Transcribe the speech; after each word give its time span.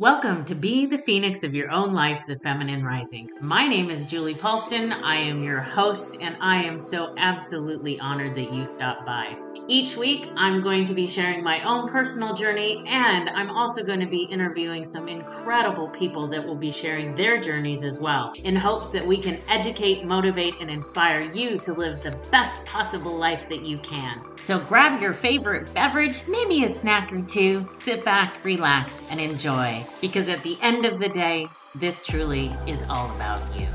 Welcome 0.00 0.46
to 0.46 0.54
Be 0.54 0.86
the 0.86 0.96
Phoenix 0.96 1.42
of 1.42 1.54
Your 1.54 1.70
Own 1.70 1.92
Life, 1.92 2.24
the 2.26 2.38
Feminine 2.38 2.82
Rising. 2.82 3.28
My 3.42 3.68
name 3.68 3.90
is 3.90 4.06
Julie 4.06 4.32
Paulston. 4.32 4.94
I 5.02 5.16
am 5.16 5.44
your 5.44 5.60
host, 5.60 6.16
and 6.22 6.38
I 6.40 6.62
am 6.62 6.80
so 6.80 7.14
absolutely 7.18 8.00
honored 8.00 8.34
that 8.36 8.50
you 8.50 8.64
stopped 8.64 9.04
by. 9.04 9.36
Each 9.68 9.96
week, 9.96 10.28
I'm 10.36 10.62
going 10.62 10.86
to 10.86 10.94
be 10.94 11.06
sharing 11.06 11.44
my 11.44 11.62
own 11.62 11.86
personal 11.86 12.34
journey, 12.34 12.82
and 12.86 13.28
I'm 13.30 13.50
also 13.50 13.84
going 13.84 14.00
to 14.00 14.06
be 14.06 14.24
interviewing 14.24 14.84
some 14.84 15.08
incredible 15.08 15.88
people 15.88 16.26
that 16.28 16.44
will 16.44 16.56
be 16.56 16.72
sharing 16.72 17.14
their 17.14 17.40
journeys 17.40 17.84
as 17.84 17.98
well, 17.98 18.32
in 18.42 18.56
hopes 18.56 18.90
that 18.90 19.06
we 19.06 19.16
can 19.16 19.38
educate, 19.48 20.04
motivate, 20.04 20.60
and 20.60 20.70
inspire 20.70 21.22
you 21.22 21.58
to 21.58 21.72
live 21.72 22.00
the 22.00 22.16
best 22.30 22.66
possible 22.66 23.16
life 23.16 23.48
that 23.48 23.62
you 23.62 23.78
can. 23.78 24.16
So 24.36 24.58
grab 24.58 25.00
your 25.00 25.12
favorite 25.12 25.72
beverage, 25.74 26.26
maybe 26.28 26.64
a 26.64 26.68
snack 26.68 27.12
or 27.12 27.22
two, 27.22 27.68
sit 27.72 28.04
back, 28.04 28.44
relax, 28.44 29.04
and 29.10 29.20
enjoy 29.20 29.84
because 30.00 30.28
at 30.28 30.42
the 30.42 30.58
end 30.62 30.84
of 30.84 30.98
the 30.98 31.08
day, 31.08 31.48
this 31.76 32.04
truly 32.04 32.50
is 32.66 32.82
all 32.88 33.14
about 33.14 33.42
you. 33.56 33.68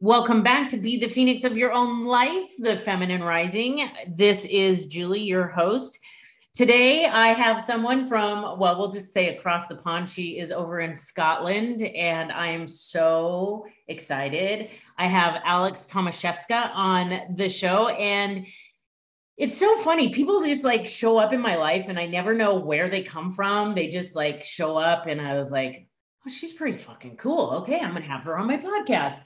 Welcome 0.00 0.42
back 0.42 0.68
to 0.68 0.76
Be 0.76 0.98
the 0.98 1.08
Phoenix 1.08 1.42
of 1.44 1.56
Your 1.56 1.72
Own 1.72 2.04
Life, 2.04 2.50
the 2.58 2.76
Feminine 2.76 3.24
Rising. 3.24 3.88
This 4.06 4.44
is 4.44 4.84
Julie, 4.84 5.22
your 5.22 5.46
host. 5.46 5.98
Today, 6.52 7.06
I 7.06 7.28
have 7.28 7.62
someone 7.62 8.04
from, 8.04 8.58
well, 8.58 8.78
we'll 8.78 8.90
just 8.90 9.14
say 9.14 9.34
across 9.34 9.68
the 9.68 9.76
pond. 9.76 10.10
She 10.10 10.38
is 10.38 10.52
over 10.52 10.80
in 10.80 10.94
Scotland, 10.94 11.80
and 11.80 12.30
I 12.30 12.48
am 12.48 12.68
so 12.68 13.64
excited. 13.88 14.68
I 14.98 15.06
have 15.06 15.40
Alex 15.46 15.86
Tomaszewska 15.90 16.72
on 16.74 17.34
the 17.34 17.48
show, 17.48 17.88
and 17.88 18.46
it's 19.38 19.56
so 19.56 19.78
funny. 19.78 20.10
People 20.10 20.42
just 20.42 20.62
like 20.62 20.86
show 20.86 21.16
up 21.16 21.32
in 21.32 21.40
my 21.40 21.56
life, 21.56 21.86
and 21.88 21.98
I 21.98 22.04
never 22.04 22.34
know 22.34 22.56
where 22.56 22.90
they 22.90 23.02
come 23.02 23.32
from. 23.32 23.74
They 23.74 23.88
just 23.88 24.14
like 24.14 24.44
show 24.44 24.76
up, 24.76 25.06
and 25.06 25.22
I 25.22 25.38
was 25.38 25.50
like, 25.50 25.88
oh, 26.26 26.30
she's 26.30 26.52
pretty 26.52 26.76
fucking 26.76 27.16
cool. 27.16 27.50
Okay, 27.62 27.78
I'm 27.80 27.92
gonna 27.92 28.04
have 28.04 28.22
her 28.22 28.38
on 28.38 28.46
my 28.46 28.56
podcast. 28.56 29.20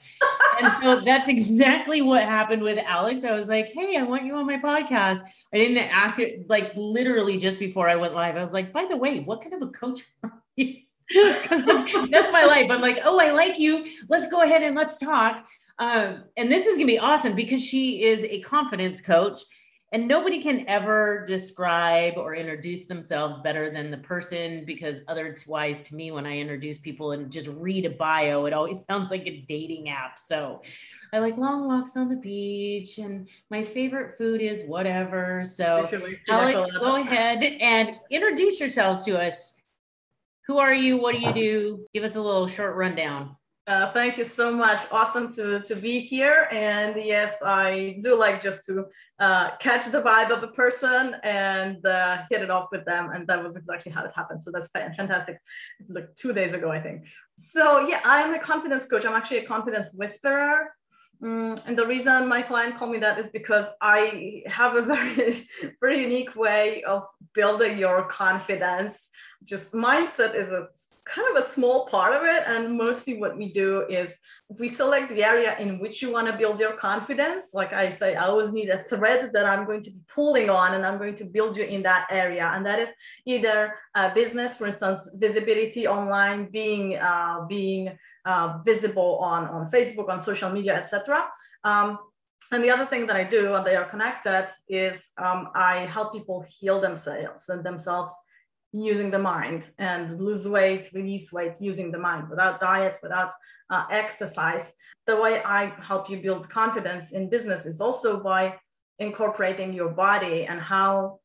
and 0.61 0.71
so 0.81 1.01
that's 1.05 1.27
exactly 1.27 2.01
what 2.01 2.23
happened 2.23 2.61
with 2.61 2.77
Alex. 2.77 3.23
I 3.23 3.33
was 3.33 3.47
like, 3.47 3.69
hey, 3.73 3.97
I 3.97 4.03
want 4.03 4.23
you 4.23 4.35
on 4.35 4.45
my 4.45 4.57
podcast. 4.57 5.21
I 5.53 5.57
didn't 5.57 5.77
ask 5.77 6.19
it 6.19 6.49
like 6.49 6.71
literally 6.75 7.37
just 7.37 7.59
before 7.59 7.89
I 7.89 7.95
went 7.95 8.13
live. 8.13 8.35
I 8.37 8.43
was 8.43 8.53
like, 8.53 8.71
by 8.71 8.85
the 8.85 8.97
way, 8.97 9.19
what 9.19 9.41
kind 9.41 9.53
of 9.53 9.61
a 9.61 9.71
coach 9.71 10.01
are 10.23 10.41
you? 10.55 10.75
Because 11.09 11.65
that's, 11.65 12.09
that's, 12.09 12.31
my 12.31 12.45
life. 12.45 12.71
I'm 12.71 12.79
like, 12.79 12.99
oh, 13.03 13.19
I 13.19 13.31
like 13.31 13.59
you. 13.59 13.85
Let's 14.07 14.31
go 14.31 14.43
ahead 14.43 14.63
and 14.63 14.75
let's 14.77 14.95
talk. 14.95 15.45
Um, 15.77 16.23
and 16.37 16.49
this 16.49 16.65
is 16.65 16.77
gonna 16.77 16.85
be 16.85 16.99
awesome 16.99 17.35
because 17.35 17.63
she 17.63 18.03
is 18.03 18.23
a 18.23 18.39
confidence 18.41 19.01
coach 19.01 19.41
and 19.93 20.07
nobody 20.07 20.41
can 20.41 20.67
ever 20.69 21.25
describe 21.27 22.13
or 22.17 22.33
introduce 22.33 22.85
themselves 22.85 23.35
better 23.43 23.69
than 23.69 23.91
the 23.91 23.97
person 23.97 24.63
because 24.65 25.01
otherwise 25.07 25.81
to 25.81 25.95
me 25.95 26.11
when 26.11 26.25
i 26.25 26.37
introduce 26.37 26.77
people 26.77 27.11
and 27.11 27.31
just 27.31 27.47
read 27.47 27.85
a 27.85 27.89
bio 27.89 28.45
it 28.45 28.53
always 28.53 28.79
sounds 28.89 29.11
like 29.11 29.25
a 29.25 29.45
dating 29.47 29.89
app. 29.89 30.17
So 30.17 30.61
i 31.13 31.19
like 31.19 31.37
long 31.37 31.67
walks 31.67 31.97
on 31.97 32.09
the 32.09 32.15
beach 32.15 32.97
and 32.97 33.27
my 33.49 33.63
favorite 33.63 34.17
food 34.17 34.41
is 34.41 34.63
whatever. 34.63 35.45
So 35.45 35.89
alex 36.29 36.71
go 36.71 36.95
ahead 36.95 37.43
and 37.43 37.95
introduce 38.09 38.59
yourselves 38.59 39.03
to 39.03 39.21
us. 39.21 39.55
Who 40.47 40.57
are 40.57 40.73
you? 40.73 40.97
What 40.97 41.15
do 41.15 41.21
you 41.21 41.33
do? 41.33 41.85
Give 41.93 42.03
us 42.03 42.15
a 42.15 42.21
little 42.21 42.47
short 42.47 42.75
rundown 42.75 43.35
uh, 43.67 43.91
thank 43.91 44.17
you 44.17 44.23
so 44.23 44.55
much. 44.55 44.79
Awesome 44.91 45.31
to, 45.33 45.61
to 45.61 45.75
be 45.75 45.99
here. 45.99 46.47
And 46.51 46.95
yes, 46.95 47.41
I 47.45 47.97
do 48.01 48.17
like 48.17 48.41
just 48.41 48.65
to 48.65 48.85
uh, 49.19 49.51
catch 49.57 49.85
the 49.91 50.01
vibe 50.01 50.31
of 50.31 50.41
a 50.41 50.47
person 50.47 51.15
and 51.23 51.85
uh, 51.85 52.23
hit 52.29 52.41
it 52.41 52.49
off 52.49 52.69
with 52.71 52.85
them. 52.85 53.11
And 53.13 53.27
that 53.27 53.43
was 53.43 53.55
exactly 53.55 53.91
how 53.91 54.03
it 54.03 54.11
happened. 54.15 54.41
So 54.41 54.51
that's 54.51 54.69
fantastic. 54.71 55.37
Like 55.87 56.13
two 56.15 56.33
days 56.33 56.53
ago, 56.53 56.71
I 56.71 56.81
think. 56.81 57.03
So 57.37 57.87
yeah, 57.87 58.01
I'm 58.03 58.33
a 58.33 58.39
confidence 58.39 58.87
coach. 58.87 59.05
I'm 59.05 59.13
actually 59.13 59.37
a 59.37 59.45
confidence 59.45 59.93
whisperer. 59.93 60.73
Mm, 61.21 61.61
and 61.67 61.77
the 61.77 61.85
reason 61.85 62.27
my 62.27 62.41
client 62.41 62.77
called 62.77 62.91
me 62.91 62.97
that 62.97 63.19
is 63.19 63.27
because 63.27 63.67
I 63.79 64.41
have 64.47 64.75
a 64.75 64.81
very, 64.93 65.47
very 65.79 66.01
unique 66.01 66.35
way 66.35 66.83
of 66.83 67.03
building 67.35 67.77
your 67.77 68.07
confidence. 68.07 69.09
Just 69.43 69.71
mindset 69.71 70.33
is 70.33 70.51
a 70.51 70.67
kind 71.05 71.27
of 71.35 71.43
a 71.43 71.47
small 71.47 71.87
part 71.87 72.13
of 72.13 72.23
it. 72.23 72.43
And 72.45 72.77
mostly 72.77 73.19
what 73.19 73.37
we 73.37 73.51
do 73.51 73.85
is 73.89 74.17
we 74.59 74.67
select 74.67 75.09
the 75.09 75.23
area 75.23 75.57
in 75.57 75.79
which 75.79 76.01
you 76.01 76.11
want 76.11 76.27
to 76.27 76.37
build 76.37 76.59
your 76.59 76.73
confidence. 76.73 77.51
Like 77.53 77.73
I 77.73 77.89
say, 77.89 78.15
I 78.15 78.25
always 78.25 78.51
need 78.51 78.69
a 78.69 78.83
thread 78.83 79.31
that 79.33 79.45
I'm 79.45 79.65
going 79.65 79.81
to 79.83 79.91
be 79.91 79.99
pulling 80.13 80.49
on 80.49 80.75
and 80.75 80.85
I'm 80.85 80.97
going 80.97 81.15
to 81.15 81.25
build 81.25 81.57
you 81.57 81.63
in 81.63 81.83
that 81.83 82.07
area. 82.11 82.51
And 82.53 82.65
that 82.65 82.79
is 82.79 82.89
either 83.25 83.73
a 83.95 84.13
business, 84.13 84.57
for 84.57 84.67
instance, 84.67 85.15
visibility 85.19 85.87
online, 85.87 86.49
being, 86.51 86.97
uh, 86.97 87.45
being 87.47 87.97
uh, 88.25 88.59
visible 88.63 89.17
on, 89.17 89.45
on 89.45 89.71
Facebook, 89.71 90.09
on 90.09 90.21
social 90.21 90.51
media, 90.51 90.75
etc. 90.75 91.27
Um, 91.63 91.97
and 92.51 92.63
the 92.63 92.69
other 92.69 92.85
thing 92.85 93.07
that 93.07 93.15
I 93.15 93.23
do, 93.23 93.55
and 93.55 93.65
they 93.65 93.77
are 93.77 93.89
connected, 93.89 94.49
is 94.67 95.11
um, 95.17 95.49
I 95.55 95.85
help 95.85 96.11
people 96.11 96.45
heal 96.47 96.81
themselves 96.81 97.47
and 97.47 97.63
themselves 97.63 98.13
using 98.73 99.11
the 99.11 99.19
mind 99.19 99.69
and 99.77 100.19
lose 100.19 100.47
weight, 100.47 100.89
release 100.93 101.31
weight 101.33 101.55
using 101.59 101.91
the 101.91 101.97
mind 101.97 102.29
without 102.29 102.59
diet, 102.59 102.97
without 103.03 103.33
uh, 103.69 103.85
exercise. 103.89 104.73
The 105.07 105.19
way 105.19 105.41
I 105.43 105.73
help 105.81 106.09
you 106.09 106.21
build 106.21 106.49
confidence 106.49 107.11
in 107.11 107.29
business 107.29 107.65
is 107.65 107.81
also 107.81 108.19
by 108.19 108.57
incorporating 108.99 109.73
your 109.73 109.89
body 109.89 110.45
and 110.45 110.61
how 110.61 111.19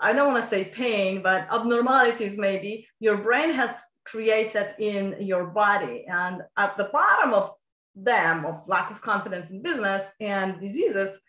I 0.00 0.12
don't 0.12 0.32
want 0.32 0.42
to 0.42 0.48
say 0.48 0.64
pain, 0.64 1.22
but 1.22 1.46
abnormalities 1.50 2.36
maybe 2.36 2.86
your 2.98 3.18
brain 3.18 3.52
has 3.52 3.80
created 4.04 4.74
in 4.78 5.16
your 5.20 5.46
body. 5.46 6.04
And 6.08 6.42
at 6.56 6.76
the 6.76 6.90
bottom 6.92 7.34
of 7.34 7.52
them, 7.94 8.44
of 8.44 8.62
lack 8.66 8.90
of 8.90 9.00
confidence 9.00 9.50
in 9.50 9.62
business 9.62 10.14
and 10.20 10.60
diseases, 10.60 11.20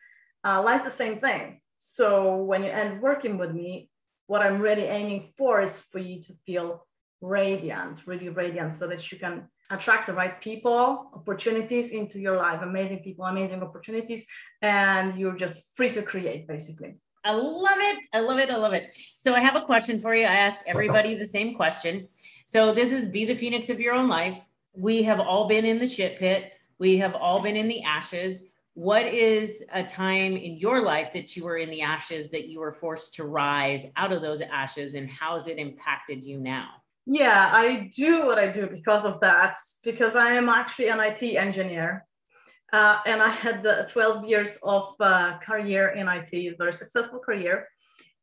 uh, 0.43 0.61
lies 0.63 0.83
the 0.83 0.89
same 0.89 1.19
thing. 1.19 1.61
So 1.77 2.37
when 2.37 2.63
you 2.63 2.69
end 2.69 3.01
working 3.01 3.37
with 3.37 3.51
me, 3.53 3.89
what 4.33 4.41
I'm 4.41 4.59
really 4.59 4.87
aiming 4.99 5.31
for 5.37 5.61
is 5.61 5.73
for 5.91 5.99
you 5.99 6.19
to 6.19 6.33
feel 6.43 6.87
radiant, 7.21 8.07
really 8.07 8.29
radiant, 8.29 8.73
so 8.73 8.87
that 8.87 9.11
you 9.11 9.19
can 9.19 9.47
attract 9.69 10.07
the 10.07 10.13
right 10.21 10.41
people, 10.41 11.11
opportunities 11.13 11.91
into 11.91 12.19
your 12.19 12.35
life, 12.35 12.59
amazing 12.63 13.01
people, 13.03 13.25
amazing 13.25 13.61
opportunities, 13.61 14.25
and 14.63 15.19
you're 15.19 15.37
just 15.45 15.77
free 15.77 15.91
to 15.91 16.01
create 16.01 16.47
basically. 16.47 16.95
I 17.23 17.33
love 17.33 17.77
it. 17.89 17.97
I 18.11 18.21
love 18.21 18.39
it. 18.39 18.49
I 18.49 18.55
love 18.55 18.73
it. 18.73 18.85
So 19.19 19.35
I 19.35 19.39
have 19.39 19.55
a 19.55 19.61
question 19.61 19.99
for 19.99 20.15
you. 20.15 20.25
I 20.25 20.37
ask 20.47 20.57
everybody 20.65 21.13
the 21.13 21.27
same 21.27 21.53
question. 21.53 22.07
So 22.47 22.73
this 22.73 22.91
is 22.91 23.07
be 23.09 23.25
the 23.25 23.35
phoenix 23.35 23.69
of 23.69 23.79
your 23.79 23.93
own 23.93 24.07
life. 24.07 24.39
We 24.73 25.03
have 25.03 25.19
all 25.19 25.47
been 25.47 25.63
in 25.63 25.77
the 25.77 25.87
shit 25.87 26.17
pit. 26.17 26.53
We 26.79 26.97
have 26.97 27.13
all 27.13 27.39
been 27.43 27.55
in 27.55 27.67
the 27.67 27.83
ashes 27.83 28.41
what 28.75 29.05
is 29.05 29.63
a 29.71 29.83
time 29.83 30.35
in 30.35 30.57
your 30.57 30.81
life 30.81 31.11
that 31.13 31.35
you 31.35 31.43
were 31.43 31.57
in 31.57 31.69
the 31.69 31.81
ashes 31.81 32.31
that 32.31 32.47
you 32.47 32.59
were 32.59 32.73
forced 32.73 33.13
to 33.15 33.23
rise 33.23 33.85
out 33.95 34.11
of 34.11 34.21
those 34.21 34.41
ashes 34.41 34.95
and 34.95 35.09
how 35.09 35.37
has 35.37 35.47
it 35.47 35.59
impacted 35.59 36.23
you 36.25 36.39
now? 36.39 36.69
Yeah 37.05 37.49
i 37.53 37.89
do 37.95 38.25
what 38.25 38.39
i 38.39 38.49
do 38.49 38.65
because 38.67 39.05
of 39.05 39.19
that 39.19 39.57
because 39.83 40.15
i 40.15 40.31
am 40.31 40.49
actually 40.49 40.87
an 40.87 40.99
it 40.99 41.37
engineer. 41.37 42.05
Uh, 42.71 42.97
and 43.05 43.21
i 43.21 43.29
had 43.29 43.61
the 43.61 43.87
12 43.91 44.25
years 44.25 44.57
of 44.63 44.95
uh, 44.99 45.37
career 45.39 45.89
in 45.89 46.07
it 46.07 46.55
very 46.57 46.73
successful 46.73 47.19
career. 47.19 47.67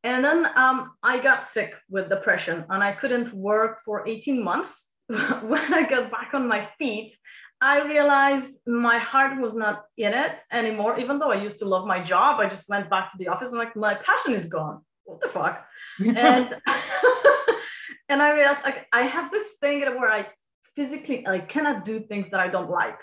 And 0.03 0.25
then 0.25 0.47
um, 0.57 0.93
i 1.03 1.21
got 1.21 1.45
sick 1.45 1.77
with 1.89 2.09
depression 2.09 2.65
and 2.71 2.83
i 2.83 2.91
couldn't 2.91 3.33
work 3.35 3.83
for 3.85 4.09
18 4.09 4.43
months 4.43 4.93
when 5.07 5.75
i 5.75 5.87
got 5.89 6.11
back 6.11 6.31
on 6.33 6.49
my 6.49 6.69
feet 6.79 7.15
I 7.61 7.83
realized 7.83 8.55
my 8.67 8.99
heart 8.99 9.39
was 9.39 9.55
not 9.55 9.85
in 9.99 10.15
it 10.15 10.33
anymore. 10.51 10.99
Even 10.99 11.19
though 11.19 11.31
I 11.31 11.43
used 11.43 11.59
to 11.59 11.67
love 11.67 11.87
my 11.87 12.03
job, 12.03 12.41
I 12.41 12.49
just 12.49 12.69
went 12.69 12.89
back 12.89 13.11
to 13.13 13.19
the 13.19 13.29
office 13.29 13.51
and 13.51 13.59
like 13.59 13.77
my 13.77 13.95
passion 13.95 14.33
is 14.33 14.47
gone. 14.47 14.81
What 15.05 15.21
the 15.21 15.29
fuck? 15.29 15.67
and 15.99 16.57
and 18.09 18.23
I 18.23 18.35
realized 18.35 18.65
like 18.65 18.87
I 18.93 19.03
have 19.03 19.31
this 19.31 19.57
thing 19.61 19.81
where 19.81 20.11
I 20.11 20.29
physically 20.75 21.27
I 21.27 21.41
cannot 21.41 21.85
do 21.85 22.01
things 22.01 22.31
that 22.31 22.41
I 22.41 22.49
don't 22.49 22.71
like. 22.71 22.99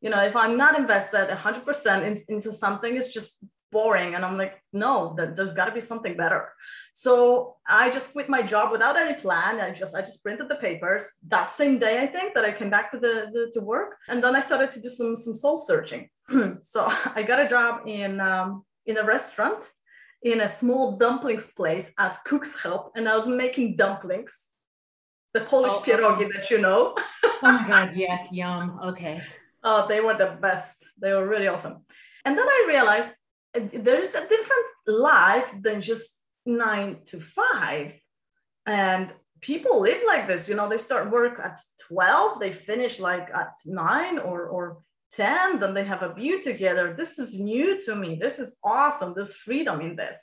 You 0.00 0.08
know, 0.08 0.22
if 0.24 0.34
I'm 0.34 0.56
not 0.56 0.78
invested 0.78 1.28
100% 1.28 2.02
in, 2.06 2.22
into 2.28 2.52
something, 2.52 2.96
it's 2.96 3.12
just 3.12 3.44
boring. 3.70 4.14
And 4.14 4.24
I'm 4.24 4.38
like, 4.38 4.62
no, 4.72 5.14
there's 5.16 5.52
got 5.52 5.66
to 5.66 5.72
be 5.72 5.80
something 5.80 6.16
better. 6.16 6.48
So 6.94 7.56
I 7.66 7.90
just 7.90 8.12
quit 8.12 8.28
my 8.28 8.42
job 8.42 8.72
without 8.72 8.96
any 8.96 9.14
plan. 9.14 9.60
I 9.60 9.70
just 9.70 9.94
I 9.94 10.00
just 10.00 10.22
printed 10.22 10.48
the 10.48 10.56
papers 10.56 11.10
that 11.28 11.50
same 11.50 11.78
day. 11.78 12.02
I 12.02 12.06
think 12.06 12.34
that 12.34 12.44
I 12.44 12.52
came 12.52 12.70
back 12.70 12.90
to 12.92 12.98
the, 12.98 13.30
the 13.32 13.50
to 13.54 13.60
work, 13.60 13.96
and 14.08 14.22
then 14.22 14.36
I 14.36 14.40
started 14.40 14.72
to 14.72 14.80
do 14.80 14.88
some 14.88 15.16
some 15.16 15.34
soul 15.34 15.58
searching. 15.58 16.08
so 16.62 16.86
I 17.14 17.22
got 17.22 17.40
a 17.40 17.48
job 17.48 17.86
in 17.86 18.20
um, 18.20 18.64
in 18.86 18.96
a 18.98 19.04
restaurant 19.04 19.64
in 20.22 20.40
a 20.42 20.48
small 20.48 20.96
dumplings 20.98 21.52
place 21.52 21.92
as 21.98 22.18
cook's 22.26 22.62
help, 22.62 22.92
and 22.96 23.08
I 23.08 23.16
was 23.16 23.26
making 23.26 23.76
dumplings, 23.76 24.48
the 25.32 25.40
Polish 25.40 25.72
oh, 25.74 25.82
pierogi 25.84 26.26
oh. 26.26 26.32
that 26.34 26.50
you 26.50 26.58
know. 26.58 26.94
oh 27.24 27.38
my 27.42 27.66
god, 27.66 27.94
yes, 27.94 28.28
yum. 28.32 28.78
Okay. 28.84 29.22
Oh, 29.62 29.86
they 29.86 30.00
were 30.00 30.16
the 30.16 30.38
best. 30.40 30.86
They 30.98 31.12
were 31.12 31.28
really 31.28 31.46
awesome. 31.46 31.84
And 32.24 32.38
then 32.38 32.48
I 32.48 32.64
realized 32.66 33.10
there's 33.52 34.14
a 34.14 34.26
different 34.26 34.66
life 34.86 35.52
than 35.60 35.82
just 35.82 36.19
nine 36.56 36.98
to 37.06 37.20
five. 37.20 37.92
And 38.66 39.12
people 39.40 39.80
live 39.80 40.02
like 40.06 40.28
this, 40.28 40.48
you 40.48 40.54
know, 40.54 40.68
they 40.68 40.78
start 40.78 41.10
work 41.10 41.40
at 41.42 41.58
12, 41.88 42.40
they 42.40 42.52
finish 42.52 43.00
like 43.00 43.28
at 43.34 43.52
nine 43.64 44.18
or, 44.18 44.46
or 44.46 44.82
10, 45.12 45.58
then 45.58 45.74
they 45.74 45.84
have 45.84 46.02
a 46.02 46.14
view 46.14 46.42
together. 46.42 46.94
This 46.96 47.18
is 47.18 47.38
new 47.38 47.80
to 47.86 47.96
me. 47.96 48.18
This 48.20 48.38
is 48.38 48.56
awesome. 48.62 49.12
There's 49.14 49.34
freedom 49.34 49.80
in 49.80 49.96
this. 49.96 50.16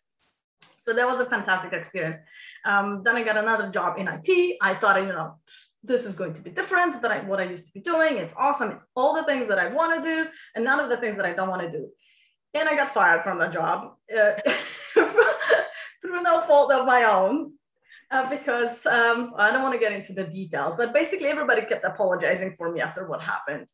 So 0.77 0.93
that 0.93 1.07
was 1.07 1.19
a 1.19 1.25
fantastic 1.25 1.73
experience. 1.73 2.17
Um, 2.65 3.01
then 3.03 3.15
I 3.15 3.23
got 3.23 3.37
another 3.37 3.69
job 3.69 3.97
in 3.97 4.07
IT. 4.07 4.57
I 4.61 4.75
thought, 4.75 5.01
you 5.01 5.09
know, 5.09 5.35
this 5.83 6.05
is 6.05 6.15
going 6.15 6.33
to 6.33 6.41
be 6.41 6.49
different 6.49 7.01
than 7.01 7.11
I, 7.11 7.19
what 7.21 7.39
I 7.39 7.43
used 7.43 7.65
to 7.67 7.71
be 7.73 7.81
doing. 7.81 8.17
It's 8.17 8.33
awesome. 8.37 8.71
It's 8.71 8.85
all 8.95 9.13
the 9.15 9.23
things 9.23 9.47
that 9.49 9.59
I 9.59 9.67
want 9.67 10.01
to 10.01 10.09
do 10.09 10.29
and 10.55 10.63
none 10.63 10.79
of 10.79 10.89
the 10.89 10.97
things 10.97 11.17
that 11.17 11.25
I 11.25 11.33
don't 11.33 11.49
want 11.49 11.61
to 11.61 11.71
do. 11.71 11.89
And 12.53 12.67
I 12.67 12.75
got 12.75 12.93
fired 12.93 13.23
from 13.23 13.39
the 13.39 13.47
job 13.47 13.95
uh, 14.17 14.31
through 16.17 16.23
no 16.23 16.41
fault 16.41 16.71
of 16.71 16.85
my 16.85 17.03
own. 17.03 17.53
Uh, 18.09 18.29
because 18.29 18.85
um, 18.85 19.33
I 19.35 19.51
don't 19.51 19.63
want 19.63 19.73
to 19.73 19.79
get 19.79 19.91
into 19.91 20.13
the 20.13 20.23
details, 20.23 20.75
but 20.77 20.93
basically 20.93 21.27
everybody 21.27 21.65
kept 21.65 21.83
apologizing 21.83 22.55
for 22.57 22.71
me 22.71 22.79
after 22.79 23.05
what 23.05 23.21
happened. 23.21 23.67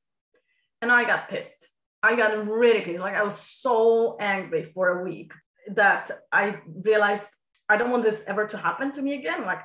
And 0.81 0.91
I 0.91 1.03
got 1.03 1.29
pissed. 1.29 1.69
I 2.01 2.15
got 2.15 2.47
really 2.47 2.81
pissed. 2.81 2.99
Like 2.99 3.15
I 3.15 3.21
was 3.21 3.37
so 3.37 4.17
angry 4.19 4.63
for 4.63 4.99
a 4.99 5.03
week 5.03 5.33
that 5.75 6.09
I 6.31 6.57
realized 6.83 7.27
I 7.69 7.77
don't 7.77 7.91
want 7.91 8.01
this 8.01 8.23
ever 8.25 8.47
to 8.47 8.57
happen 8.57 8.91
to 8.93 9.03
me 9.03 9.19
again. 9.19 9.45
Like 9.45 9.61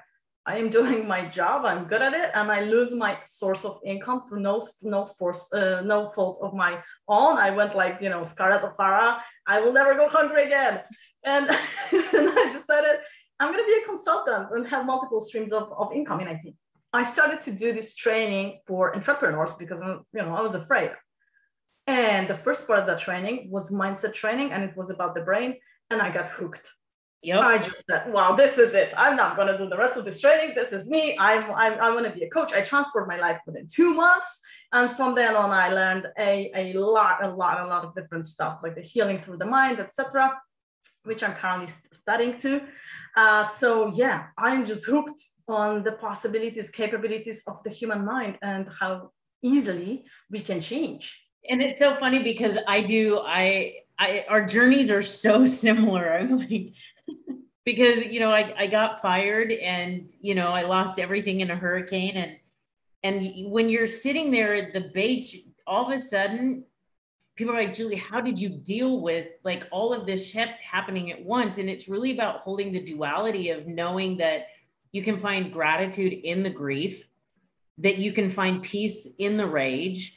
I 0.48 0.56
am 0.56 0.70
doing 0.70 1.06
my 1.06 1.26
job, 1.26 1.66
I'm 1.66 1.84
good 1.84 2.00
at 2.00 2.14
it, 2.14 2.30
and 2.34 2.50
I 2.50 2.62
lose 2.62 2.94
my 2.94 3.18
source 3.26 3.66
of 3.66 3.80
income 3.84 4.22
through 4.24 4.40
no 4.40 4.62
no 4.82 5.04
force, 5.04 5.52
uh, 5.52 5.82
no 5.84 6.08
fault 6.08 6.38
of 6.40 6.54
my 6.54 6.72
own. 7.06 7.36
I 7.36 7.50
went 7.50 7.76
like 7.76 8.00
you 8.00 8.08
know 8.08 8.22
Scarlett 8.22 8.64
O'Hara. 8.64 9.22
I 9.46 9.60
will 9.60 9.74
never 9.74 9.92
go 9.94 10.08
hungry 10.08 10.44
again, 10.46 10.80
and, 11.22 11.44
and 12.20 12.26
I 12.42 12.50
decided 12.58 12.94
I'm 13.38 13.52
going 13.52 13.62
to 13.62 13.70
be 13.72 13.78
a 13.82 13.86
consultant 13.86 14.48
and 14.52 14.66
have 14.68 14.86
multiple 14.86 15.20
streams 15.20 15.52
of, 15.52 15.64
of 15.80 15.92
income 15.92 16.20
in 16.20 16.28
IT. 16.28 16.54
I 16.94 17.02
started 17.02 17.42
to 17.42 17.52
do 17.52 17.74
this 17.74 17.94
training 17.94 18.60
for 18.66 18.96
entrepreneurs 18.96 19.52
because 19.52 19.80
you 20.16 20.22
know 20.22 20.34
I 20.34 20.40
was 20.40 20.54
afraid. 20.54 20.92
And 21.86 22.26
the 22.26 22.40
first 22.46 22.66
part 22.66 22.78
of 22.78 22.86
that 22.86 23.00
training 23.00 23.50
was 23.50 23.70
mindset 23.70 24.14
training, 24.14 24.52
and 24.52 24.64
it 24.64 24.74
was 24.78 24.88
about 24.88 25.14
the 25.14 25.24
brain, 25.28 25.56
and 25.90 26.00
I 26.00 26.10
got 26.10 26.28
hooked 26.28 26.66
Yep. 27.22 27.40
I 27.40 27.58
just 27.58 27.84
said, 27.90 28.12
wow, 28.12 28.36
this 28.36 28.58
is 28.58 28.74
it. 28.74 28.94
I'm 28.96 29.16
not 29.16 29.34
going 29.34 29.48
to 29.48 29.58
do 29.58 29.68
the 29.68 29.76
rest 29.76 29.96
of 29.96 30.04
this 30.04 30.20
training. 30.20 30.54
This 30.54 30.72
is 30.72 30.88
me. 30.88 31.16
I'm, 31.18 31.50
I'm, 31.52 31.80
I'm 31.80 32.04
to 32.04 32.10
be 32.10 32.22
a 32.22 32.30
coach. 32.30 32.52
I 32.52 32.60
transformed 32.60 33.08
my 33.08 33.18
life 33.18 33.40
within 33.44 33.66
two 33.66 33.92
months. 33.92 34.40
And 34.72 34.90
from 34.90 35.14
then 35.14 35.34
on, 35.34 35.50
I 35.50 35.70
learned 35.70 36.06
a, 36.18 36.52
a 36.54 36.78
lot, 36.78 37.24
a 37.24 37.28
lot, 37.28 37.60
a 37.60 37.66
lot 37.66 37.84
of 37.84 37.94
different 37.94 38.28
stuff, 38.28 38.60
like 38.62 38.76
the 38.76 38.82
healing 38.82 39.18
through 39.18 39.38
the 39.38 39.46
mind, 39.46 39.80
etc., 39.80 40.38
which 41.04 41.22
I'm 41.22 41.34
currently 41.34 41.72
studying 41.90 42.38
too. 42.38 42.60
Uh, 43.16 43.42
so 43.42 43.92
yeah, 43.94 44.26
I'm 44.36 44.64
just 44.64 44.84
hooked 44.84 45.22
on 45.48 45.82
the 45.82 45.92
possibilities, 45.92 46.70
capabilities 46.70 47.42
of 47.46 47.62
the 47.64 47.70
human 47.70 48.04
mind 48.04 48.38
and 48.42 48.68
how 48.78 49.10
easily 49.42 50.04
we 50.30 50.40
can 50.40 50.60
change. 50.60 51.18
And 51.48 51.62
it's 51.62 51.78
so 51.78 51.96
funny 51.96 52.22
because 52.22 52.58
I 52.66 52.82
do, 52.82 53.20
I, 53.20 53.76
I, 53.98 54.24
our 54.28 54.44
journeys 54.44 54.90
are 54.90 55.02
so 55.02 55.44
similar. 55.64 56.12
I'm 56.12 56.38
like, 56.38 56.74
because 57.68 58.06
you 58.06 58.18
know 58.18 58.30
I, 58.30 58.54
I 58.56 58.66
got 58.66 59.02
fired 59.02 59.52
and 59.52 60.08
you 60.22 60.34
know 60.34 60.52
I 60.52 60.62
lost 60.62 60.98
everything 60.98 61.40
in 61.40 61.50
a 61.50 61.54
hurricane 61.54 62.16
and 62.16 62.36
and 63.02 63.52
when 63.52 63.68
you're 63.68 63.86
sitting 63.86 64.30
there 64.30 64.54
at 64.54 64.72
the 64.72 64.80
base 64.80 65.36
all 65.66 65.84
of 65.84 65.92
a 65.92 65.98
sudden 65.98 66.64
people 67.36 67.54
are 67.54 67.62
like 67.62 67.74
Julie 67.74 67.96
how 67.96 68.22
did 68.22 68.40
you 68.40 68.48
deal 68.48 69.02
with 69.02 69.26
like 69.44 69.66
all 69.70 69.92
of 69.92 70.06
this 70.06 70.26
shit 70.26 70.48
happening 70.48 71.12
at 71.12 71.22
once? 71.22 71.58
And 71.58 71.68
it's 71.68 71.88
really 71.88 72.12
about 72.12 72.40
holding 72.40 72.72
the 72.72 72.80
duality 72.80 73.50
of 73.50 73.66
knowing 73.66 74.16
that 74.16 74.46
you 74.92 75.02
can 75.02 75.18
find 75.18 75.52
gratitude 75.52 76.14
in 76.14 76.42
the 76.42 76.48
grief 76.48 77.06
that 77.76 77.98
you 77.98 78.12
can 78.12 78.30
find 78.30 78.62
peace 78.62 79.06
in 79.18 79.36
the 79.36 79.46
rage. 79.46 80.14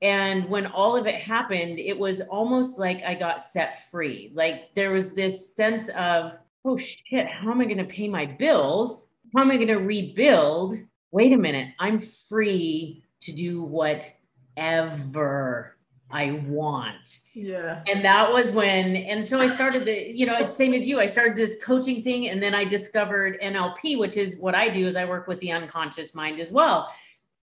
And 0.00 0.48
when 0.48 0.68
all 0.68 0.96
of 0.96 1.06
it 1.06 1.16
happened 1.16 1.78
it 1.78 1.98
was 1.98 2.22
almost 2.22 2.78
like 2.78 3.02
I 3.02 3.14
got 3.14 3.42
set 3.42 3.90
free. 3.90 4.32
Like 4.34 4.74
there 4.74 4.92
was 4.92 5.12
this 5.12 5.54
sense 5.54 5.90
of 5.90 6.38
oh 6.64 6.76
shit, 6.76 7.26
how 7.26 7.50
am 7.50 7.60
I 7.60 7.64
going 7.64 7.78
to 7.78 7.84
pay 7.84 8.08
my 8.08 8.26
bills? 8.26 9.06
How 9.34 9.42
am 9.42 9.50
I 9.50 9.56
going 9.56 9.68
to 9.68 9.76
rebuild? 9.76 10.76
Wait 11.10 11.32
a 11.32 11.36
minute, 11.36 11.68
I'm 11.78 12.00
free 12.00 13.04
to 13.20 13.32
do 13.32 13.62
whatever 13.62 15.76
I 16.10 16.42
want. 16.46 17.18
Yeah. 17.34 17.82
And 17.86 18.04
that 18.04 18.32
was 18.32 18.52
when, 18.52 18.96
and 18.96 19.24
so 19.24 19.40
I 19.40 19.48
started 19.48 19.84
the, 19.84 20.12
you 20.12 20.26
know, 20.26 20.36
it's 20.36 20.56
same 20.56 20.74
as 20.74 20.86
you. 20.86 21.00
I 21.00 21.06
started 21.06 21.36
this 21.36 21.62
coaching 21.62 22.02
thing 22.02 22.28
and 22.28 22.42
then 22.42 22.54
I 22.54 22.64
discovered 22.64 23.40
NLP, 23.40 23.98
which 23.98 24.16
is 24.16 24.36
what 24.36 24.54
I 24.54 24.68
do 24.68 24.86
is 24.86 24.96
I 24.96 25.04
work 25.04 25.26
with 25.26 25.40
the 25.40 25.52
unconscious 25.52 26.14
mind 26.14 26.40
as 26.40 26.52
well. 26.52 26.92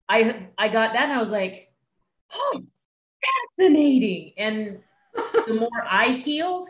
I 0.09 0.49
I 0.59 0.69
got 0.69 0.93
that 0.93 1.05
and 1.05 1.12
I 1.12 1.19
was 1.19 1.31
like, 1.31 1.73
oh, 2.35 2.62
fascinating. 3.59 4.33
And 4.37 4.81
the 5.47 5.55
more 5.55 5.85
I 5.89 6.11
healed, 6.11 6.69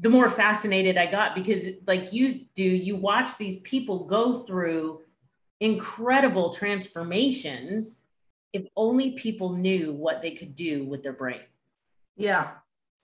the 0.00 0.08
more 0.08 0.30
fascinated 0.30 0.96
I 0.96 1.06
got 1.06 1.34
because, 1.34 1.66
like 1.86 2.12
you 2.12 2.46
do, 2.54 2.62
you 2.62 2.96
watch 2.96 3.36
these 3.36 3.58
people 3.60 4.04
go 4.04 4.40
through 4.40 5.00
incredible 5.60 6.52
transformations 6.52 8.02
if 8.52 8.64
only 8.76 9.12
people 9.12 9.52
knew 9.52 9.92
what 9.92 10.22
they 10.22 10.30
could 10.30 10.54
do 10.54 10.84
with 10.84 11.02
their 11.02 11.12
brain. 11.12 11.40
Yeah. 12.16 12.52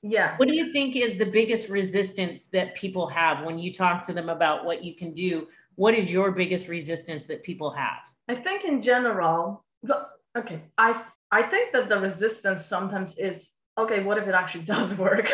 Yeah. 0.02 0.36
What 0.36 0.48
do 0.48 0.54
you 0.54 0.72
think 0.72 0.96
is 0.96 1.18
the 1.18 1.26
biggest 1.26 1.68
resistance 1.68 2.46
that 2.52 2.74
people 2.74 3.08
have 3.08 3.44
when 3.44 3.58
you 3.58 3.72
talk 3.72 4.04
to 4.04 4.12
them 4.12 4.28
about 4.28 4.64
what 4.64 4.84
you 4.84 4.94
can 4.94 5.12
do? 5.14 5.48
What 5.76 5.94
is 5.94 6.12
your 6.12 6.30
biggest 6.30 6.68
resistance 6.68 7.26
that 7.26 7.42
people 7.42 7.70
have? 7.70 7.98
I 8.28 8.34
think 8.34 8.64
in 8.64 8.80
general, 8.82 9.64
the, 9.82 10.06
okay, 10.36 10.62
I 10.78 11.02
I 11.30 11.42
think 11.42 11.72
that 11.72 11.88
the 11.88 11.98
resistance 11.98 12.64
sometimes 12.64 13.18
is 13.18 13.54
okay, 13.76 14.02
what 14.02 14.18
if 14.18 14.28
it 14.28 14.34
actually 14.34 14.64
does 14.76 14.96
work? 14.96 15.30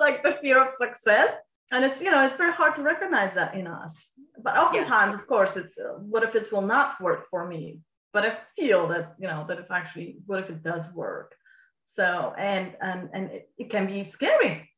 Like 0.00 0.22
the 0.22 0.32
fear 0.32 0.64
of 0.64 0.72
success. 0.72 1.34
And 1.72 1.84
it's 1.84 2.02
you 2.02 2.10
know 2.10 2.24
it's 2.24 2.34
very 2.34 2.52
hard 2.52 2.74
to 2.76 2.82
recognize 2.82 3.34
that 3.34 3.54
in 3.54 3.66
us. 3.66 4.10
But 4.42 4.56
oftentimes 4.56 5.12
yeah. 5.12 5.20
of 5.20 5.26
course 5.26 5.56
it's 5.56 5.78
uh, 5.78 5.98
what 5.98 6.24
if 6.24 6.34
it 6.34 6.50
will 6.52 6.62
not 6.62 7.00
work 7.00 7.28
for 7.30 7.46
me? 7.46 7.80
But 8.12 8.26
i 8.26 8.38
feel 8.56 8.88
that 8.88 9.14
you 9.20 9.28
know 9.28 9.44
that 9.46 9.58
it's 9.58 9.70
actually 9.70 10.16
what 10.26 10.40
if 10.40 10.50
it 10.50 10.64
does 10.64 10.92
work? 10.94 11.36
So 11.84 12.34
and 12.36 12.74
and 12.80 13.08
and 13.12 13.30
it, 13.30 13.50
it 13.56 13.70
can 13.70 13.86
be 13.86 14.02
scary. 14.02 14.68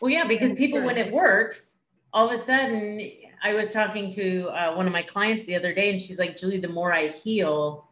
Well 0.00 0.12
yeah 0.12 0.26
because 0.28 0.56
people 0.56 0.80
when 0.82 0.96
it 0.96 1.12
works 1.12 1.80
all 2.12 2.26
of 2.26 2.32
a 2.32 2.38
sudden 2.38 3.10
i 3.42 3.52
was 3.54 3.72
talking 3.72 4.10
to 4.10 4.48
uh, 4.48 4.74
one 4.74 4.86
of 4.86 4.92
my 4.92 5.02
clients 5.02 5.44
the 5.44 5.54
other 5.54 5.74
day 5.74 5.90
and 5.90 6.00
she's 6.00 6.18
like 6.18 6.36
julie 6.36 6.58
the 6.58 6.68
more 6.68 6.92
i 6.92 7.08
heal 7.08 7.89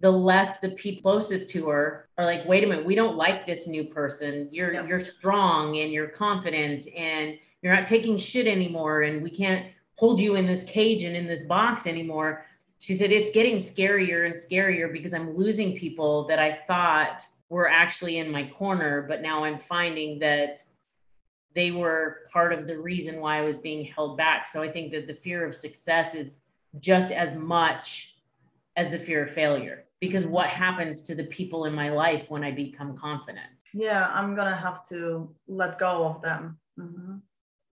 the 0.00 0.10
less 0.10 0.58
the 0.58 0.70
people 0.70 1.12
closest 1.12 1.50
to 1.50 1.68
her 1.68 2.08
are 2.16 2.24
like, 2.24 2.46
wait 2.46 2.64
a 2.64 2.66
minute, 2.66 2.84
we 2.84 2.94
don't 2.94 3.16
like 3.16 3.46
this 3.46 3.66
new 3.66 3.84
person. 3.84 4.48
You're 4.50 4.86
you're 4.86 5.00
strong 5.00 5.78
and 5.78 5.92
you're 5.92 6.08
confident 6.08 6.86
and 6.96 7.38
you're 7.62 7.74
not 7.74 7.86
taking 7.86 8.16
shit 8.16 8.46
anymore 8.46 9.02
and 9.02 9.22
we 9.22 9.30
can't 9.30 9.66
hold 9.96 10.18
you 10.18 10.36
in 10.36 10.46
this 10.46 10.62
cage 10.62 11.04
and 11.04 11.14
in 11.14 11.26
this 11.26 11.42
box 11.42 11.86
anymore. 11.86 12.46
She 12.78 12.94
said 12.94 13.12
it's 13.12 13.30
getting 13.30 13.56
scarier 13.56 14.24
and 14.24 14.34
scarier 14.34 14.90
because 14.90 15.12
I'm 15.12 15.36
losing 15.36 15.76
people 15.76 16.26
that 16.28 16.38
I 16.38 16.52
thought 16.66 17.26
were 17.50 17.68
actually 17.68 18.16
in 18.16 18.30
my 18.30 18.44
corner, 18.44 19.02
but 19.02 19.20
now 19.20 19.44
I'm 19.44 19.58
finding 19.58 20.18
that 20.20 20.64
they 21.54 21.72
were 21.72 22.20
part 22.32 22.54
of 22.54 22.66
the 22.66 22.78
reason 22.78 23.20
why 23.20 23.38
I 23.38 23.42
was 23.42 23.58
being 23.58 23.84
held 23.84 24.16
back. 24.16 24.46
So 24.46 24.62
I 24.62 24.70
think 24.70 24.92
that 24.92 25.06
the 25.06 25.14
fear 25.14 25.44
of 25.44 25.54
success 25.54 26.14
is 26.14 26.38
just 26.78 27.12
as 27.12 27.36
much 27.36 28.14
as 28.76 28.88
the 28.88 28.98
fear 28.98 29.24
of 29.24 29.30
failure 29.30 29.84
because 30.00 30.24
what 30.24 30.48
happens 30.48 31.02
to 31.02 31.14
the 31.14 31.24
people 31.24 31.66
in 31.66 31.74
my 31.74 31.90
life 31.90 32.30
when 32.30 32.42
I 32.42 32.50
become 32.50 32.96
confident? 32.96 33.46
Yeah, 33.72 34.08
I'm 34.08 34.34
gonna 34.34 34.56
have 34.56 34.86
to 34.88 35.30
let 35.46 35.78
go 35.78 36.06
of 36.06 36.22
them. 36.22 36.58
Mm-hmm. 36.78 37.16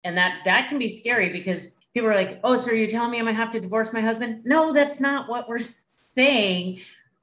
And 0.03 0.17
that 0.17 0.39
that 0.46 0.69
can 0.69 0.77
be 0.77 0.89
scary 0.89 1.29
because 1.31 1.67
people 1.93 2.10
are 2.10 2.15
like, 2.15 2.39
"Oh, 2.43 2.57
so 2.57 2.72
you're 2.72 2.89
telling 2.89 3.12
me 3.12 3.19
I'm 3.19 3.25
gonna 3.25 3.38
have 3.38 3.51
to 3.51 3.60
divorce 3.60 3.93
my 3.93 4.01
husband?" 4.01 4.41
No, 4.46 4.74
that's 4.74 5.00
not 5.00 5.29
what 5.29 5.48
we're 5.48 5.60
saying. 5.86 6.81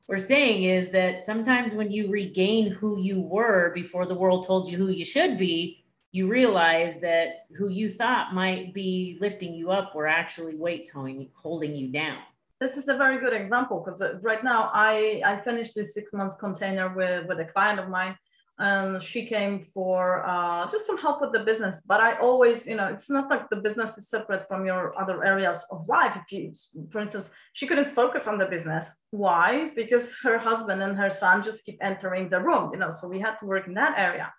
We're 0.08 0.18
saying 0.18 0.64
is 0.64 0.90
that 0.90 1.24
sometimes 1.24 1.74
when 1.74 1.90
you 1.90 2.10
regain 2.10 2.70
who 2.70 2.98
you 3.00 3.20
were 3.20 3.72
before 3.74 4.06
the 4.06 4.14
world 4.14 4.46
told 4.46 4.68
you 4.68 4.76
who 4.76 4.88
you 4.88 5.04
should 5.04 5.38
be, 5.38 5.84
you 6.12 6.28
realize 6.28 7.00
that 7.00 7.46
who 7.56 7.68
you 7.68 7.88
thought 7.88 8.34
might 8.34 8.74
be 8.74 9.16
lifting 9.20 9.54
you 9.54 9.70
up 9.70 9.94
were 9.94 10.06
actually 10.06 10.56
weights 10.56 10.90
holding 10.90 11.74
you 11.74 11.88
down 11.88 12.18
this 12.64 12.78
is 12.78 12.88
a 12.88 12.96
very 12.96 13.18
good 13.24 13.34
example 13.34 13.76
because 13.84 14.00
uh, 14.00 14.14
right 14.30 14.42
now 14.42 14.70
I, 14.72 15.20
I 15.30 15.34
finished 15.48 15.74
this 15.74 15.92
six 15.92 16.14
month 16.14 16.38
container 16.38 16.86
with, 16.98 17.26
with 17.28 17.38
a 17.38 17.44
client 17.44 17.78
of 17.78 17.90
mine 17.90 18.16
and 18.58 19.02
she 19.02 19.26
came 19.26 19.60
for 19.60 20.24
uh, 20.26 20.66
just 20.70 20.86
some 20.86 20.96
help 20.96 21.20
with 21.20 21.32
the 21.32 21.44
business. 21.50 21.82
But 21.86 22.00
I 22.00 22.10
always, 22.28 22.66
you 22.66 22.76
know, 22.76 22.86
it's 22.86 23.10
not 23.10 23.28
like 23.28 23.50
the 23.50 23.56
business 23.66 23.98
is 23.98 24.08
separate 24.08 24.46
from 24.48 24.64
your 24.64 24.98
other 24.98 25.24
areas 25.24 25.58
of 25.72 25.86
life. 25.88 26.16
If 26.16 26.32
you, 26.32 26.52
for 26.92 27.00
instance, 27.00 27.30
she 27.52 27.66
couldn't 27.66 27.90
focus 27.90 28.26
on 28.26 28.38
the 28.38 28.46
business. 28.46 28.84
Why? 29.10 29.70
Because 29.76 30.16
her 30.22 30.38
husband 30.38 30.82
and 30.84 30.96
her 30.96 31.10
son 31.10 31.42
just 31.42 31.66
keep 31.66 31.78
entering 31.82 32.30
the 32.30 32.40
room, 32.40 32.70
you 32.72 32.78
know. 32.78 32.90
So 32.90 33.08
we 33.08 33.20
had 33.20 33.36
to 33.40 33.46
work 33.46 33.66
in 33.66 33.74
that 33.74 33.98
area. 33.98 34.32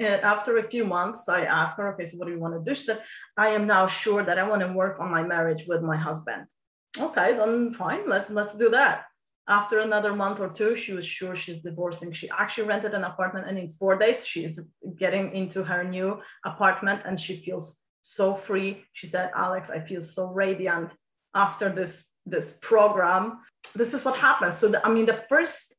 And 0.00 0.20
after 0.22 0.58
a 0.58 0.68
few 0.68 0.84
months, 0.84 1.28
I 1.28 1.44
asked 1.44 1.76
her, 1.78 1.92
okay, 1.92 2.06
so 2.06 2.18
what 2.18 2.26
do 2.26 2.32
you 2.34 2.40
want 2.40 2.54
to 2.54 2.68
do? 2.68 2.74
She 2.74 2.86
said, 2.90 3.02
I 3.36 3.50
am 3.50 3.66
now 3.66 3.86
sure 3.86 4.22
that 4.24 4.38
I 4.38 4.48
want 4.48 4.62
to 4.62 4.72
work 4.72 4.98
on 4.98 5.10
my 5.10 5.22
marriage 5.22 5.64
with 5.68 5.82
my 5.82 5.96
husband. 5.96 6.46
Okay, 6.98 7.34
then 7.34 7.72
fine, 7.72 8.08
let's 8.08 8.30
let's 8.30 8.56
do 8.56 8.70
that 8.70 9.04
after 9.50 9.80
another 9.80 10.14
month 10.14 10.38
or 10.38 10.48
two, 10.48 10.76
she 10.76 10.92
was 10.92 11.04
sure 11.04 11.34
she's 11.34 11.58
divorcing. 11.58 12.12
She 12.12 12.30
actually 12.30 12.68
rented 12.68 12.94
an 12.94 13.02
apartment, 13.02 13.48
and 13.48 13.58
in 13.58 13.68
four 13.68 13.98
days, 13.98 14.24
she's 14.24 14.60
getting 14.96 15.34
into 15.34 15.64
her 15.64 15.82
new 15.82 16.20
apartment 16.44 17.02
and 17.04 17.18
she 17.18 17.36
feels 17.36 17.82
so 18.00 18.32
free. 18.32 18.84
She 18.92 19.08
said, 19.08 19.30
Alex, 19.34 19.68
I 19.68 19.80
feel 19.80 20.00
so 20.00 20.28
radiant 20.28 20.92
after 21.34 21.68
this, 21.68 22.08
this 22.24 22.58
program. 22.62 23.40
This 23.74 23.92
is 23.92 24.04
what 24.04 24.16
happens. 24.16 24.56
So, 24.56 24.68
the, 24.68 24.86
I 24.86 24.90
mean, 24.90 25.06
the 25.06 25.24
first 25.28 25.74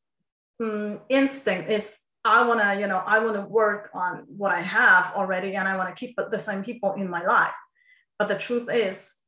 um, 0.62 1.00
instinct 1.08 1.72
is 1.72 2.02
I 2.26 2.46
want 2.46 2.60
to, 2.60 2.80
you 2.80 2.88
know, 2.88 3.02
I 3.06 3.20
want 3.20 3.36
to 3.36 3.42
work 3.42 3.90
on 3.94 4.26
what 4.28 4.52
I 4.52 4.62
have 4.62 5.14
already 5.16 5.56
and 5.56 5.68
I 5.68 5.78
want 5.78 5.90
to 5.90 5.96
keep 5.96 6.16
the 6.30 6.40
same 6.40 6.64
people 6.64 6.94
in 6.94 7.10
my 7.10 7.24
life. 7.26 7.54
But 8.20 8.28
the 8.28 8.38
truth 8.38 8.70
is, 8.70 9.21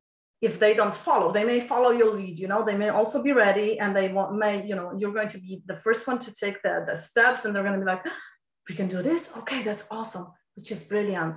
if 0.43 0.59
they 0.59 0.73
don't 0.73 0.93
follow 0.93 1.31
they 1.31 1.45
may 1.45 1.61
follow 1.61 1.91
your 1.91 2.13
lead 2.13 2.37
you 2.37 2.49
know 2.49 2.61
they 2.65 2.75
may 2.83 2.89
also 2.89 3.23
be 3.23 3.31
ready 3.31 3.79
and 3.79 3.95
they 3.95 4.09
want 4.09 4.35
may 4.35 4.55
you 4.69 4.75
know 4.75 4.87
you're 4.99 5.17
going 5.19 5.29
to 5.35 5.39
be 5.39 5.63
the 5.71 5.77
first 5.77 6.05
one 6.05 6.19
to 6.19 6.31
take 6.43 6.61
the, 6.61 6.83
the 6.87 6.95
steps 6.95 7.45
and 7.45 7.55
they're 7.55 7.67
going 7.67 7.79
to 7.79 7.85
be 7.85 7.91
like 7.93 8.05
we 8.69 8.75
can 8.75 8.87
do 8.87 9.01
this? 9.01 9.31
Okay 9.39 9.63
that's 9.63 9.85
awesome 9.89 10.27
which 10.55 10.69
is 10.71 10.83
brilliant. 10.83 11.35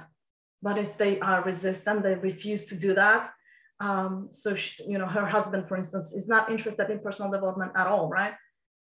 But 0.63 0.77
if 0.79 0.99
they 0.99 1.19
are 1.21 1.43
resistant 1.45 2.03
they 2.03 2.17
refuse 2.17 2.65
to 2.71 2.75
do 2.87 2.95
that 2.95 3.31
um, 3.79 4.31
so 4.33 4.55
she, 4.55 4.83
you 4.93 4.99
know 4.99 5.07
her 5.07 5.27
husband 5.37 5.69
for 5.69 5.77
instance 5.77 6.13
is 6.13 6.27
not 6.35 6.51
interested 6.51 6.91
in 6.91 6.99
personal 6.99 7.31
development 7.31 7.73
at 7.77 7.87
all 7.87 8.09
right? 8.09 8.35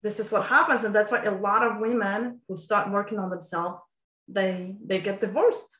This 0.04 0.20
is 0.20 0.30
what 0.32 0.46
happens 0.46 0.84
and 0.84 0.94
that's 0.94 1.10
why 1.10 1.24
a 1.24 1.38
lot 1.48 1.62
of 1.68 1.80
women 1.80 2.40
who 2.46 2.54
start 2.56 2.92
working 2.92 3.18
on 3.18 3.28
themselves 3.30 3.78
they 4.28 4.76
they 4.88 5.00
get 5.00 5.20
divorced 5.20 5.70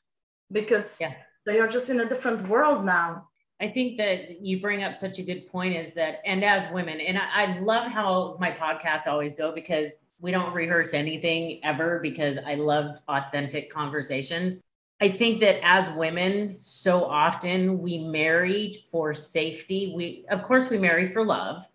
because 0.51 0.97
yeah. 0.99 1.13
they 1.45 1.59
are 1.61 1.69
just 1.75 1.89
in 1.89 2.01
a 2.01 2.09
different 2.09 2.49
world 2.49 2.83
now 2.85 3.29
I 3.61 3.69
think 3.69 3.97
that 3.97 4.41
you 4.41 4.59
bring 4.59 4.83
up 4.83 4.95
such 4.95 5.19
a 5.19 5.23
good 5.23 5.47
point 5.47 5.75
is 5.75 5.93
that, 5.93 6.21
and 6.25 6.43
as 6.43 6.69
women, 6.71 6.99
and 6.99 7.17
I, 7.17 7.45
I 7.45 7.59
love 7.59 7.91
how 7.91 8.37
my 8.39 8.51
podcasts 8.51 9.07
always 9.07 9.33
go 9.33 9.51
because 9.51 9.87
we 10.19 10.31
don't 10.31 10.53
rehearse 10.53 10.93
anything 10.93 11.59
ever 11.63 11.99
because 12.01 12.37
I 12.45 12.55
love 12.55 12.97
authentic 13.07 13.71
conversations. 13.71 14.59
I 15.01 15.09
think 15.09 15.41
that 15.41 15.63
as 15.65 15.89
women, 15.91 16.57
so 16.57 17.03
often 17.03 17.79
we 17.79 17.97
marry 17.97 18.83
for 18.89 19.13
safety. 19.13 19.93
We, 19.95 20.25
of 20.29 20.43
course, 20.43 20.69
we 20.69 20.77
marry 20.77 21.05
for 21.05 21.25
love. 21.25 21.67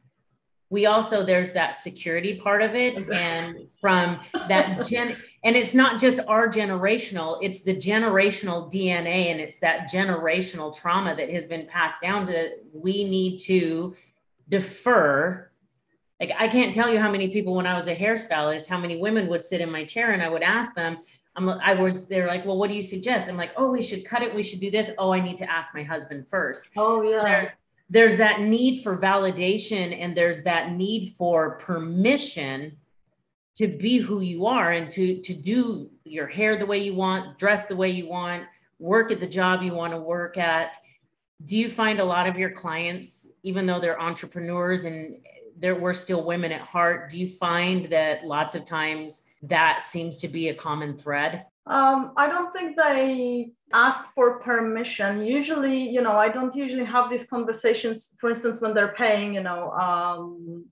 We 0.71 0.87
also, 0.87 1.25
there's 1.25 1.53
that 1.53 1.77
security 1.77 2.37
part 2.37 2.63
of 2.63 2.75
it. 2.75 3.09
And 3.11 3.69
from 3.81 4.21
that 4.49 4.87
gen, 4.87 5.17
and 5.45 5.57
it's 5.57 5.75
not 5.75 6.01
just 6.01 6.21
our 6.27 6.49
generational 6.49 7.39
it's 7.41 7.63
the 7.63 7.75
generational 7.75 8.71
dna 8.73 9.31
and 9.31 9.41
it's 9.41 9.59
that 9.59 9.91
generational 9.91 10.77
trauma 10.77 11.15
that 11.15 11.31
has 11.31 11.47
been 11.47 11.67
passed 11.67 12.01
down 12.01 12.27
to 12.27 12.51
we 12.73 13.05
need 13.05 13.39
to 13.39 13.95
defer 14.49 15.49
like 16.21 16.33
i 16.39 16.49
can't 16.49 16.75
tell 16.75 16.91
you 16.91 16.99
how 16.99 17.11
many 17.11 17.29
people 17.29 17.55
when 17.55 17.67
i 17.67 17.75
was 17.75 17.89
a 17.89 17.95
hairstylist 17.95 18.67
how 18.67 18.79
many 18.79 18.97
women 18.97 19.29
would 19.29 19.45
sit 19.45 19.61
in 19.61 19.71
my 19.71 19.85
chair 19.85 20.13
and 20.13 20.23
i 20.23 20.29
would 20.29 20.43
ask 20.43 20.75
them 20.75 20.99
I'm, 21.37 21.49
I 21.49 21.73
would, 21.73 21.97
they're 22.09 22.27
like, 22.27 22.45
well, 22.45 22.59
what 22.59 22.69
do 22.69 22.75
you 22.75 22.83
suggest? 22.83 23.29
I'm 23.29 23.37
like, 23.37 23.53
oh, 23.57 23.71
we 23.71 23.81
should 23.81 24.05
cut 24.05 24.23
it. 24.23 24.35
We 24.35 24.43
should 24.43 24.59
do 24.59 24.73
this. 24.73 24.91
Oh, 24.99 25.13
I 25.13 25.21
need 25.21 25.39
to 25.39 25.49
ask 25.49 25.73
my 25.73 25.85
husband 25.85 26.27
first. 26.27 26.67
Oh, 26.77 27.09
yeah. 27.09 27.45
So 27.45 27.51
there's, 27.91 28.17
that 28.17 28.41
need 28.41 28.83
for 28.83 28.99
validation 28.99 29.99
and 29.99 30.17
there's 30.17 30.43
that 30.43 30.73
need 30.73 31.15
for 31.17 31.59
permission 31.59 32.77
to 33.59 33.67
be 33.67 33.99
who 33.99 34.21
you 34.21 34.47
are 34.47 34.71
and 34.71 34.89
to 34.89 35.21
to 35.21 35.35
do 35.35 35.91
your 36.05 36.29
hair 36.29 36.57
the 36.57 36.65
way 36.65 36.79
you 36.79 36.95
want 36.95 37.39
dress 37.39 37.67
the 37.67 37.75
way 37.75 37.91
you 37.91 38.09
want 38.09 38.45
work 38.79 39.11
at 39.11 39.19
the 39.19 39.27
job 39.27 39.63
you 39.63 39.75
want 39.75 39.93
to 39.93 39.99
work 39.99 40.39
at. 40.39 40.79
Do 41.45 41.57
you 41.57 41.69
find 41.69 41.99
a 41.99 42.05
lot 42.05 42.29
of 42.29 42.39
your 42.39 42.51
clients 42.51 43.27
even 43.43 43.67
though 43.67 43.81
they're 43.81 44.01
entrepreneurs 44.01 44.85
and 44.85 45.17
there 45.59 45.75
we're 45.75 45.93
still 45.93 46.25
women 46.25 46.53
at 46.53 46.61
heart 46.61 47.11
do 47.11 47.19
you 47.19 47.27
find 47.27 47.87
that 47.87 48.25
lots 48.25 48.55
of 48.55 48.65
times 48.65 49.23
that 49.43 49.83
seems 49.83 50.19
to 50.19 50.29
be 50.29 50.49
a 50.49 50.55
common 50.55 50.97
thread? 50.97 51.45
Um, 51.67 52.13
I 52.17 52.29
don't 52.29 52.57
think 52.57 52.77
they 52.77 53.51
ask 53.73 54.13
for 54.15 54.41
permission. 54.41 55.27
Usually, 55.27 55.79
you 55.79 56.03
know, 56.03 56.13
I 56.13 56.29
don't 56.29 56.55
usually 56.55 56.85
have 56.85 57.11
these 57.11 57.27
conversations, 57.29 58.15
for 58.21 58.31
instance, 58.31 58.61
when 58.61 58.75
they're 58.75 58.95
paying, 58.95 59.35
you 59.35 59.43
know, 59.43 59.71
um, 59.73 60.67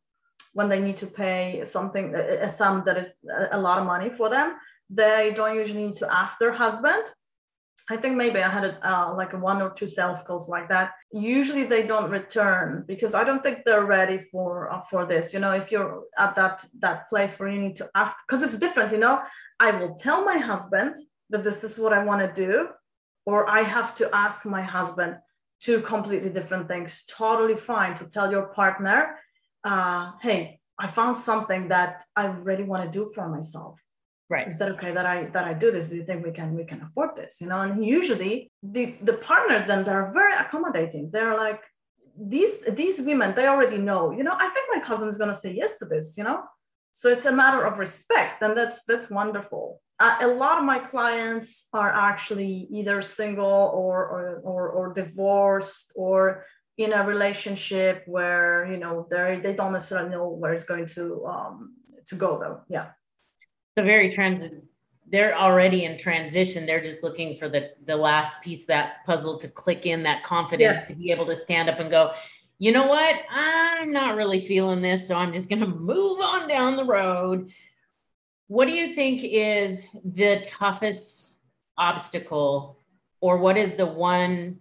when 0.55 0.69
they 0.69 0.81
need 0.81 0.97
to 0.99 1.07
pay 1.07 1.63
something, 1.65 2.15
a 2.15 2.49
sum 2.49 2.83
that 2.87 2.97
is 2.97 3.15
a 3.53 3.61
lot 3.61 3.79
of 3.79 3.87
money 3.87 4.09
for 4.11 4.31
them, 4.31 4.57
they 4.89 5.33
don't 5.37 5.57
usually 5.57 5.87
need 5.87 5.97
to 5.97 6.13
ask 6.13 6.39
their 6.39 6.53
husband. 6.53 7.05
I 7.89 7.97
think 7.97 8.17
maybe 8.17 8.41
I 8.41 8.49
had 8.49 8.65
a, 8.65 8.91
uh, 8.91 9.15
like 9.15 9.33
a 9.33 9.39
one 9.39 9.63
or 9.63 9.71
two 9.71 9.87
sales 9.87 10.23
calls 10.23 10.49
like 10.49 10.69
that. 10.71 10.93
Usually 11.13 11.65
they 11.65 11.87
don't 11.87 12.11
return 12.11 12.85
because 12.89 13.15
I 13.15 13.23
don't 13.23 13.45
think 13.45 13.65
they're 13.65 13.85
ready 13.85 14.23
for 14.33 14.73
uh, 14.73 14.81
for 14.81 15.07
this. 15.07 15.33
You 15.33 15.39
know, 15.39 15.53
if 15.53 15.71
you're 15.71 16.03
at 16.19 16.35
that 16.35 16.65
that 16.81 17.09
place 17.11 17.39
where 17.39 17.49
you 17.49 17.61
need 17.61 17.77
to 17.77 17.89
ask, 17.95 18.13
because 18.27 18.43
it's 18.43 18.59
different. 18.59 18.91
You 18.91 18.99
know, 18.99 19.23
I 19.61 19.71
will 19.71 19.95
tell 19.95 20.25
my 20.25 20.39
husband 20.39 20.97
that 21.31 21.45
this 21.45 21.63
is 21.63 21.79
what 21.79 21.93
I 21.93 22.03
want 22.05 22.23
to 22.23 22.47
do, 22.47 22.69
or 23.27 23.49
I 23.49 23.63
have 23.63 23.95
to 23.97 24.09
ask 24.15 24.47
my 24.47 24.63
husband 24.63 25.17
two 25.61 25.81
completely 25.81 26.33
different 26.33 26.69
things. 26.69 27.05
Totally 27.07 27.57
fine 27.57 27.95
to 27.95 28.09
tell 28.09 28.31
your 28.31 28.47
partner 28.47 29.17
uh, 29.67 30.13
hey, 30.23 30.61
I 30.79 30.87
found 30.87 31.19
something 31.19 31.69
that 31.69 32.05
I 32.15 32.27
really 32.27 32.63
want 32.63 32.85
to 32.85 32.99
do 32.99 33.11
for 33.15 33.29
myself. 33.29 33.83
Right. 34.29 34.49
Is 34.49 34.59
that 34.59 34.71
okay 34.73 34.93
that 34.93 35.07
I 35.07 35.27
that 35.35 35.45
I 35.45 35.55
do 35.55 35.71
this? 35.71 35.89
Do 35.89 35.97
you 35.97 36.05
think 36.05 36.25
we 36.25 36.33
can 36.33 36.55
we 36.57 36.65
can 36.65 36.83
afford 36.83 37.11
this? 37.17 37.41
You 37.41 37.47
know, 37.47 37.61
and 37.61 37.85
usually 37.85 38.51
the 38.61 38.97
the 39.03 39.13
partners 39.15 39.65
then 39.67 39.85
they're 39.85 40.11
very 40.13 40.35
accommodating. 40.35 41.11
They're 41.13 41.37
like 41.37 41.63
these 42.19 42.55
these 42.81 43.01
women 43.01 43.35
they 43.37 43.47
already 43.47 43.79
know. 43.79 44.11
You 44.11 44.25
know, 44.25 44.37
I 44.37 44.49
think 44.51 44.67
my 44.75 44.81
husband 44.85 45.11
is 45.11 45.17
gonna 45.17 45.35
say 45.45 45.55
yes 45.55 45.79
to 45.79 45.85
this. 45.85 46.19
You 46.19 46.25
know, 46.25 46.43
so 46.97 47.11
it's 47.11 47.27
a 47.27 47.31
matter 47.31 47.63
of 47.63 47.79
respect, 47.79 48.41
and 48.41 48.57
that's 48.57 48.83
that's 48.85 49.11
wonderful. 49.11 49.83
Uh, 50.01 50.17
a 50.23 50.29
lot 50.29 50.57
of 50.57 50.65
my 50.65 50.79
clients 50.79 51.69
are 51.75 51.93
actually 51.93 52.67
either 52.71 53.03
single 53.03 53.71
or 53.75 53.99
or 54.09 54.41
or, 54.43 54.71
or 54.71 54.95
divorced 54.95 55.93
or 55.95 56.47
in 56.79 56.95
a 56.95 57.05
relationship 57.05 58.03
where 58.07 58.67
you 58.73 58.79
know 58.79 59.07
they 59.11 59.39
they 59.43 59.53
don't 59.53 59.75
necessarily 59.75 60.09
know 60.09 60.27
where 60.27 60.55
it's 60.55 60.65
going 60.65 60.87
to 60.87 61.23
um 61.27 61.75
to 62.07 62.15
go 62.15 62.39
though. 62.39 62.63
Yeah. 62.67 62.87
The 63.75 63.83
very 63.83 64.11
transit 64.11 64.55
they're 65.09 65.37
already 65.37 65.85
in 65.85 65.99
transition. 65.99 66.67
They're 66.67 66.81
just 66.81 67.03
looking 67.03 67.37
for 67.37 67.51
the 67.51 67.73
the 67.85 67.97
last 67.97 68.35
piece 68.43 68.63
of 68.63 68.69
that 68.69 69.05
puzzle 69.05 69.39
to 69.41 69.49
click 69.49 69.85
in 69.85 70.03
that 70.05 70.25
confidence 70.25 70.83
to 70.85 70.95
be 70.95 71.11
able 71.11 71.27
to 71.27 71.37
stand 71.37 71.69
up 71.69 71.79
and 71.79 71.91
go 71.91 72.13
you 72.59 72.73
know 72.73 72.87
what? 72.87 73.17
I'm 73.31 73.93
not 73.93 74.17
really 74.17 74.41
feeling 74.41 74.81
this 74.81 75.09
so 75.09 75.15
i'm 75.17 75.33
just 75.33 75.49
going 75.49 75.61
to 75.61 75.67
move 75.67 76.21
on 76.21 76.49
down 76.49 76.77
the 76.77 76.85
road. 76.85 77.53
What 78.49 78.67
do 78.67 78.73
you 78.73 78.95
think 78.95 79.23
is 79.25 79.85
the 80.05 80.41
toughest 80.45 81.35
obstacle 81.77 82.79
or 83.21 83.39
what 83.39 83.57
is 83.57 83.73
the 83.73 83.87
one 83.87 84.61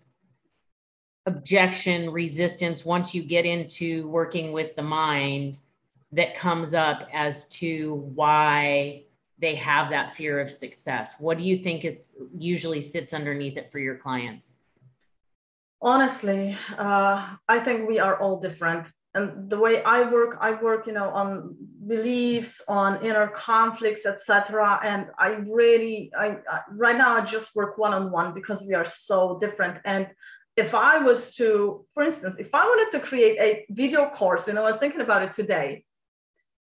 objection 1.26 2.10
resistance 2.12 2.84
once 2.84 3.16
you 3.16 3.24
get 3.24 3.46
into 3.46 4.08
working 4.10 4.52
with 4.52 4.76
the 4.76 4.82
mind 4.82 5.60
that 6.12 6.36
comes 6.36 6.74
up 6.74 7.08
as 7.14 7.48
to 7.50 7.94
why 8.14 9.04
they 9.40 9.56
have 9.56 9.90
that 9.90 10.16
fear 10.16 10.40
of 10.40 10.50
success? 10.50 11.16
What 11.20 11.38
do 11.38 11.44
you 11.44 11.58
think 11.58 11.84
it 11.84 12.06
usually 12.38 12.82
sits 12.82 13.14
underneath 13.14 13.58
it 13.58 13.72
for 13.72 13.80
your 13.80 13.96
clients 13.96 14.56
honestly 15.82 16.58
uh, 16.78 17.36
i 17.48 17.60
think 17.60 17.88
we 17.88 18.00
are 18.00 18.20
all 18.20 18.40
different 18.40 18.90
and 19.14 19.50
the 19.50 19.60
way 19.60 19.84
i 19.84 20.10
work 20.10 20.38
i 20.42 20.52
work 20.62 20.88
you 20.88 20.94
know 20.94 21.10
on 21.10 21.56
beliefs 21.88 22.62
on 22.68 23.04
inner 23.06 23.28
conflicts 23.28 24.06
etc 24.06 24.80
and 24.84 25.08
i 25.20 25.30
really 25.60 26.12
I, 26.18 26.38
I 26.50 26.62
right 26.72 26.98
now 26.98 27.18
i 27.18 27.22
just 27.22 27.56
work 27.56 27.78
one-on-one 27.78 28.34
because 28.34 28.66
we 28.68 28.74
are 28.74 28.86
so 28.86 29.38
different 29.40 29.80
and 29.86 30.08
if 30.56 30.74
I 30.74 31.00
was 31.00 31.34
to, 31.36 31.86
for 31.94 32.04
instance, 32.04 32.38
if 32.40 32.54
I 32.54 32.64
wanted 32.64 32.98
to 32.98 33.06
create 33.06 33.38
a 33.40 33.66
video 33.70 34.10
course, 34.10 34.48
you 34.48 34.54
know, 34.54 34.64
I 34.64 34.72
was 34.72 34.78
thinking 34.78 35.02
about 35.02 35.22
it 35.22 35.34
today, 35.34 35.84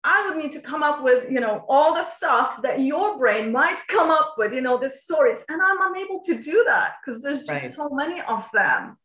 I 0.03 0.27
would 0.27 0.37
need 0.37 0.51
to 0.51 0.61
come 0.61 0.83
up 0.83 1.01
with, 1.03 1.31
you 1.31 1.39
know, 1.39 1.65
all 1.67 1.95
the 1.95 2.03
stuff 2.03 2.61
that 2.61 2.79
your 2.81 3.17
brain 3.17 3.51
might 3.51 3.79
come 3.87 4.11
up 4.11 4.35
with, 4.37 4.53
you 4.53 4.61
know, 4.61 4.77
the 4.77 4.89
stories. 4.89 5.43
And 5.49 5.61
I'm 5.61 5.93
unable 5.93 6.21
to 6.25 6.39
do 6.39 6.63
that 6.67 6.95
because 7.03 7.23
there's 7.23 7.43
just 7.43 7.63
right. 7.63 7.71
so 7.71 7.89
many 7.89 8.21
of 8.21 8.47
them, 8.53 8.97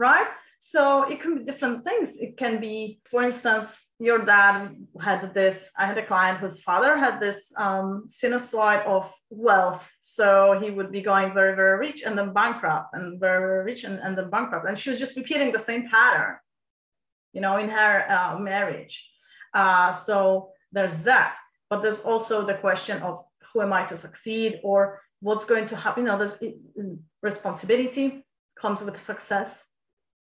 right? 0.00 0.26
So 0.58 1.04
it 1.04 1.20
can 1.20 1.38
be 1.38 1.44
different 1.44 1.84
things. 1.84 2.18
It 2.18 2.36
can 2.36 2.60
be, 2.60 3.00
for 3.04 3.22
instance, 3.22 3.92
your 3.98 4.24
dad 4.24 4.76
had 5.00 5.32
this. 5.32 5.70
I 5.78 5.86
had 5.86 5.96
a 5.96 6.06
client 6.06 6.40
whose 6.40 6.62
father 6.62 6.98
had 6.98 7.18
this 7.18 7.52
um, 7.56 8.04
sinusoid 8.08 8.84
of 8.86 9.10
wealth. 9.30 9.90
So 10.00 10.58
he 10.62 10.70
would 10.70 10.90
be 10.90 11.00
going 11.00 11.32
very, 11.32 11.54
very 11.54 11.78
rich 11.78 12.02
and 12.02 12.16
then 12.16 12.34
bankrupt 12.34 12.88
and 12.92 13.20
very, 13.20 13.40
very 13.40 13.64
rich 13.64 13.84
and, 13.84 13.98
and 14.00 14.16
then 14.18 14.28
bankrupt. 14.28 14.66
And 14.68 14.78
she 14.78 14.90
was 14.90 14.98
just 14.98 15.16
repeating 15.16 15.50
the 15.52 15.58
same 15.58 15.88
pattern, 15.88 16.36
you 17.32 17.40
know, 17.40 17.56
in 17.56 17.70
her 17.70 18.10
uh, 18.10 18.38
marriage. 18.38 19.10
Uh, 19.54 19.92
so 19.94 20.50
there's 20.72 21.02
that. 21.04 21.36
But 21.70 21.82
there's 21.82 22.00
also 22.00 22.44
the 22.44 22.54
question 22.54 23.00
of 23.02 23.22
who 23.52 23.62
am 23.62 23.72
I 23.72 23.86
to 23.86 23.96
succeed 23.96 24.60
or 24.62 25.00
what's 25.20 25.46
going 25.46 25.66
to 25.68 25.76
happen. 25.76 26.04
You 26.04 26.10
know, 26.10 26.18
there's 26.18 26.36
responsibility 27.22 28.26
comes 28.60 28.82
with 28.82 28.98
success 29.00 29.69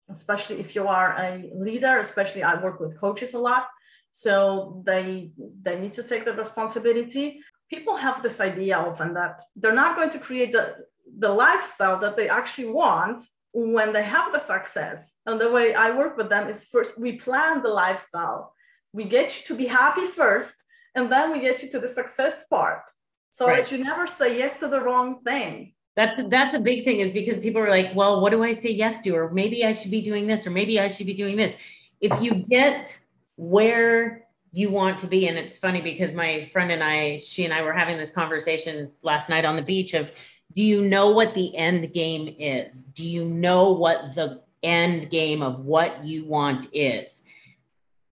especially 0.09 0.59
if 0.59 0.75
you 0.75 0.87
are 0.87 1.15
a 1.17 1.49
leader, 1.55 1.99
especially 1.99 2.43
I 2.43 2.61
work 2.61 2.79
with 2.79 2.99
coaches 2.99 3.33
a 3.33 3.39
lot. 3.39 3.67
So 4.11 4.81
they 4.85 5.31
they 5.61 5.79
need 5.79 5.93
to 5.93 6.03
take 6.03 6.25
the 6.25 6.33
responsibility. 6.33 7.41
People 7.69 7.95
have 7.95 8.23
this 8.23 8.39
idea 8.39 8.77
often 8.77 9.13
that 9.13 9.41
they're 9.55 9.81
not 9.83 9.95
going 9.95 10.09
to 10.11 10.19
create 10.19 10.51
the, 10.51 10.75
the 11.17 11.31
lifestyle 11.31 11.99
that 11.99 12.17
they 12.17 12.27
actually 12.27 12.69
want 12.69 13.21
when 13.53 13.93
they 13.93 14.03
have 14.03 14.33
the 14.33 14.39
success. 14.39 15.13
And 15.27 15.39
the 15.39 15.51
way 15.51 15.75
I 15.75 15.91
work 15.91 16.17
with 16.17 16.29
them 16.29 16.49
is 16.49 16.65
first 16.65 16.97
we 16.97 17.13
plan 17.17 17.61
the 17.61 17.69
lifestyle. 17.69 18.53
We 18.91 19.03
get 19.03 19.27
you 19.37 19.45
to 19.49 19.55
be 19.55 19.67
happy 19.67 20.05
first, 20.05 20.55
and 20.95 21.11
then 21.11 21.31
we 21.31 21.39
get 21.39 21.61
you 21.61 21.69
to 21.69 21.79
the 21.79 21.87
success 21.87 22.45
part. 22.49 22.81
So 23.29 23.45
right. 23.45 23.63
that 23.63 23.71
you 23.71 23.83
never 23.83 24.07
say 24.07 24.37
yes 24.37 24.59
to 24.59 24.67
the 24.67 24.81
wrong 24.81 25.21
thing 25.23 25.73
that's 25.99 26.23
that's 26.29 26.53
a 26.55 26.59
big 26.59 26.85
thing 26.85 27.01
is 27.01 27.11
because 27.11 27.37
people 27.43 27.61
are 27.61 27.69
like, 27.69 27.93
well, 27.93 28.21
what 28.21 28.31
do 28.31 28.41
I 28.41 28.53
say 28.53 28.69
yes 28.69 29.01
to? 29.01 29.09
Or 29.11 29.29
maybe 29.31 29.65
I 29.65 29.73
should 29.73 29.91
be 29.91 29.99
doing 29.99 30.27
this, 30.27 30.47
or 30.47 30.49
maybe 30.49 30.79
I 30.79 30.87
should 30.87 31.07
be 31.07 31.13
doing 31.13 31.35
this. 31.35 31.53
If 31.99 32.21
you 32.21 32.35
get 32.35 32.97
where 33.35 34.25
you 34.51 34.69
want 34.69 34.97
to 34.99 35.07
be, 35.07 35.27
and 35.27 35.37
it's 35.37 35.57
funny 35.57 35.81
because 35.81 36.13
my 36.13 36.49
friend 36.53 36.71
and 36.71 36.81
I, 36.81 37.19
she 37.19 37.43
and 37.43 37.53
I 37.53 37.61
were 37.63 37.73
having 37.73 37.97
this 37.97 38.11
conversation 38.11 38.91
last 39.01 39.29
night 39.29 39.43
on 39.43 39.57
the 39.57 39.61
beach 39.61 39.93
of 39.93 40.09
do 40.53 40.63
you 40.63 40.85
know 40.85 41.09
what 41.09 41.35
the 41.35 41.53
end 41.57 41.91
game 41.91 42.33
is? 42.39 42.85
Do 42.85 43.05
you 43.05 43.25
know 43.25 43.73
what 43.73 44.15
the 44.15 44.41
end 44.63 45.09
game 45.09 45.41
of 45.43 45.65
what 45.65 46.05
you 46.05 46.23
want 46.23 46.67
is? 46.71 47.23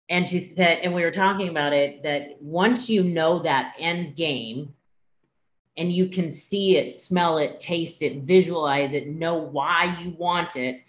And 0.09 0.27
she 0.27 0.53
said, 0.55 0.79
and 0.83 0.93
we 0.93 1.03
were 1.03 1.11
talking 1.11 1.47
about 1.47 1.71
it 1.71 2.03
that 2.03 2.35
once 2.41 2.89
you 2.89 3.01
know 3.01 3.39
that 3.39 3.75
end 3.79 4.17
game, 4.17 4.73
and 5.77 5.91
you 5.91 6.07
can 6.07 6.29
see 6.29 6.77
it, 6.77 6.91
smell 6.91 7.37
it, 7.37 7.59
taste 7.59 8.01
it, 8.01 8.23
visualize 8.23 8.93
it, 8.93 9.07
know 9.07 9.35
why 9.35 9.95
you 10.01 10.09
want 10.11 10.55
it, 10.55 10.81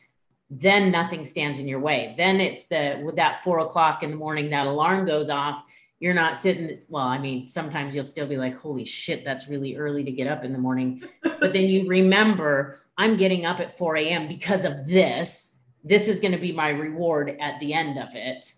then 0.51 0.91
nothing 0.91 1.25
stands 1.25 1.59
in 1.59 1.69
your 1.69 1.81
way. 1.81 2.15
Then 2.17 2.41
it's 2.41 2.67
the 2.67 3.01
with 3.05 3.17
that 3.17 3.43
four 3.45 3.59
o'clock 3.59 4.03
in 4.03 4.11
the 4.11 4.17
morning, 4.17 4.51
that 4.51 4.67
alarm 4.67 5.07
goes 5.07 5.29
off. 5.29 5.63
You're 6.01 6.15
not 6.15 6.39
sitting. 6.39 6.79
Well, 6.89 7.05
I 7.05 7.19
mean, 7.19 7.49
sometimes 7.49 7.95
you'll 7.95 8.05
still 8.05 8.27
be 8.27 8.37
like, 8.37 8.57
holy 8.57 8.85
shit, 8.85 9.25
that's 9.25 9.49
really 9.49 9.77
early 9.77 10.05
to 10.05 10.13
get 10.13 10.27
up 10.27 10.45
in 10.45 10.53
the 10.53 10.59
morning. 10.59 11.03
but 11.23 11.53
then 11.53 11.65
you 11.65 11.87
remember, 11.89 12.81
I'm 12.97 13.17
getting 13.17 13.45
up 13.45 13.61
at 13.61 13.77
4 13.77 13.97
a.m. 13.97 14.29
because 14.29 14.65
of 14.65 14.87
this. 14.87 15.57
This 15.85 16.09
is 16.09 16.21
going 16.21 16.33
to 16.33 16.39
be 16.39 16.53
my 16.53 16.71
reward 16.71 17.37
at 17.41 17.61
the 17.61 17.75
end 17.75 17.99
of 17.99 18.09
it. 18.15 18.53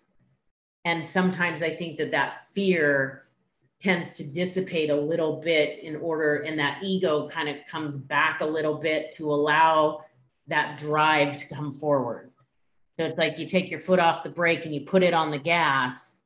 And 0.85 1.05
sometimes 1.05 1.61
I 1.61 1.75
think 1.75 1.97
that 1.97 2.11
that 2.11 2.47
fear 2.53 3.25
tends 3.83 4.11
to 4.11 4.23
dissipate 4.23 4.89
a 4.89 4.95
little 4.95 5.37
bit 5.41 5.79
in 5.79 5.95
order 5.97 6.37
and 6.37 6.59
that 6.59 6.83
ego 6.83 7.27
kind 7.27 7.49
of 7.49 7.55
comes 7.69 7.97
back 7.97 8.41
a 8.41 8.45
little 8.45 8.75
bit 8.75 9.15
to 9.15 9.31
allow 9.31 10.03
that 10.47 10.77
drive 10.77 11.37
to 11.37 11.47
come 11.47 11.73
forward 11.73 12.31
so 12.95 13.03
it's 13.03 13.17
like 13.17 13.37
you 13.39 13.45
take 13.45 13.71
your 13.71 13.79
foot 13.79 13.99
off 13.99 14.23
the 14.23 14.29
brake 14.29 14.65
and 14.65 14.75
you 14.75 14.81
put 14.81 15.03
it 15.03 15.13
on 15.13 15.31
the 15.31 15.37
gas 15.37 16.19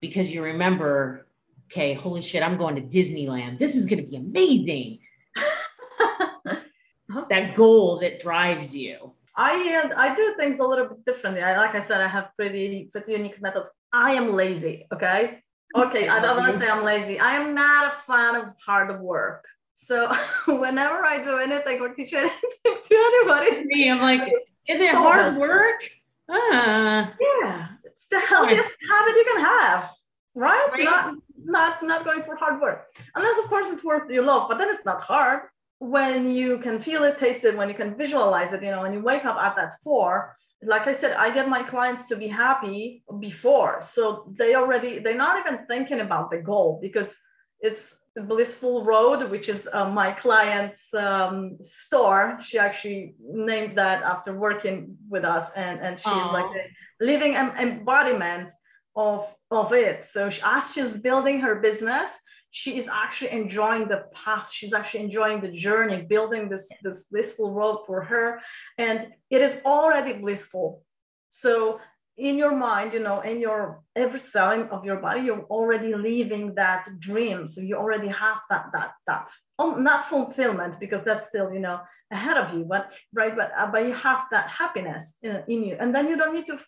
because 0.00 0.32
you 0.32 0.42
remember 0.42 1.26
okay 1.66 1.92
holy 1.94 2.22
shit 2.22 2.42
i'm 2.42 2.56
going 2.56 2.74
to 2.74 2.82
disneyland 2.82 3.58
this 3.58 3.76
is 3.76 3.86
going 3.86 4.02
to 4.02 4.08
be 4.08 4.16
amazing 4.16 4.98
that 7.28 7.54
goal 7.54 7.98
that 7.98 8.20
drives 8.20 8.74
you 8.74 9.12
I 9.36 9.84
uh, 9.84 9.94
I 9.96 10.14
do 10.14 10.34
things 10.36 10.58
a 10.58 10.64
little 10.64 10.86
bit 10.88 11.04
differently. 11.06 11.40
I, 11.40 11.56
like 11.56 11.74
I 11.74 11.80
said, 11.80 12.00
I 12.00 12.08
have 12.08 12.30
pretty 12.36 12.90
pretty 12.92 13.12
unique 13.12 13.40
methods. 13.40 13.70
I 13.92 14.12
am 14.12 14.34
lazy. 14.34 14.86
Okay, 14.92 15.42
Okay, 15.76 16.08
I 16.08 16.20
don't 16.20 16.36
want 16.36 16.52
to 16.52 16.58
say 16.58 16.68
I'm 16.68 16.84
lazy. 16.84 17.18
I 17.18 17.32
am 17.32 17.54
not 17.54 17.94
a 17.94 18.00
fan 18.00 18.36
of 18.36 18.54
hard 18.64 19.00
work. 19.00 19.44
So 19.74 20.12
whenever 20.46 21.04
I 21.04 21.22
do 21.22 21.38
anything 21.38 21.80
or 21.80 21.90
teach 21.90 22.12
anything 22.12 22.50
to 22.64 22.94
anybody, 22.94 23.64
me, 23.64 23.90
I'm 23.90 24.00
like, 24.00 24.22
is 24.68 24.80
it 24.80 24.90
so 24.90 25.02
hard 25.02 25.36
work? 25.36 25.88
Ah. 26.28 27.14
Yeah, 27.20 27.68
it's 27.84 28.06
the 28.08 28.20
healthiest 28.20 28.76
habit 28.88 29.14
you 29.16 29.24
can 29.34 29.44
have, 29.44 29.90
right? 30.34 30.68
right? 30.72 30.84
Not 30.84 31.14
not 31.42 31.82
not 31.82 32.04
going 32.04 32.22
for 32.22 32.36
hard 32.36 32.60
work, 32.60 32.86
unless 33.14 33.38
of 33.38 33.46
course 33.48 33.68
it's 33.70 33.84
work 33.84 34.10
you 34.10 34.22
love, 34.22 34.48
but 34.48 34.58
then 34.58 34.68
it's 34.68 34.84
not 34.84 35.02
hard 35.02 35.42
when 35.80 36.30
you 36.30 36.58
can 36.58 36.78
feel 36.80 37.04
it, 37.04 37.16
taste 37.16 37.42
it, 37.42 37.56
when 37.56 37.70
you 37.70 37.74
can 37.74 37.96
visualize 37.96 38.52
it, 38.52 38.62
you 38.62 38.70
know, 38.70 38.82
when 38.82 38.92
you 38.92 39.02
wake 39.02 39.24
up 39.24 39.38
at 39.38 39.56
that 39.56 39.72
four, 39.82 40.36
like 40.62 40.86
I 40.86 40.92
said, 40.92 41.16
I 41.16 41.32
get 41.32 41.48
my 41.48 41.62
clients 41.62 42.04
to 42.08 42.16
be 42.16 42.28
happy 42.28 43.02
before. 43.18 43.80
So 43.80 44.30
they 44.36 44.54
already, 44.54 44.98
they're 44.98 45.16
not 45.16 45.40
even 45.40 45.64
thinking 45.66 46.00
about 46.00 46.30
the 46.30 46.36
goal 46.36 46.78
because 46.82 47.16
it's 47.60 47.98
Blissful 48.14 48.84
Road, 48.84 49.30
which 49.30 49.48
is 49.48 49.70
uh, 49.72 49.88
my 49.88 50.12
client's 50.12 50.92
um, 50.92 51.56
store. 51.62 52.36
She 52.42 52.58
actually 52.58 53.14
named 53.18 53.78
that 53.78 54.02
after 54.02 54.38
working 54.38 54.98
with 55.08 55.24
us. 55.24 55.50
And, 55.56 55.80
and 55.80 55.98
she's 55.98 56.12
Aww. 56.12 56.32
like 56.34 56.44
a 56.44 57.04
living 57.04 57.36
embodiment 57.36 58.50
of, 58.94 59.34
of 59.50 59.72
it. 59.72 60.04
So 60.04 60.28
she, 60.28 60.42
as 60.44 60.74
she's 60.74 60.98
building 60.98 61.40
her 61.40 61.54
business, 61.54 62.10
she 62.50 62.76
is 62.76 62.88
actually 62.88 63.30
enjoying 63.30 63.88
the 63.88 64.04
path. 64.12 64.50
She's 64.52 64.72
actually 64.72 65.04
enjoying 65.04 65.40
the 65.40 65.52
journey 65.52 66.02
building 66.02 66.48
this 66.48 66.68
this 66.82 67.04
blissful 67.04 67.52
world 67.52 67.84
for 67.86 68.02
her. 68.02 68.40
And 68.76 69.12
it 69.30 69.40
is 69.40 69.60
already 69.64 70.14
blissful. 70.14 70.82
So 71.30 71.80
in 72.16 72.36
your 72.36 72.54
mind 72.54 72.92
you 72.92 73.00
know 73.00 73.20
in 73.20 73.40
your 73.40 73.80
every 73.96 74.18
cell 74.18 74.68
of 74.70 74.84
your 74.84 74.96
body 74.96 75.22
you're 75.22 75.44
already 75.44 75.94
living 75.94 76.54
that 76.56 76.88
dream. 76.98 77.46
So 77.46 77.60
you 77.60 77.76
already 77.76 78.08
have 78.08 78.38
that 78.50 78.66
that 78.72 78.90
that. 79.06 79.30
Um, 79.58 79.84
not 79.84 80.08
fulfillment 80.08 80.80
because 80.80 81.02
that's 81.04 81.28
still 81.28 81.52
you 81.52 81.60
know 81.60 81.80
ahead 82.10 82.36
of 82.36 82.52
you 82.52 82.64
but 82.64 82.92
right 83.14 83.34
but 83.36 83.52
uh, 83.56 83.70
but 83.70 83.86
you 83.86 83.94
have 83.94 84.22
that 84.32 84.50
happiness 84.50 85.18
in, 85.22 85.44
in 85.46 85.64
you. 85.64 85.76
And 85.78 85.94
then 85.94 86.08
you 86.08 86.16
don't 86.16 86.34
need 86.34 86.46
to 86.46 86.58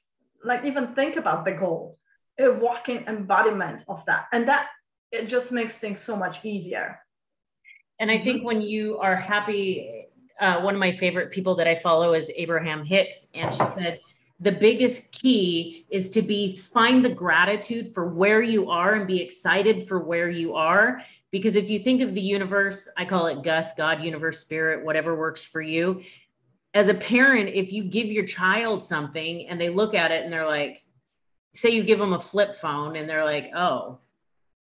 like 0.45 0.65
even 0.65 0.95
think 0.95 1.17
about 1.17 1.45
the 1.45 1.53
goal 1.53 1.97
a 2.39 2.51
walking 2.51 3.05
embodiment 3.07 3.85
of 3.89 4.05
that. 4.07 4.27
And 4.33 4.49
that 4.49 4.69
it 5.13 5.29
just 5.29 5.53
makes 5.53 5.79
things 5.79 6.01
so 6.01 6.17
much 6.17 6.45
easier. 6.45 6.99
And 8.01 8.11
I 8.11 8.19
think 8.19 8.39
mm-hmm. 8.39 8.47
when 8.47 8.61
you 8.63 8.99
are 8.99 9.15
happy, 9.15 10.07
uh, 10.41 10.61
one 10.63 10.75
of 10.75 10.81
my 10.81 10.91
favorite 10.91 11.31
people 11.31 11.55
that 11.57 11.69
I 11.69 11.77
follow 11.77 12.15
is 12.15 12.33
Abraham 12.35 12.85
Hicks, 12.85 13.27
and 13.35 13.55
she 13.55 13.63
said 13.75 14.01
the 14.41 14.51
biggest 14.51 15.13
key 15.13 15.87
is 15.89 16.09
to 16.09 16.21
be 16.21 16.57
find 16.57 17.05
the 17.05 17.11
gratitude 17.11 17.95
for 17.95 18.09
where 18.09 18.43
you 18.43 18.71
are 18.71 18.95
and 18.95 19.07
be 19.07 19.21
excited 19.21 19.87
for 19.87 20.01
where 20.01 20.29
you 20.29 20.57
are. 20.57 21.01
Because 21.31 21.55
if 21.55 21.71
you 21.71 21.79
think 21.79 22.03
of 22.03 22.13
the 22.13 22.21
universe, 22.21 22.89
I 22.97 23.05
call 23.05 23.27
it 23.27 23.45
Gus, 23.45 23.73
God, 23.75 24.03
universe, 24.03 24.41
spirit, 24.41 24.85
whatever 24.85 25.15
works 25.15 25.45
for 25.45 25.63
you. 25.63 26.03
As 26.75 26.89
a 26.89 26.95
parent, 26.95 27.51
if 27.51 27.73
you 27.73 27.85
give 27.85 28.07
your 28.07 28.27
child 28.27 28.83
something 28.83 29.47
and 29.47 29.61
they 29.61 29.69
look 29.69 29.95
at 29.95 30.11
it 30.11 30.25
and 30.25 30.33
they're 30.33 30.49
like, 30.49 30.85
say 31.55 31.71
you 31.71 31.85
give 31.85 32.01
them 32.01 32.15
a 32.15 32.19
flip 32.19 32.57
phone 32.57 32.97
and 32.97 33.09
they're 33.09 33.25
like, 33.25 33.53
oh, 33.55 33.99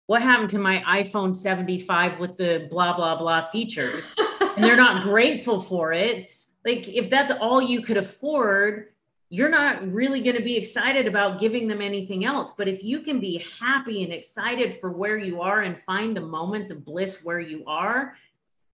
what 0.08 0.22
happened 0.22 0.50
to 0.52 0.60
my 0.60 0.84
iPhone 0.88 1.34
75 1.34 2.20
with 2.20 2.38
the 2.38 2.68
blah, 2.70 2.96
blah, 2.96 3.18
blah 3.18 3.42
features? 3.44 4.12
and 4.56 4.64
they're 4.64 4.76
not 4.76 5.04
grateful 5.10 5.60
for 5.60 5.94
it. 5.94 6.30
Like, 6.66 6.88
if 6.88 7.10
that's 7.10 7.32
all 7.32 7.62
you 7.62 7.82
could 7.82 7.98
afford, 7.98 8.90
you're 9.30 9.50
not 9.50 9.92
really 9.92 10.22
going 10.22 10.36
to 10.36 10.44
be 10.44 10.58
excited 10.58 11.08
about 11.08 11.40
giving 11.40 11.68
them 11.68 11.82
anything 11.82 12.24
else. 12.24 12.54
But 12.56 12.68
if 12.68 12.84
you 12.84 13.00
can 13.02 13.20
be 13.20 13.44
happy 13.60 14.04
and 14.04 14.14
excited 14.14 14.80
for 14.80 14.92
where 14.92 15.18
you 15.18 15.42
are 15.42 15.62
and 15.62 15.82
find 15.82 16.16
the 16.16 16.22
moments 16.22 16.70
of 16.70 16.86
bliss 16.86 17.24
where 17.24 17.40
you 17.40 17.64
are, 17.66 18.16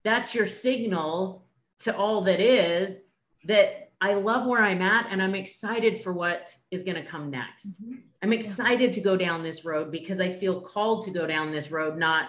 that's 0.02 0.34
your 0.34 0.46
signal 0.46 1.44
to 1.80 1.96
all 1.96 2.20
that 2.22 2.40
is 2.40 3.00
that 3.44 3.89
I 4.00 4.14
love 4.14 4.46
where 4.46 4.62
I'm 4.62 4.80
at 4.80 5.08
and 5.10 5.22
I'm 5.22 5.34
excited 5.34 6.00
for 6.00 6.12
what 6.12 6.56
is 6.70 6.82
going 6.82 6.96
to 6.96 7.04
come 7.04 7.30
next. 7.30 7.82
Mm-hmm. 7.82 7.96
I'm 8.22 8.32
excited 8.32 8.90
yeah. 8.90 8.94
to 8.94 9.00
go 9.00 9.16
down 9.16 9.42
this 9.42 9.64
road 9.64 9.90
because 9.90 10.20
I 10.20 10.32
feel 10.32 10.60
called 10.60 11.04
to 11.04 11.10
go 11.10 11.26
down 11.26 11.52
this 11.52 11.70
road, 11.70 11.98
not, 11.98 12.28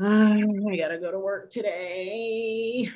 oh, 0.00 0.04
I 0.72 0.76
got 0.76 0.88
to 0.88 0.98
go 0.98 1.12
to 1.12 1.18
work 1.18 1.50
today. 1.50 2.90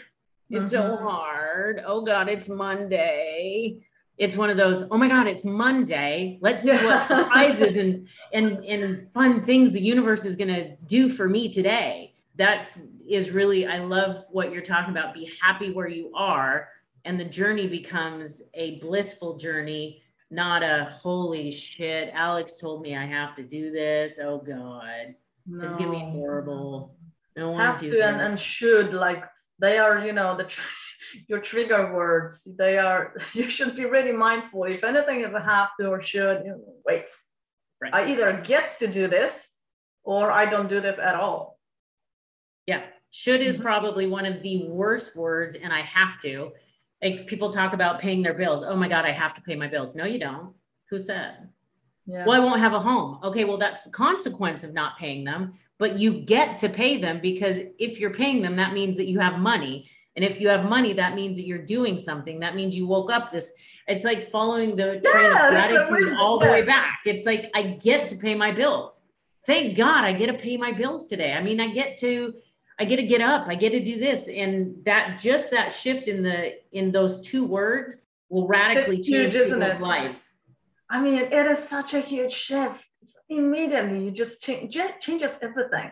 It's 0.51 0.71
so 0.71 0.83
mm-hmm. 0.83 1.05
hard. 1.05 1.83
Oh 1.87 2.03
God, 2.03 2.29
it's 2.29 2.49
Monday. 2.49 3.81
It's 4.17 4.35
one 4.35 4.51
of 4.51 4.57
those, 4.57 4.83
oh 4.91 4.97
my 4.97 5.07
God, 5.07 5.29
it's 5.29 5.45
Monday. 5.45 6.39
Let's 6.41 6.65
see 6.65 6.73
what 6.73 7.07
surprises 7.07 7.77
and, 7.77 8.09
and, 8.33 8.65
and 8.65 9.13
fun 9.13 9.45
things 9.45 9.73
the 9.73 9.81
universe 9.81 10.25
is 10.25 10.35
going 10.35 10.49
to 10.49 10.75
do 10.87 11.09
for 11.09 11.29
me 11.29 11.49
today. 11.49 12.15
That's 12.35 12.79
is 13.09 13.31
really, 13.31 13.67
I 13.67 13.79
love 13.79 14.25
what 14.31 14.53
you're 14.53 14.63
talking 14.63 14.91
about. 14.91 15.15
Be 15.15 15.31
happy 15.41 15.71
where 15.71 15.89
you 15.89 16.11
are 16.15 16.69
and 17.05 17.19
the 17.19 17.25
journey 17.25 17.67
becomes 17.67 18.43
a 18.55 18.79
blissful 18.81 19.37
journey 19.37 20.03
not 20.31 20.63
a 20.63 20.85
holy 21.01 21.51
shit 21.51 22.11
alex 22.15 22.57
told 22.57 22.83
me 22.83 22.97
i 22.97 23.07
have 23.07 23.35
to 23.37 23.43
do 23.43 23.71
this. 23.71 24.19
Oh 24.23 24.39
god. 24.39 25.15
No. 25.47 25.65
it's 25.65 25.75
gonna 25.75 25.91
be 25.91 25.99
horrible. 25.99 26.95
No 27.37 27.57
have 27.57 27.81
to 27.81 28.03
and, 28.03 28.21
and 28.21 28.39
should 28.39 28.93
like 28.93 29.25
they 29.59 29.79
are 29.79 30.05
you 30.05 30.13
know 30.13 30.37
the 30.37 30.45
tr- 30.45 30.61
your 31.29 31.41
trigger 31.41 31.95
words. 31.95 32.47
They 32.59 32.79
are 32.79 33.15
you 33.33 33.49
should 33.49 33.75
be 33.75 33.87
really 33.87 34.13
mindful. 34.13 34.65
If 34.65 34.85
anything 34.85 35.21
is 35.21 35.33
a 35.33 35.41
have 35.41 35.71
to 35.81 35.89
or 35.89 36.03
should 36.03 36.45
you 36.45 36.51
know, 36.53 36.75
wait. 36.87 37.07
Right. 37.81 37.95
i 37.95 38.11
either 38.11 38.43
get 38.45 38.75
to 38.81 38.89
do 38.89 39.07
this 39.07 39.55
or 40.03 40.33
i 40.33 40.45
don't 40.45 40.69
do 40.69 40.81
this 40.81 40.99
at 40.99 41.15
all. 41.15 41.59
Yeah. 42.67 42.83
Should 43.11 43.41
is 43.41 43.55
mm-hmm. 43.55 43.63
probably 43.63 44.07
one 44.07 44.27
of 44.27 44.43
the 44.43 44.69
worst 44.69 45.17
words 45.17 45.55
and 45.55 45.73
i 45.73 45.81
have 45.81 46.21
to 46.23 46.53
like 47.03 47.27
people 47.27 47.51
talk 47.51 47.73
about 47.73 48.01
paying 48.01 48.23
their 48.23 48.35
bills. 48.35 48.63
Oh 48.63 48.77
my 48.77 48.89
God, 48.89 49.05
I 49.05 49.13
have 49.13 49.35
to 49.35 49.41
pay 49.43 49.57
my 49.57 49.69
bills. 49.69 49.95
No, 49.95 50.05
you 50.05 50.19
don't. 50.19 50.55
Who 50.91 50.99
said? 50.99 51.49
Yeah. 52.07 52.25
Well, 52.25 52.41
I 52.41 52.45
won't 52.45 52.61
have 52.61 52.73
a 52.73 52.81
home. 52.81 53.19
Okay, 53.23 53.45
well, 53.45 53.59
that's 53.59 53.83
the 53.83 53.91
consequence 53.91 54.65
of 54.65 54.73
not 54.73 54.99
paying 54.99 55.25
them, 55.25 55.53
but 55.79 55.99
you 55.99 56.21
get 56.21 56.59
to 56.59 56.69
pay 56.69 56.97
them 56.97 57.21
because 57.21 57.59
if 57.79 58.01
you're 58.01 58.15
paying 58.15 58.41
them, 58.41 58.57
that 58.57 58.73
means 58.73 58.97
that 58.97 59.07
you 59.07 59.21
have 59.21 59.39
money. 59.39 59.91
And 60.17 60.25
if 60.25 60.41
you 60.41 60.49
have 60.49 60.65
money, 60.65 60.95
that 60.95 61.15
means 61.15 61.37
that 61.37 61.47
you're 61.47 61.59
doing 61.59 61.99
something. 61.99 62.41
That 62.41 62.57
means 62.57 62.75
you 62.75 62.87
woke 62.87 63.13
up 63.13 63.31
this. 63.31 63.53
It's 63.87 64.05
like 64.05 64.29
following 64.29 64.75
the 64.75 65.01
train 65.01 65.31
yeah, 65.31 65.47
of 65.47 65.53
gratitude 65.53 66.15
all 66.15 66.41
the 66.41 66.47
way 66.47 66.63
back. 66.63 67.01
It's 67.05 67.25
like 67.25 67.51
I 67.55 67.63
get 67.63 68.09
to 68.09 68.17
pay 68.17 68.35
my 68.35 68.51
bills. 68.51 69.03
Thank 69.47 69.77
God 69.77 70.05
I 70.05 70.13
get 70.13 70.27
to 70.27 70.33
pay 70.33 70.57
my 70.57 70.73
bills 70.73 71.07
today. 71.07 71.35
I 71.35 71.43
mean, 71.43 71.61
I 71.61 71.69
get 71.69 71.99
to 71.99 72.35
I 72.81 72.85
get 72.85 72.97
to 72.97 73.03
get 73.03 73.21
up, 73.21 73.47
I 73.49 73.55
get 73.55 73.71
to 73.71 73.81
do 73.81 73.99
this. 73.99 74.29
And 74.29 74.85
that 74.85 75.19
just 75.19 75.51
that 75.51 75.73
shift 75.73 76.09
in 76.09 76.23
the 76.23 76.55
in 76.73 76.93
those 76.93 77.21
two 77.21 77.45
words 77.45 78.07
will 78.29 78.47
radically 78.47 78.99
it's 78.99 79.09
change 79.09 79.35
huge, 79.35 79.49
people's 79.49 79.81
lives. 79.81 80.35
I 80.91 81.03
mean, 81.03 81.17
it 81.17 81.47
is 81.47 81.69
such 81.69 81.95
a 81.95 82.01
huge 82.01 82.33
shift. 82.33 82.87
It's 83.03 83.17
immediately 83.29 84.05
you 84.05 84.11
just 84.11 84.43
change 84.43 84.77
changes 85.01 85.39
everything. 85.43 85.91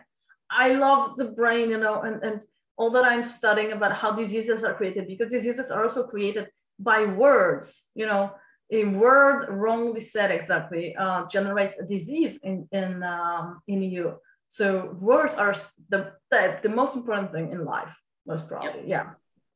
I 0.51 0.75
love 0.75 1.16
the 1.16 1.25
brain, 1.25 1.70
you 1.70 1.79
know, 1.79 2.03
and, 2.03 2.22
and 2.22 2.44
all 2.77 2.90
that 2.90 3.05
I'm 3.05 3.25
studying 3.25 3.72
about 3.72 3.96
how 3.96 4.12
diseases 4.12 4.62
are 4.62 4.75
created 4.75 5.09
because 5.09 5.33
diseases 5.33 5.70
are 5.70 5.83
also 5.83 6.07
created 6.07 6.49
by 6.79 7.05
words, 7.05 7.88
you 7.94 8.07
know, 8.07 8.33
a 8.70 8.85
word 8.85 9.49
wrongly 9.49 10.01
said 10.01 10.31
exactly 10.31 10.94
uh, 10.96 11.27
generates 11.27 11.79
a 11.79 11.87
disease 11.87 12.40
in 12.42 12.68
in 12.72 13.03
um, 13.03 13.61
in 13.68 13.83
you 13.83 14.16
so 14.48 14.96
words 15.00 15.35
are 15.35 15.54
the, 15.88 16.12
the, 16.30 16.59
the 16.62 16.68
most 16.68 16.96
important 16.96 17.32
thing 17.32 17.52
in 17.52 17.64
life, 17.64 18.00
most 18.26 18.48
probably. 18.48 18.80
Yep. 18.80 18.85
Yeah. 18.87 19.11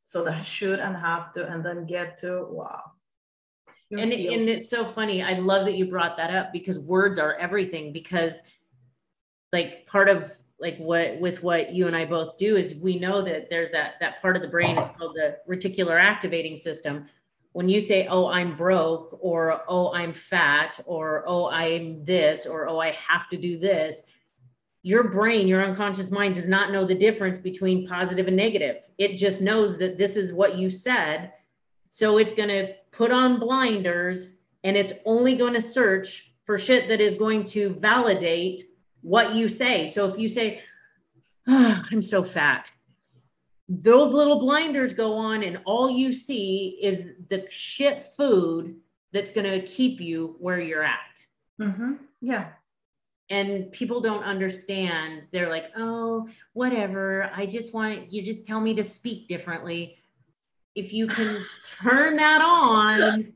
So 0.04 0.24
the 0.24 0.42
should 0.42 0.80
and 0.80 0.96
have 0.96 1.32
to, 1.34 1.46
and 1.46 1.64
then 1.64 1.86
get 1.86 2.18
to, 2.18 2.44
wow. 2.50 2.82
and, 3.92 4.12
and 4.12 4.48
it's 4.48 4.68
so 4.68 4.84
funny. 4.84 5.22
I 5.22 5.34
love 5.34 5.66
that 5.66 5.74
you 5.74 5.86
brought 5.86 6.16
that 6.16 6.34
up 6.34 6.52
because 6.52 6.78
words 6.78 7.18
are 7.18 7.34
everything 7.34 7.92
because 7.92 8.42
like 9.52 9.86
part 9.86 10.08
of 10.08 10.32
like 10.60 10.76
what 10.78 11.18
with 11.20 11.42
what 11.42 11.72
you 11.72 11.86
and 11.86 11.96
I 11.96 12.04
both 12.04 12.36
do 12.36 12.56
is 12.56 12.74
we 12.74 12.98
know 12.98 13.22
that 13.22 13.48
there's 13.50 13.70
that 13.70 13.94
that 14.00 14.20
part 14.20 14.36
of 14.36 14.42
the 14.42 14.48
brain 14.48 14.78
is 14.78 14.90
called 14.90 15.16
the 15.16 15.38
reticular 15.48 16.00
activating 16.00 16.56
system. 16.58 17.06
When 17.52 17.68
you 17.68 17.80
say, 17.80 18.06
"Oh, 18.06 18.26
I'm 18.26 18.56
broke," 18.56 19.18
or 19.20 19.62
"Oh, 19.66 19.92
I'm 19.92 20.12
fat," 20.12 20.78
or 20.84 21.24
"Oh, 21.26 21.48
I'm 21.48 22.04
this," 22.04 22.46
or 22.46 22.68
"Oh, 22.68 22.78
I 22.78 22.90
have 22.92 23.28
to 23.30 23.36
do 23.36 23.58
this," 23.58 24.02
your 24.82 25.04
brain, 25.04 25.46
your 25.46 25.64
unconscious 25.64 26.10
mind 26.10 26.34
does 26.34 26.48
not 26.48 26.72
know 26.72 26.84
the 26.84 26.94
difference 26.94 27.36
between 27.36 27.86
positive 27.86 28.28
and 28.28 28.36
negative. 28.36 28.76
It 28.98 29.16
just 29.16 29.40
knows 29.40 29.76
that 29.78 29.98
this 29.98 30.16
is 30.16 30.32
what 30.32 30.56
you 30.56 30.70
said. 30.70 31.32
So 31.90 32.18
it's 32.18 32.32
going 32.32 32.48
to 32.48 32.74
put 32.90 33.10
on 33.10 33.38
blinders 33.38 34.34
and 34.64 34.76
it's 34.76 34.92
only 35.04 35.36
going 35.36 35.54
to 35.54 35.60
search 35.60 36.32
for 36.44 36.56
shit 36.56 36.88
that 36.88 37.00
is 37.00 37.14
going 37.14 37.44
to 37.46 37.70
validate 37.74 38.62
what 39.02 39.34
you 39.34 39.48
say. 39.48 39.86
So 39.86 40.08
if 40.08 40.18
you 40.18 40.28
say, 40.28 40.62
oh, 41.46 41.84
I'm 41.90 42.02
so 42.02 42.22
fat, 42.22 42.70
those 43.68 44.14
little 44.14 44.40
blinders 44.40 44.94
go 44.94 45.14
on 45.14 45.42
and 45.42 45.60
all 45.64 45.90
you 45.90 46.12
see 46.12 46.78
is 46.82 47.04
the 47.28 47.46
shit 47.50 48.06
food 48.16 48.76
that's 49.12 49.30
going 49.30 49.50
to 49.50 49.60
keep 49.66 50.00
you 50.00 50.36
where 50.38 50.60
you're 50.60 50.82
at. 50.82 51.26
Mm-hmm. 51.60 51.94
Yeah 52.20 52.48
and 53.30 53.70
people 53.70 54.00
don't 54.00 54.24
understand. 54.24 55.28
They're 55.32 55.48
like 55.48 55.66
oh 55.76 56.28
whatever. 56.52 57.30
I 57.34 57.46
just 57.46 57.72
want 57.72 58.12
you 58.12 58.22
just 58.22 58.44
tell 58.44 58.60
me 58.60 58.74
to 58.74 58.84
speak 58.84 59.28
differently. 59.28 59.96
If 60.74 60.92
you 60.92 61.06
can 61.06 61.42
turn 61.82 62.16
that 62.16 62.42
on 62.42 63.32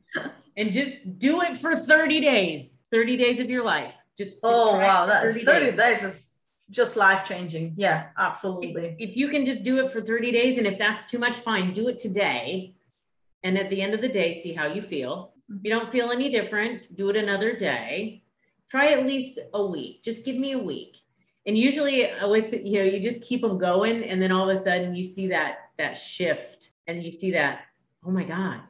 and 0.56 0.72
just 0.72 1.18
do 1.18 1.42
it 1.42 1.56
for 1.56 1.76
30 1.76 2.20
days 2.20 2.76
30 2.92 3.16
days 3.16 3.40
of 3.40 3.50
your 3.50 3.64
life. 3.64 3.94
Just, 4.18 4.34
just 4.34 4.40
oh 4.42 4.76
wow 4.76 5.06
that's 5.06 5.34
30, 5.34 5.44
30 5.44 5.64
days. 5.64 5.76
days 5.76 6.02
is 6.02 6.30
just 6.70 6.96
life 6.96 7.24
changing 7.24 7.74
yeah 7.76 8.08
absolutely. 8.18 8.96
If, 8.98 9.10
if 9.10 9.16
you 9.16 9.28
can 9.28 9.46
just 9.46 9.62
do 9.64 9.78
it 9.78 9.90
for 9.90 10.00
30 10.00 10.32
days 10.32 10.58
and 10.58 10.66
if 10.66 10.78
that's 10.78 11.06
too 11.06 11.18
much 11.18 11.36
fine 11.36 11.72
do 11.72 11.88
it 11.88 11.98
today. 11.98 12.74
And 13.42 13.58
at 13.58 13.68
the 13.68 13.82
end 13.82 13.94
of 13.94 14.00
the 14.00 14.08
day 14.08 14.32
see 14.32 14.52
how 14.52 14.66
you 14.66 14.82
feel. 14.82 15.34
If 15.50 15.62
you 15.62 15.70
don't 15.70 15.92
feel 15.92 16.10
any 16.10 16.30
different. 16.30 16.96
Do 16.96 17.10
it 17.10 17.16
another 17.16 17.54
day 17.54 18.23
try 18.70 18.92
at 18.92 19.06
least 19.06 19.38
a 19.52 19.64
week. 19.64 20.02
Just 20.02 20.24
give 20.24 20.36
me 20.36 20.52
a 20.52 20.58
week. 20.58 20.98
And 21.46 21.56
usually 21.56 22.10
with, 22.22 22.52
you 22.52 22.78
know, 22.78 22.84
you 22.84 23.00
just 23.00 23.22
keep 23.22 23.42
them 23.42 23.58
going. 23.58 24.04
And 24.04 24.20
then 24.20 24.32
all 24.32 24.48
of 24.48 24.56
a 24.56 24.62
sudden 24.62 24.94
you 24.94 25.04
see 25.04 25.28
that, 25.28 25.70
that 25.78 25.96
shift 25.96 26.70
and 26.86 27.02
you 27.02 27.12
see 27.12 27.32
that, 27.32 27.60
oh 28.04 28.10
my 28.10 28.24
God, 28.24 28.60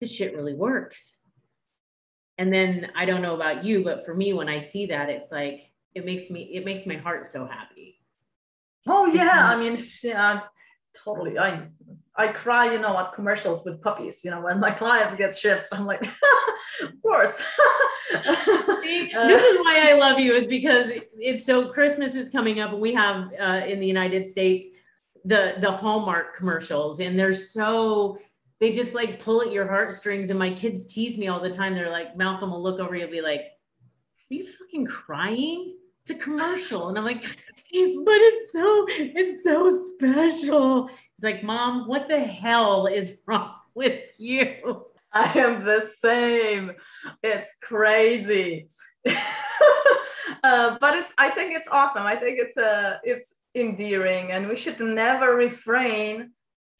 this 0.00 0.12
shit 0.12 0.34
really 0.34 0.54
works. 0.54 1.14
And 2.38 2.52
then 2.52 2.90
I 2.96 3.04
don't 3.04 3.22
know 3.22 3.34
about 3.34 3.64
you, 3.64 3.84
but 3.84 4.04
for 4.04 4.14
me, 4.14 4.32
when 4.32 4.48
I 4.48 4.58
see 4.58 4.86
that, 4.86 5.08
it's 5.08 5.30
like, 5.30 5.70
it 5.94 6.04
makes 6.04 6.30
me, 6.30 6.42
it 6.52 6.64
makes 6.64 6.86
my 6.86 6.96
heart 6.96 7.28
so 7.28 7.46
happy. 7.46 8.00
Oh 8.86 9.06
yeah. 9.06 9.48
I 9.48 9.56
mean, 9.56 9.82
yeah, 10.02 10.42
totally. 10.94 11.38
I 11.38 11.68
I 12.16 12.28
cry, 12.28 12.72
you 12.72 12.78
know, 12.78 12.96
at 12.98 13.12
commercials 13.12 13.64
with 13.64 13.82
puppies. 13.82 14.24
You 14.24 14.30
know, 14.30 14.40
when 14.40 14.60
my 14.60 14.70
clients 14.70 15.16
get 15.16 15.36
ships, 15.36 15.72
I'm 15.72 15.84
like, 15.84 16.04
of 16.82 17.02
course. 17.02 17.42
See, 18.84 19.10
this 19.12 19.42
is 19.42 19.64
why 19.64 19.90
I 19.90 19.94
love 19.94 20.20
you, 20.20 20.34
is 20.34 20.46
because 20.46 20.92
it's 21.18 21.44
so 21.44 21.68
Christmas 21.68 22.14
is 22.14 22.28
coming 22.28 22.60
up, 22.60 22.72
and 22.72 22.80
we 22.80 22.94
have 22.94 23.32
uh, 23.40 23.62
in 23.66 23.80
the 23.80 23.86
United 23.86 24.26
States 24.26 24.68
the 25.24 25.54
the 25.60 25.70
Hallmark 25.70 26.36
commercials, 26.36 27.00
and 27.00 27.18
they're 27.18 27.34
so 27.34 28.18
they 28.60 28.72
just 28.72 28.94
like 28.94 29.20
pull 29.20 29.42
at 29.42 29.52
your 29.52 29.66
heartstrings. 29.66 30.30
And 30.30 30.38
my 30.38 30.52
kids 30.52 30.84
tease 30.86 31.18
me 31.18 31.28
all 31.28 31.40
the 31.40 31.50
time. 31.50 31.74
They're 31.74 31.90
like, 31.90 32.16
Malcolm 32.16 32.50
will 32.50 32.62
look 32.62 32.78
over 32.78 32.94
you 32.94 33.02
and 33.02 33.12
be 33.12 33.20
like, 33.20 33.40
"Are 33.40 34.34
you 34.34 34.46
fucking 34.46 34.86
crying?" 34.86 35.76
It's 36.02 36.10
a 36.10 36.22
commercial, 36.22 36.90
and 36.90 36.98
I'm 36.98 37.04
like, 37.04 37.22
"But 37.22 37.38
it's 37.72 38.52
so 38.52 38.86
it's 38.88 39.42
so 39.42 39.70
special." 39.94 40.88
It's 40.88 41.22
like, 41.24 41.42
Mom, 41.42 41.88
what 41.88 42.08
the 42.08 42.20
hell 42.20 42.86
is 42.86 43.14
wrong 43.26 43.54
with 43.74 44.00
you? 44.18 44.84
I 45.34 45.38
am 45.38 45.64
the 45.64 45.80
same. 45.80 46.72
It's 47.22 47.56
crazy. 47.62 48.68
uh, 49.08 50.76
but 50.80 50.96
it's 50.96 51.12
I 51.18 51.30
think 51.30 51.56
it's 51.56 51.68
awesome. 51.70 52.04
I 52.04 52.16
think 52.16 52.38
it's 52.38 52.56
a 52.56 52.66
uh, 52.66 52.98
it's 53.04 53.34
endearing 53.54 54.32
and 54.32 54.48
we 54.48 54.56
should 54.56 54.80
never 54.80 55.36
refrain 55.36 56.32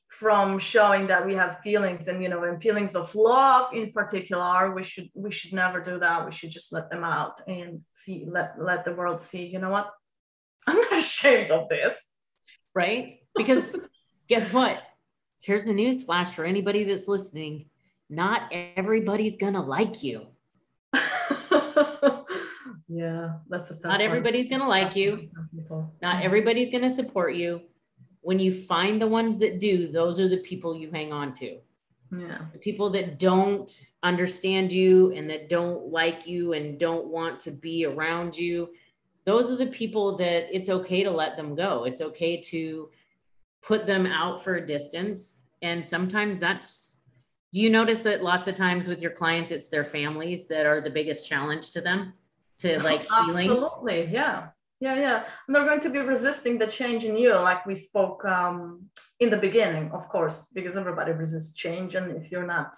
from 0.08 0.58
showing 0.58 1.06
that 1.06 1.24
we 1.24 1.34
have 1.34 1.60
feelings 1.60 2.08
and 2.08 2.20
you 2.20 2.28
know 2.28 2.42
and 2.42 2.60
feelings 2.60 2.96
of 2.96 3.14
love 3.14 3.72
in 3.72 3.92
particular 3.92 4.74
we 4.74 4.82
should 4.82 5.08
we 5.14 5.30
should 5.30 5.52
never 5.52 5.80
do 5.80 6.00
that 6.00 6.24
we 6.24 6.32
should 6.32 6.50
just 6.50 6.72
let 6.72 6.90
them 6.90 7.04
out 7.04 7.40
and 7.46 7.80
see 7.92 8.26
let 8.28 8.60
let 8.60 8.84
the 8.84 8.92
world 8.92 9.20
see 9.20 9.46
you 9.46 9.60
know 9.60 9.70
what 9.70 9.92
i'm 10.66 10.76
not 10.76 10.98
ashamed 10.98 11.52
of 11.52 11.68
this 11.68 12.10
right 12.74 13.18
because 13.36 13.76
guess 14.28 14.52
what? 14.52 14.82
Here's 15.40 15.64
the 15.64 15.72
news 15.72 16.04
flash 16.04 16.30
for 16.30 16.44
anybody 16.44 16.84
that's 16.84 17.08
listening. 17.08 17.66
Not 18.14 18.52
everybody's 18.52 19.36
gonna 19.36 19.62
like 19.62 20.02
you. 20.02 20.26
yeah, 22.88 23.34
that's 23.48 23.70
a 23.70 23.78
not 23.82 24.00
everybody's 24.00 24.48
gonna 24.48 24.68
like 24.68 24.94
you. 24.94 25.24
Not 26.00 26.22
everybody's 26.22 26.70
gonna 26.70 26.90
support 26.90 27.34
you. 27.34 27.62
When 28.20 28.38
you 28.38 28.52
find 28.52 29.02
the 29.02 29.06
ones 29.06 29.38
that 29.38 29.58
do, 29.58 29.90
those 29.90 30.20
are 30.20 30.28
the 30.28 30.38
people 30.38 30.76
you 30.76 30.90
hang 30.90 31.12
on 31.12 31.32
to. 31.34 31.58
Yeah. 32.16 32.38
The 32.52 32.58
people 32.58 32.90
that 32.90 33.18
don't 33.18 33.70
understand 34.02 34.72
you 34.72 35.12
and 35.12 35.28
that 35.30 35.48
don't 35.48 35.88
like 35.88 36.26
you 36.26 36.52
and 36.52 36.78
don't 36.78 37.06
want 37.06 37.40
to 37.40 37.50
be 37.50 37.84
around 37.84 38.36
you, 38.36 38.70
those 39.24 39.50
are 39.50 39.56
the 39.56 39.66
people 39.66 40.16
that 40.18 40.54
it's 40.54 40.68
okay 40.68 41.02
to 41.02 41.10
let 41.10 41.36
them 41.36 41.54
go. 41.54 41.84
It's 41.84 42.00
okay 42.00 42.40
to 42.42 42.90
put 43.62 43.86
them 43.86 44.06
out 44.06 44.44
for 44.44 44.56
a 44.56 44.66
distance. 44.66 45.42
And 45.62 45.84
sometimes 45.84 46.38
that's, 46.38 46.93
do 47.54 47.60
you 47.60 47.70
notice 47.70 48.00
that 48.00 48.24
lots 48.24 48.48
of 48.48 48.56
times 48.56 48.88
with 48.88 49.00
your 49.00 49.12
clients, 49.12 49.52
it's 49.52 49.68
their 49.68 49.84
families 49.84 50.48
that 50.48 50.66
are 50.66 50.80
the 50.80 50.90
biggest 50.90 51.28
challenge 51.28 51.70
to 51.70 51.80
them 51.80 52.12
to 52.58 52.82
like 52.90 53.06
healing? 53.06 53.48
Absolutely. 53.48 54.06
Yeah. 54.06 54.48
Yeah. 54.80 54.96
Yeah. 54.96 55.24
And 55.46 55.54
they're 55.54 55.64
going 55.64 55.80
to 55.82 55.88
be 55.88 56.00
resisting 56.00 56.58
the 56.58 56.66
change 56.66 57.04
in 57.04 57.16
you, 57.16 57.32
like 57.34 57.64
we 57.64 57.76
spoke 57.76 58.24
um, 58.24 58.90
in 59.20 59.30
the 59.30 59.36
beginning, 59.36 59.92
of 59.92 60.08
course, 60.08 60.46
because 60.52 60.76
everybody 60.76 61.12
resists 61.12 61.54
change. 61.54 61.94
And 61.94 62.16
if 62.16 62.32
you're 62.32 62.46
not, 62.56 62.74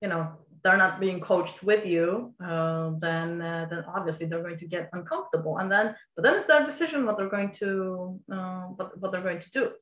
you 0.00 0.06
know, 0.06 0.30
they're 0.62 0.76
not 0.76 1.00
being 1.00 1.18
coached 1.18 1.64
with 1.64 1.84
you, 1.84 2.32
uh, 2.44 2.92
then 3.00 3.42
uh, 3.42 3.66
then 3.68 3.84
obviously 3.92 4.26
they're 4.26 4.42
going 4.42 4.58
to 4.58 4.68
get 4.68 4.88
uncomfortable. 4.92 5.58
And 5.58 5.70
then, 5.70 5.96
but 6.14 6.22
then 6.22 6.36
it's 6.36 6.46
their 6.46 6.64
decision 6.64 7.06
what 7.06 7.16
they're 7.16 7.36
going 7.38 7.50
to 7.62 8.20
uh, 8.32 8.62
what, 8.76 8.96
what 9.00 9.10
they're 9.10 9.28
going 9.30 9.40
to 9.40 9.50
do. 9.50 9.72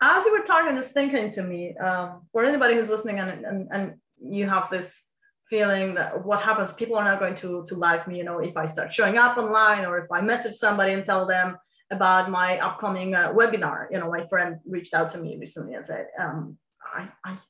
As 0.00 0.24
you 0.24 0.32
were 0.32 0.44
talking, 0.44 0.74
this 0.74 0.92
thinking 0.92 1.32
to 1.32 1.42
me, 1.42 1.76
um, 1.78 2.22
for 2.32 2.44
anybody 2.44 2.74
who's 2.74 2.88
listening 2.88 3.18
and, 3.18 3.44
and 3.44 3.68
and 3.72 3.94
you 4.20 4.48
have 4.48 4.70
this 4.70 5.10
feeling 5.50 5.94
that 5.94 6.24
what 6.24 6.42
happens, 6.42 6.72
people 6.72 6.96
are 6.96 7.04
not 7.04 7.18
going 7.18 7.34
to 7.36 7.64
to 7.66 7.74
like 7.74 8.06
me, 8.06 8.18
you 8.18 8.24
know, 8.24 8.38
if 8.38 8.56
I 8.56 8.66
start 8.66 8.92
showing 8.92 9.18
up 9.18 9.36
online 9.36 9.84
or 9.84 9.98
if 9.98 10.10
I 10.12 10.20
message 10.20 10.54
somebody 10.54 10.92
and 10.92 11.04
tell 11.04 11.26
them 11.26 11.56
about 11.90 12.30
my 12.30 12.58
upcoming 12.58 13.14
uh, 13.14 13.32
webinar. 13.32 13.86
You 13.90 13.98
know, 13.98 14.10
my 14.10 14.26
friend 14.26 14.58
reached 14.66 14.94
out 14.94 15.10
to 15.10 15.18
me 15.18 15.36
recently 15.38 15.74
and 15.74 15.86
said, 15.86 16.06
um, 16.20 16.58
I, 16.84 17.08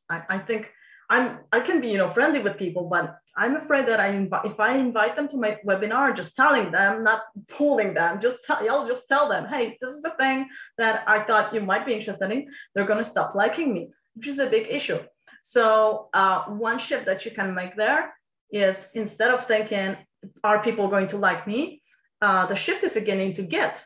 I, 0.08 0.22
I 0.28 0.38
think 0.38 0.70
I'm, 1.10 1.38
I 1.52 1.60
can 1.60 1.80
be, 1.80 1.88
you 1.88 1.98
know, 1.98 2.10
friendly 2.10 2.40
with 2.40 2.58
people, 2.58 2.88
but 2.90 3.16
I'm 3.36 3.56
afraid 3.56 3.86
that 3.88 4.00
I 4.00 4.08
invite, 4.08 4.44
if 4.44 4.60
I 4.60 4.76
invite 4.76 5.16
them 5.16 5.28
to 5.28 5.36
my 5.36 5.58
webinar, 5.66 6.14
just 6.14 6.36
telling 6.36 6.70
them, 6.70 7.02
not 7.02 7.22
pulling 7.48 7.94
them, 7.94 8.20
just 8.20 8.44
tell, 8.44 8.58
I'll 8.68 8.86
just 8.86 9.08
tell 9.08 9.28
them, 9.28 9.46
hey, 9.46 9.78
this 9.80 9.90
is 9.90 10.02
the 10.02 10.14
thing 10.18 10.48
that 10.76 11.04
I 11.06 11.20
thought 11.20 11.54
you 11.54 11.60
might 11.60 11.86
be 11.86 11.94
interested 11.94 12.30
in. 12.30 12.48
They're 12.74 12.86
to 12.86 13.04
stop 13.04 13.34
liking 13.34 13.72
me, 13.72 13.90
which 14.14 14.26
is 14.26 14.38
a 14.38 14.50
big 14.50 14.66
issue. 14.68 14.98
So 15.42 16.08
uh, 16.12 16.44
one 16.44 16.78
shift 16.78 17.06
that 17.06 17.24
you 17.24 17.30
can 17.30 17.54
make 17.54 17.76
there 17.76 18.12
is 18.50 18.88
instead 18.94 19.30
of 19.30 19.46
thinking, 19.46 19.96
are 20.42 20.62
people 20.62 20.88
going 20.88 21.08
to 21.08 21.16
like 21.16 21.46
me? 21.46 21.82
Uh, 22.20 22.46
the 22.46 22.56
shift 22.56 22.82
is 22.84 22.96
again 22.96 23.20
into 23.20 23.42
get. 23.42 23.84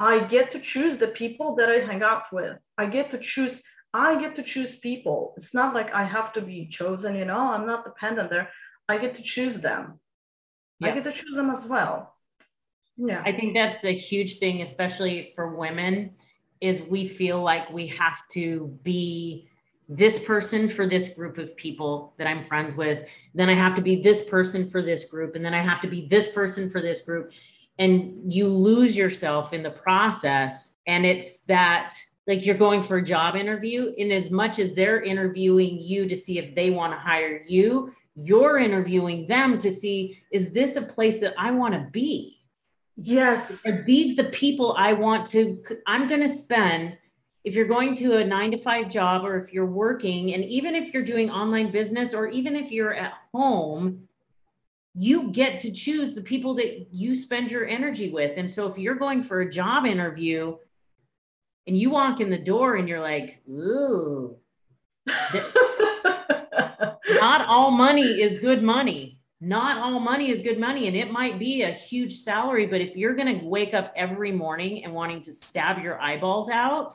I 0.00 0.24
get 0.24 0.50
to 0.52 0.58
choose 0.58 0.96
the 0.96 1.08
people 1.08 1.54
that 1.56 1.68
I 1.68 1.78
hang 1.80 2.02
out 2.02 2.32
with. 2.32 2.60
I 2.78 2.86
get 2.86 3.10
to 3.12 3.18
choose, 3.18 3.62
I 3.94 4.20
get 4.20 4.34
to 4.36 4.42
choose 4.42 4.74
people. 4.74 5.32
It's 5.36 5.54
not 5.54 5.72
like 5.72 5.94
I 5.94 6.02
have 6.02 6.32
to 6.32 6.42
be 6.42 6.66
chosen, 6.66 7.14
you 7.14 7.24
know, 7.24 7.38
I'm 7.38 7.64
not 7.64 7.84
dependent 7.84 8.28
there. 8.28 8.50
I 8.88 8.98
get 8.98 9.14
to 9.14 9.22
choose 9.22 9.58
them. 9.58 10.00
Yeah. 10.80 10.88
I 10.88 10.94
get 10.94 11.04
to 11.04 11.12
choose 11.12 11.34
them 11.34 11.48
as 11.48 11.68
well. 11.68 12.16
Yeah. 12.96 13.22
I 13.24 13.32
think 13.32 13.54
that's 13.54 13.84
a 13.84 13.92
huge 13.92 14.38
thing, 14.38 14.62
especially 14.62 15.32
for 15.36 15.56
women, 15.56 16.10
is 16.60 16.82
we 16.82 17.06
feel 17.06 17.40
like 17.40 17.72
we 17.72 17.86
have 17.86 18.20
to 18.32 18.78
be 18.82 19.48
this 19.88 20.18
person 20.18 20.68
for 20.68 20.86
this 20.86 21.10
group 21.10 21.38
of 21.38 21.56
people 21.56 22.14
that 22.18 22.26
I'm 22.26 22.42
friends 22.42 22.76
with. 22.76 23.08
Then 23.32 23.48
I 23.48 23.54
have 23.54 23.76
to 23.76 23.82
be 23.82 24.02
this 24.02 24.24
person 24.24 24.66
for 24.66 24.82
this 24.82 25.04
group. 25.04 25.36
And 25.36 25.44
then 25.44 25.54
I 25.54 25.62
have 25.62 25.80
to 25.82 25.88
be 25.88 26.08
this 26.08 26.28
person 26.28 26.68
for 26.68 26.80
this 26.80 27.02
group 27.02 27.32
and 27.78 28.32
you 28.32 28.48
lose 28.48 28.96
yourself 28.96 29.52
in 29.52 29.62
the 29.62 29.70
process 29.70 30.74
and 30.86 31.04
it's 31.04 31.40
that 31.40 31.94
like 32.26 32.44
you're 32.44 32.54
going 32.54 32.82
for 32.82 32.96
a 32.96 33.04
job 33.04 33.36
interview 33.36 33.92
in 33.96 34.10
as 34.10 34.30
much 34.30 34.58
as 34.58 34.72
they're 34.74 35.02
interviewing 35.02 35.78
you 35.80 36.08
to 36.08 36.16
see 36.16 36.38
if 36.38 36.54
they 36.54 36.70
want 36.70 36.92
to 36.92 36.98
hire 36.98 37.42
you 37.46 37.92
you're 38.14 38.58
interviewing 38.58 39.26
them 39.26 39.58
to 39.58 39.70
see 39.70 40.22
is 40.30 40.50
this 40.50 40.76
a 40.76 40.82
place 40.82 41.20
that 41.20 41.34
i 41.38 41.50
want 41.50 41.74
to 41.74 41.88
be 41.90 42.38
yes 42.96 43.66
are 43.66 43.82
these 43.82 44.16
the 44.16 44.24
people 44.24 44.74
i 44.78 44.92
want 44.92 45.26
to 45.26 45.62
i'm 45.86 46.06
going 46.06 46.20
to 46.20 46.28
spend 46.28 46.96
if 47.42 47.54
you're 47.54 47.66
going 47.66 47.94
to 47.94 48.16
a 48.16 48.24
nine 48.24 48.50
to 48.50 48.56
five 48.56 48.88
job 48.88 49.24
or 49.24 49.36
if 49.36 49.52
you're 49.52 49.66
working 49.66 50.32
and 50.32 50.44
even 50.44 50.74
if 50.74 50.94
you're 50.94 51.04
doing 51.04 51.30
online 51.30 51.70
business 51.70 52.14
or 52.14 52.28
even 52.28 52.56
if 52.56 52.70
you're 52.70 52.94
at 52.94 53.12
home 53.32 54.06
you 54.94 55.30
get 55.30 55.60
to 55.60 55.72
choose 55.72 56.14
the 56.14 56.22
people 56.22 56.54
that 56.54 56.86
you 56.92 57.16
spend 57.16 57.50
your 57.50 57.66
energy 57.66 58.10
with. 58.10 58.38
And 58.38 58.50
so 58.50 58.68
if 58.68 58.78
you're 58.78 58.94
going 58.94 59.22
for 59.22 59.40
a 59.40 59.50
job 59.50 59.86
interview 59.86 60.56
and 61.66 61.76
you 61.76 61.90
walk 61.90 62.20
in 62.20 62.30
the 62.30 62.38
door 62.38 62.76
and 62.76 62.88
you're 62.88 63.00
like, 63.00 63.42
ooh, 63.48 64.36
not 67.08 67.46
all 67.46 67.70
money 67.70 68.02
is 68.22 68.38
good 68.40 68.62
money. 68.62 69.18
Not 69.40 69.78
all 69.78 70.00
money 70.00 70.30
is 70.30 70.40
good 70.40 70.58
money. 70.58 70.86
And 70.88 70.96
it 70.96 71.10
might 71.10 71.38
be 71.38 71.62
a 71.62 71.72
huge 71.72 72.14
salary, 72.16 72.66
but 72.66 72.80
if 72.80 72.96
you're 72.96 73.14
going 73.14 73.40
to 73.40 73.44
wake 73.44 73.74
up 73.74 73.92
every 73.94 74.32
morning 74.32 74.84
and 74.84 74.94
wanting 74.94 75.20
to 75.22 75.32
stab 75.32 75.82
your 75.82 76.00
eyeballs 76.00 76.48
out, 76.48 76.94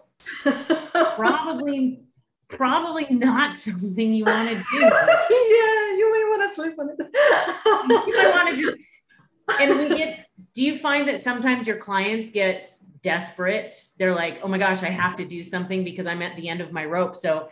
probably, 1.16 2.02
probably 2.48 3.06
not 3.10 3.54
something 3.54 4.14
you 4.14 4.26
want 4.26 4.50
to 4.50 4.56
do. 4.56 4.80
yeah 4.80 5.80
you 6.00 6.12
may 6.14 6.24
want 6.30 6.50
to 6.50 6.56
sleep 6.56 6.80
on 6.80 6.90
it. 6.90 6.98
I 7.16 8.32
want 8.34 8.56
to 8.56 8.62
just, 8.62 8.78
and 9.62 9.80
we 9.80 9.98
get, 9.98 10.26
do 10.54 10.64
you 10.64 10.78
find 10.78 11.08
that 11.08 11.24
sometimes 11.24 11.68
your 11.68 11.78
clients 11.78 12.32
get 12.32 12.64
desperate? 13.02 13.76
They're 13.98 14.16
like, 14.16 14.40
oh 14.44 14.48
my 14.48 14.58
gosh, 14.58 14.84
I 14.84 14.90
have 14.90 15.16
to 15.18 15.26
do 15.26 15.44
something 15.44 15.84
because 15.84 16.08
I'm 16.08 16.22
at 16.22 16.36
the 16.36 16.50
end 16.50 16.62
of 16.62 16.72
my 16.72 16.86
rope. 16.86 17.16
So, 17.16 17.50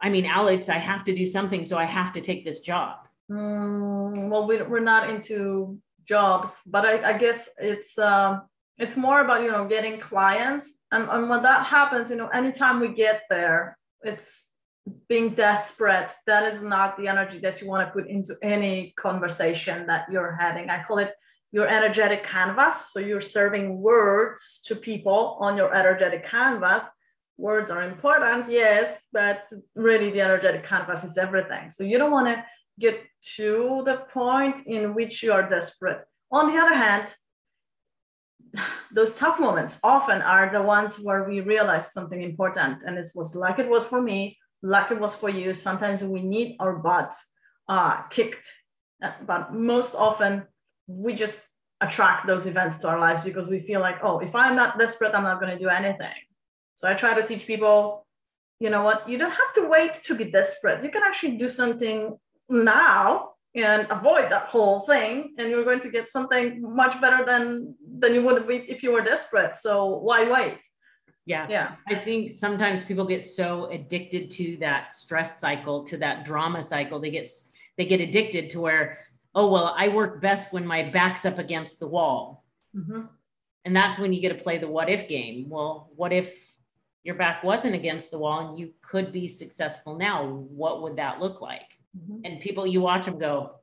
I 0.00 0.08
mean, 0.08 0.26
Alex, 0.26 0.68
I 0.68 0.78
have 0.78 1.04
to 1.04 1.14
do 1.14 1.26
something. 1.26 1.64
So 1.64 1.76
I 1.76 1.84
have 1.84 2.12
to 2.12 2.20
take 2.20 2.44
this 2.44 2.60
job. 2.60 3.08
Mm, 3.30 4.28
well, 4.28 4.46
we, 4.46 4.60
we're 4.62 4.80
not 4.80 5.08
into 5.08 5.78
jobs, 6.04 6.62
but 6.66 6.84
I, 6.84 7.14
I 7.14 7.18
guess 7.18 7.48
it's, 7.58 7.98
um, 7.98 8.42
it's 8.78 8.96
more 8.96 9.20
about, 9.20 9.42
you 9.42 9.50
know, 9.50 9.66
getting 9.66 10.00
clients. 10.00 10.80
And, 10.90 11.08
and 11.08 11.28
when 11.28 11.42
that 11.42 11.66
happens, 11.66 12.10
you 12.10 12.16
know, 12.16 12.28
anytime 12.28 12.80
we 12.80 12.88
get 12.88 13.22
there, 13.30 13.78
it's 14.02 14.52
being 15.08 15.30
desperate 15.30 16.12
that 16.26 16.42
is 16.42 16.62
not 16.62 16.96
the 16.96 17.06
energy 17.06 17.38
that 17.38 17.60
you 17.60 17.68
want 17.68 17.86
to 17.86 17.92
put 17.92 18.08
into 18.08 18.36
any 18.42 18.92
conversation 18.96 19.86
that 19.86 20.06
you're 20.10 20.36
having 20.40 20.68
i 20.70 20.82
call 20.82 20.98
it 20.98 21.14
your 21.52 21.68
energetic 21.68 22.24
canvas. 22.24 22.90
So 22.92 22.98
you're 22.98 23.20
serving 23.20 23.80
words 23.80 24.60
to 24.66 24.74
people 24.74 25.36
on 25.40 25.56
your 25.56 25.74
energetic 25.74 26.26
canvas. 26.26 26.84
Words 27.38 27.70
are 27.70 27.82
important 27.82 28.50
yes 28.50 29.06
but 29.12 29.44
really 29.74 30.10
the 30.10 30.20
energetic 30.20 30.66
canvas 30.66 31.04
is 31.04 31.16
everything. 31.18 31.70
So 31.70 31.84
you 31.84 31.98
don't 31.98 32.10
want 32.10 32.28
to 32.28 32.44
get 32.80 33.00
to 33.36 33.82
the 33.84 33.98
point 34.12 34.66
in 34.66 34.94
which 34.94 35.22
you 35.22 35.32
are 35.32 35.48
desperate. 35.48 36.00
On 36.30 36.50
the 36.50 36.58
other 36.58 36.74
hand 36.74 37.06
those 38.92 39.16
tough 39.16 39.38
moments 39.40 39.78
often 39.82 40.20
are 40.22 40.50
the 40.52 40.62
ones 40.62 40.96
where 40.96 41.24
we 41.24 41.40
realize 41.40 41.92
something 41.92 42.22
important 42.22 42.82
and 42.84 42.98
it 42.98 43.08
was 43.14 43.34
like 43.34 43.58
it 43.58 43.68
was 43.68 43.84
for 43.84 44.00
me 44.00 44.36
like 44.62 44.90
it 44.90 45.00
was 45.00 45.16
for 45.16 45.28
you, 45.28 45.52
sometimes 45.52 46.04
we 46.04 46.22
need 46.22 46.56
our 46.60 46.76
butts 46.76 47.32
uh, 47.68 48.02
kicked, 48.10 48.48
uh, 49.02 49.12
but 49.26 49.52
most 49.52 49.94
often 49.94 50.44
we 50.86 51.14
just 51.14 51.46
attract 51.80 52.26
those 52.26 52.46
events 52.46 52.78
to 52.78 52.88
our 52.88 52.98
lives 52.98 53.24
because 53.24 53.48
we 53.48 53.58
feel 53.58 53.80
like, 53.80 53.98
oh, 54.02 54.20
if 54.20 54.34
I'm 54.34 54.54
not 54.54 54.78
desperate, 54.78 55.14
I'm 55.14 55.24
not 55.24 55.40
going 55.40 55.52
to 55.52 55.58
do 55.58 55.68
anything. 55.68 56.14
So 56.74 56.88
I 56.88 56.94
try 56.94 57.14
to 57.14 57.26
teach 57.26 57.46
people, 57.46 58.06
you 58.60 58.70
know 58.70 58.82
what, 58.82 59.08
you 59.08 59.18
don't 59.18 59.30
have 59.30 59.52
to 59.54 59.68
wait 59.68 59.94
to 60.04 60.14
be 60.14 60.30
desperate. 60.30 60.82
You 60.82 60.90
can 60.90 61.02
actually 61.02 61.36
do 61.36 61.48
something 61.48 62.16
now 62.48 63.30
and 63.54 63.86
avoid 63.90 64.30
that 64.30 64.44
whole 64.44 64.80
thing 64.80 65.34
and 65.38 65.50
you're 65.50 65.64
going 65.64 65.80
to 65.80 65.90
get 65.90 66.08
something 66.08 66.62
much 66.62 66.98
better 67.00 67.24
than 67.24 67.74
than 67.98 68.14
you 68.14 68.22
would 68.22 68.48
if 68.48 68.82
you 68.82 68.90
were 68.90 69.02
desperate 69.02 69.54
so 69.54 69.98
why 69.98 70.24
wait 70.30 70.58
yeah. 71.24 71.46
Yeah. 71.48 71.74
I 71.88 71.94
think 71.94 72.32
sometimes 72.32 72.82
people 72.82 73.04
get 73.04 73.24
so 73.24 73.66
addicted 73.66 74.30
to 74.32 74.56
that 74.58 74.86
stress 74.86 75.38
cycle, 75.38 75.84
to 75.84 75.96
that 75.98 76.24
drama 76.24 76.62
cycle. 76.62 76.98
They 77.00 77.10
get 77.10 77.28
they 77.78 77.84
get 77.86 78.00
addicted 78.00 78.50
to 78.50 78.60
where, 78.60 78.98
oh 79.34 79.50
well, 79.50 79.74
I 79.76 79.88
work 79.88 80.20
best 80.20 80.52
when 80.52 80.66
my 80.66 80.82
back's 80.82 81.24
up 81.24 81.38
against 81.38 81.80
the 81.80 81.86
wall. 81.86 82.44
Mm-hmm. 82.76 83.02
And 83.64 83.76
that's 83.76 83.98
when 83.98 84.12
you 84.12 84.20
get 84.20 84.36
to 84.36 84.42
play 84.42 84.58
the 84.58 84.68
what 84.68 84.88
if 84.88 85.08
game. 85.08 85.48
Well, 85.48 85.90
what 85.94 86.12
if 86.12 86.34
your 87.04 87.14
back 87.14 87.42
wasn't 87.42 87.74
against 87.74 88.10
the 88.10 88.18
wall 88.18 88.48
and 88.48 88.58
you 88.58 88.72
could 88.82 89.12
be 89.12 89.28
successful 89.28 89.96
now? 89.96 90.26
What 90.26 90.82
would 90.82 90.96
that 90.96 91.20
look 91.20 91.40
like? 91.40 91.78
Mm-hmm. 91.96 92.20
And 92.24 92.40
people 92.40 92.66
you 92.66 92.80
watch 92.80 93.06
them 93.06 93.18
go, 93.18 93.56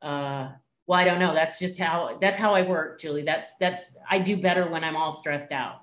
uh, 0.00 0.48
well, 0.86 0.98
I 0.98 1.04
don't 1.04 1.20
know. 1.20 1.34
That's 1.34 1.58
just 1.58 1.78
how 1.78 2.18
that's 2.20 2.36
how 2.36 2.54
I 2.54 2.62
work, 2.62 3.00
Julie. 3.00 3.22
That's 3.22 3.52
that's 3.60 3.92
I 4.10 4.18
do 4.18 4.36
better 4.36 4.68
when 4.68 4.82
I'm 4.82 4.96
all 4.96 5.12
stressed 5.12 5.52
out. 5.52 5.82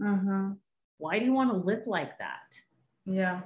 Mm-hmm. 0.00 0.52
Why 0.98 1.18
do 1.18 1.24
you 1.24 1.32
want 1.32 1.50
to 1.50 1.56
live 1.56 1.86
like 1.86 2.18
that? 2.18 2.60
Yeah. 3.06 3.40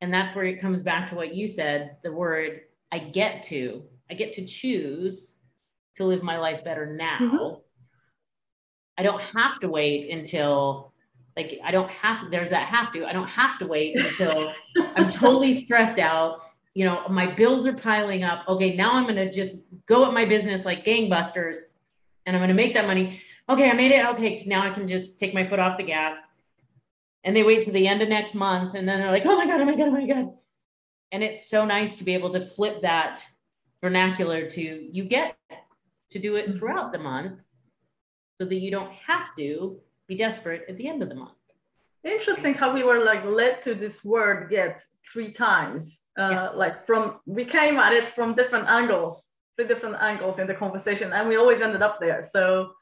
And 0.00 0.12
that's 0.12 0.34
where 0.34 0.44
it 0.44 0.60
comes 0.60 0.82
back 0.82 1.08
to 1.08 1.14
what 1.14 1.34
you 1.34 1.48
said 1.48 1.96
the 2.02 2.12
word 2.12 2.62
I 2.90 2.98
get 2.98 3.42
to, 3.44 3.82
I 4.12 4.14
get 4.14 4.34
to 4.34 4.44
choose 4.44 5.32
to 5.96 6.04
live 6.04 6.22
my 6.22 6.38
life 6.38 6.62
better 6.62 6.86
now. 6.86 7.18
Mm-hmm. 7.18 7.60
I 8.98 9.02
don't 9.02 9.22
have 9.22 9.58
to 9.60 9.68
wait 9.68 10.10
until, 10.10 10.92
like, 11.36 11.58
I 11.64 11.70
don't 11.70 11.90
have, 11.90 12.30
there's 12.30 12.50
that 12.50 12.68
have 12.68 12.92
to, 12.92 13.06
I 13.06 13.12
don't 13.12 13.28
have 13.28 13.58
to 13.60 13.66
wait 13.66 13.96
until 13.96 14.52
I'm 14.96 15.12
totally 15.12 15.52
stressed 15.64 15.98
out. 15.98 16.42
You 16.74 16.84
know, 16.84 17.08
my 17.08 17.26
bills 17.26 17.66
are 17.66 17.72
piling 17.72 18.22
up. 18.22 18.46
Okay, 18.46 18.76
now 18.76 18.92
I'm 18.92 19.04
going 19.04 19.16
to 19.16 19.32
just 19.32 19.58
go 19.86 20.04
at 20.06 20.12
my 20.12 20.26
business 20.26 20.66
like 20.66 20.84
gangbusters 20.84 21.56
and 22.26 22.36
I'm 22.36 22.40
going 22.40 22.48
to 22.48 22.54
make 22.54 22.74
that 22.74 22.86
money 22.86 23.20
okay, 23.48 23.70
I 23.70 23.72
made 23.72 23.92
it. 23.92 24.04
Okay, 24.06 24.44
now 24.46 24.62
I 24.62 24.70
can 24.70 24.86
just 24.86 25.18
take 25.18 25.34
my 25.34 25.46
foot 25.46 25.58
off 25.58 25.76
the 25.76 25.84
gas. 25.84 26.18
And 27.24 27.36
they 27.36 27.42
wait 27.42 27.62
to 27.62 27.70
the 27.72 27.86
end 27.86 28.02
of 28.02 28.08
next 28.08 28.34
month 28.34 28.74
and 28.74 28.88
then 28.88 28.98
they're 29.00 29.10
like, 29.10 29.26
oh 29.26 29.36
my 29.36 29.46
God, 29.46 29.60
oh 29.60 29.64
my 29.64 29.76
God, 29.76 29.88
oh 29.88 29.92
my 29.92 30.06
God. 30.06 30.32
And 31.12 31.22
it's 31.22 31.48
so 31.48 31.64
nice 31.64 31.96
to 31.96 32.04
be 32.04 32.14
able 32.14 32.32
to 32.32 32.40
flip 32.40 32.82
that 32.82 33.24
vernacular 33.82 34.48
to 34.48 34.62
you 34.62 35.04
get 35.04 35.36
to 36.10 36.18
do 36.18 36.36
it 36.36 36.56
throughout 36.56 36.92
the 36.92 36.98
month 36.98 37.40
so 38.40 38.46
that 38.46 38.54
you 38.54 38.70
don't 38.70 38.92
have 38.92 39.34
to 39.36 39.78
be 40.08 40.16
desperate 40.16 40.62
at 40.68 40.76
the 40.76 40.88
end 40.88 41.02
of 41.02 41.08
the 41.08 41.14
month. 41.14 41.32
interesting 42.04 42.54
how 42.54 42.72
we 42.72 42.82
were 42.82 43.04
like 43.04 43.24
led 43.24 43.62
to 43.62 43.74
this 43.74 44.04
word 44.04 44.50
get 44.50 44.74
three 45.12 45.32
times 45.32 45.82
uh, 46.18 46.30
yeah. 46.30 46.48
like 46.62 46.76
from 46.86 47.02
we 47.26 47.44
came 47.44 47.76
at 47.78 47.92
it 47.92 48.08
from 48.16 48.34
different 48.34 48.66
angles 48.68 49.14
three 49.54 49.68
different 49.72 49.96
angles 50.10 50.38
in 50.38 50.46
the 50.46 50.54
conversation 50.64 51.12
and 51.12 51.28
we 51.28 51.36
always 51.36 51.60
ended 51.60 51.82
up 51.88 51.96
there 52.00 52.22
so 52.22 52.72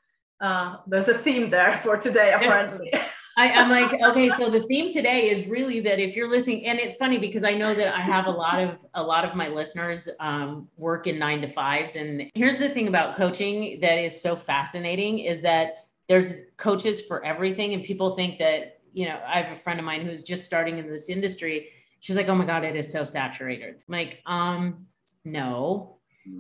uh, 0.47 0.77
there's 0.91 1.09
a 1.09 1.19
theme 1.27 1.51
there 1.51 1.73
for 1.85 1.97
today 1.97 2.33
apparently 2.33 2.91
I, 3.37 3.49
am 3.49 3.71
like, 3.71 3.93
okay, 4.03 4.29
so 4.31 4.51
the 4.51 4.63
theme 4.65 4.93
today 4.93 5.31
is 5.31 5.47
really 5.47 5.81
that 5.81 5.99
if 5.99 6.17
you're 6.17 6.29
listening, 6.29 6.67
and 6.67 6.79
it's 6.79 6.97
funny 6.97 7.19
because 7.19 7.45
I 7.45 7.55
know 7.55 7.75
that 7.75 7.95
I 7.95 8.01
have 8.01 8.27
a 8.27 8.31
lot 8.31 8.61
of 8.61 8.85
a 8.95 9.03
lot 9.03 9.25
of 9.25 9.35
my 9.35 9.49
listeners 9.49 10.09
um, 10.19 10.69
work 10.77 11.07
in 11.07 11.19
nine 11.19 11.41
to 11.43 11.49
fives, 11.49 11.97
and 11.97 12.31
here's 12.35 12.59
the 12.59 12.69
thing 12.71 12.89
about 12.89 13.17
coaching 13.17 13.79
that 13.81 13.99
is 13.99 14.21
so 14.21 14.37
fascinating 14.37 15.21
is 15.21 15.41
that 15.43 15.87
there's 16.09 16.41
coaches 16.57 17.03
for 17.03 17.25
everything, 17.25 17.75
and 17.75 17.85
people 17.85 18.17
think 18.17 18.39
that 18.39 18.81
you 18.93 19.07
know, 19.07 19.21
I 19.27 19.41
have 19.41 19.53
a 19.53 19.61
friend 19.61 19.79
of 19.79 19.87
mine 19.87 20.05
who's 20.05 20.23
just 20.23 20.45
starting 20.45 20.79
in 20.79 20.89
this 20.89 21.09
industry. 21.09 21.69
She's 22.01 22.17
like, 22.17 22.29
oh 22.29 22.35
my 22.35 22.45
god, 22.45 22.65
it 22.65 22.77
is 22.77 22.91
so 22.91 23.05
saturated. 23.05 23.85
I'm 23.89 23.93
like, 23.93 24.23
um, 24.27 24.87
no, 25.25 25.97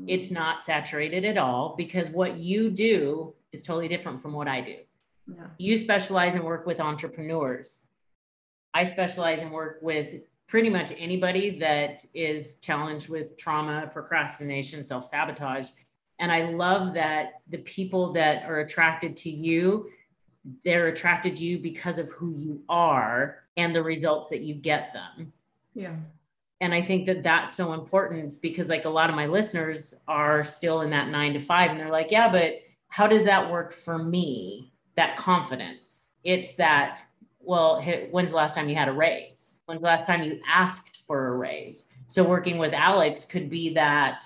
it's 0.06 0.30
not 0.30 0.62
saturated 0.62 1.24
at 1.24 1.38
all 1.38 1.74
because 1.76 2.10
what 2.10 2.36
you 2.36 2.70
do 2.70 3.34
is 3.52 3.62
totally 3.62 3.88
different 3.88 4.22
from 4.22 4.32
what 4.32 4.48
I 4.48 4.60
do. 4.60 4.76
Yeah. 5.34 5.46
You 5.58 5.78
specialize 5.78 6.34
and 6.34 6.44
work 6.44 6.66
with 6.66 6.80
entrepreneurs. 6.80 7.86
I 8.74 8.84
specialize 8.84 9.40
and 9.40 9.52
work 9.52 9.78
with 9.82 10.22
pretty 10.48 10.68
much 10.68 10.92
anybody 10.98 11.58
that 11.60 12.04
is 12.12 12.56
challenged 12.56 13.08
with 13.08 13.36
trauma, 13.36 13.88
procrastination, 13.92 14.82
self 14.82 15.04
sabotage. 15.04 15.70
And 16.18 16.30
I 16.30 16.50
love 16.50 16.94
that 16.94 17.34
the 17.48 17.58
people 17.58 18.12
that 18.12 18.44
are 18.44 18.60
attracted 18.60 19.16
to 19.18 19.30
you, 19.30 19.90
they're 20.64 20.88
attracted 20.88 21.36
to 21.36 21.44
you 21.44 21.58
because 21.58 21.98
of 21.98 22.10
who 22.10 22.34
you 22.36 22.62
are 22.68 23.44
and 23.56 23.74
the 23.74 23.82
results 23.82 24.28
that 24.30 24.40
you 24.40 24.54
get 24.54 24.92
them. 24.92 25.32
Yeah. 25.74 25.94
And 26.60 26.74
I 26.74 26.82
think 26.82 27.06
that 27.06 27.22
that's 27.22 27.54
so 27.54 27.72
important 27.72 28.34
because, 28.42 28.68
like, 28.68 28.84
a 28.84 28.90
lot 28.90 29.08
of 29.08 29.16
my 29.16 29.26
listeners 29.26 29.94
are 30.06 30.44
still 30.44 30.82
in 30.82 30.90
that 30.90 31.08
nine 31.08 31.32
to 31.32 31.40
five, 31.40 31.70
and 31.70 31.80
they're 31.80 31.90
like, 31.90 32.10
yeah, 32.10 32.30
but 32.30 32.60
how 32.88 33.06
does 33.06 33.24
that 33.24 33.50
work 33.50 33.72
for 33.72 33.96
me? 33.96 34.72
That 35.00 35.16
confidence. 35.16 36.08
It's 36.24 36.52
that, 36.56 37.02
well, 37.40 37.82
when's 38.10 38.32
the 38.32 38.36
last 38.36 38.54
time 38.54 38.68
you 38.68 38.76
had 38.76 38.88
a 38.88 38.92
raise? 38.92 39.62
When's 39.64 39.80
the 39.80 39.86
last 39.86 40.06
time 40.06 40.22
you 40.22 40.38
asked 40.46 40.98
for 41.06 41.28
a 41.28 41.36
raise? 41.36 41.88
So 42.06 42.22
working 42.22 42.58
with 42.58 42.74
Alex 42.74 43.24
could 43.24 43.48
be 43.48 43.72
that 43.74 44.24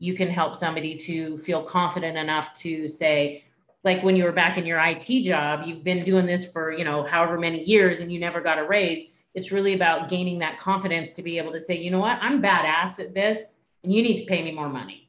you 0.00 0.14
can 0.14 0.28
help 0.28 0.56
somebody 0.56 0.96
to 0.96 1.38
feel 1.38 1.62
confident 1.62 2.18
enough 2.18 2.52
to 2.54 2.88
say, 2.88 3.44
like 3.84 4.02
when 4.02 4.16
you 4.16 4.24
were 4.24 4.32
back 4.32 4.58
in 4.58 4.66
your 4.66 4.80
IT 4.80 5.22
job, 5.22 5.62
you've 5.64 5.84
been 5.84 6.02
doing 6.02 6.26
this 6.26 6.50
for, 6.50 6.72
you 6.72 6.84
know, 6.84 7.04
however 7.04 7.38
many 7.38 7.62
years 7.62 8.00
and 8.00 8.12
you 8.12 8.18
never 8.18 8.40
got 8.40 8.58
a 8.58 8.64
raise. 8.64 9.10
It's 9.34 9.52
really 9.52 9.74
about 9.74 10.08
gaining 10.08 10.40
that 10.40 10.58
confidence 10.58 11.12
to 11.12 11.22
be 11.22 11.38
able 11.38 11.52
to 11.52 11.60
say, 11.60 11.78
you 11.78 11.92
know 11.92 12.00
what, 12.00 12.18
I'm 12.20 12.42
badass 12.42 12.98
at 12.98 13.14
this 13.14 13.38
and 13.84 13.92
you 13.92 14.02
need 14.02 14.16
to 14.16 14.24
pay 14.24 14.42
me 14.42 14.50
more 14.50 14.68
money. 14.68 15.08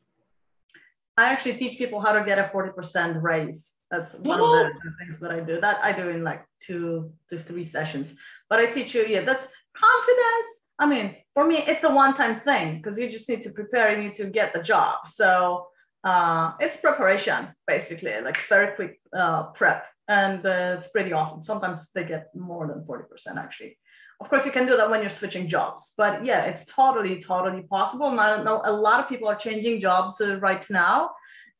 I 1.17 1.31
actually 1.31 1.53
teach 1.53 1.79
people 1.79 1.99
how 1.99 2.11
to 2.11 2.23
get 2.23 2.37
a 2.37 2.43
40% 2.43 3.23
raise. 3.23 3.73
That's 3.91 4.15
one 4.15 4.39
Ooh. 4.39 4.65
of 4.65 4.73
the 4.84 4.91
things 4.99 5.19
that 5.19 5.32
I 5.32 5.41
do. 5.41 5.60
That 5.60 5.80
I 5.84 5.91
do 5.91 6.10
in 6.10 6.23
like 6.23 6.45
two 6.60 7.12
to 7.30 7.38
three 7.38 7.63
sessions. 7.63 8.15
But 8.49 8.60
I 8.60 8.67
teach 8.67 8.95
you, 8.95 9.06
yeah, 9.08 9.21
that's 9.21 9.47
confidence. 9.73 10.49
I 10.80 10.86
mean, 10.88 11.17
for 11.34 11.45
me, 11.45 11.58
it's 11.58 11.84
a 11.84 11.93
one-time 11.93 12.39
thing 12.41 12.77
because 12.77 12.97
you 12.97 13.10
just 13.10 13.30
need 13.30 13.41
to 13.43 13.51
prepare, 13.51 13.91
you 13.91 14.01
need 14.01 14.15
to 14.15 14.25
get 14.25 14.54
the 14.54 14.63
job. 14.63 15.08
So 15.08 15.67
uh, 16.04 16.54
it's 16.60 16.77
preparation, 16.77 17.49
basically, 17.67 18.19
like 18.21 18.38
very 18.38 18.75
quick 18.75 18.99
uh, 19.15 19.43
prep. 19.51 19.86
And 20.08 20.45
uh, 20.45 20.75
it's 20.77 20.88
pretty 20.88 21.13
awesome. 21.13 21.43
Sometimes 21.43 21.91
they 21.91 22.06
get 22.06 22.36
more 22.36 22.67
than 22.67 22.84
40% 22.84 23.38
actually. 23.38 23.77
Of 24.19 24.30
course, 24.30 24.45
you 24.45 24.51
can 24.51 24.67
do 24.67 24.77
that 24.77 24.89
when 24.89 25.01
you're 25.01 25.10
switching 25.10 25.47
jobs, 25.47 25.93
but 25.97 26.23
yeah, 26.23 26.43
it's 26.43 26.65
totally, 26.65 27.19
totally 27.19 27.63
possible. 27.63 28.08
And 28.08 28.19
I 28.19 28.43
know 28.43 28.62
a 28.63 28.71
lot 28.71 28.99
of 28.99 29.10
people 29.10 29.27
are 29.27 29.36
changing 29.36 29.82
jobs 29.82 30.21
uh, 30.21 30.38
right 30.39 30.63
now. 30.69 31.10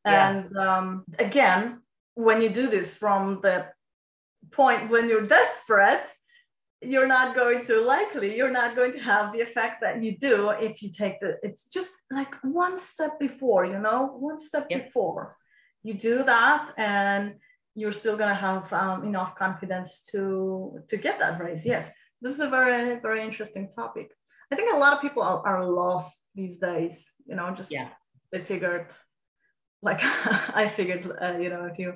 Yeah. 0.06 0.30
And 0.30 0.56
um, 0.56 1.04
again, 1.18 1.81
when 2.14 2.42
you 2.42 2.50
do 2.50 2.68
this 2.68 2.96
from 2.96 3.40
the 3.42 3.66
point 4.50 4.90
when 4.90 5.08
you're 5.08 5.26
desperate, 5.26 6.06
you're 6.80 7.06
not 7.06 7.34
going 7.34 7.64
to 7.66 7.80
likely, 7.80 8.36
you're 8.36 8.50
not 8.50 8.74
going 8.74 8.92
to 8.92 8.98
have 8.98 9.32
the 9.32 9.40
effect 9.40 9.80
that 9.80 10.02
you 10.02 10.18
do 10.18 10.50
if 10.50 10.82
you 10.82 10.90
take 10.90 11.20
the, 11.20 11.38
it's 11.42 11.64
just 11.72 11.92
like 12.10 12.34
one 12.42 12.76
step 12.76 13.20
before, 13.20 13.64
you 13.64 13.78
know, 13.78 14.16
one 14.18 14.38
step 14.38 14.66
yep. 14.68 14.86
before 14.86 15.36
you 15.82 15.94
do 15.94 16.22
that 16.24 16.72
and 16.76 17.34
you're 17.74 17.92
still 17.92 18.16
going 18.16 18.28
to 18.28 18.34
have 18.34 18.72
um, 18.72 19.04
enough 19.04 19.34
confidence 19.34 20.04
to 20.12 20.78
to 20.88 20.96
get 20.96 21.18
that 21.18 21.40
raise 21.40 21.64
yes 21.66 21.92
this 22.20 22.32
is 22.32 22.40
a 22.40 22.48
very 22.48 23.00
very 23.00 23.22
interesting 23.22 23.68
topic 23.70 24.10
i 24.50 24.56
think 24.56 24.72
a 24.72 24.76
lot 24.76 24.92
of 24.92 25.00
people 25.00 25.22
are, 25.22 25.44
are 25.46 25.68
lost 25.68 26.28
these 26.34 26.58
days 26.58 27.14
you 27.26 27.34
know 27.34 27.52
just 27.54 27.72
yeah. 27.72 27.88
they 28.30 28.40
figured 28.40 28.88
like 29.82 30.00
i 30.54 30.68
figured 30.68 31.10
uh, 31.20 31.36
you 31.38 31.48
know 31.48 31.68
a 31.70 31.74
few 31.74 31.90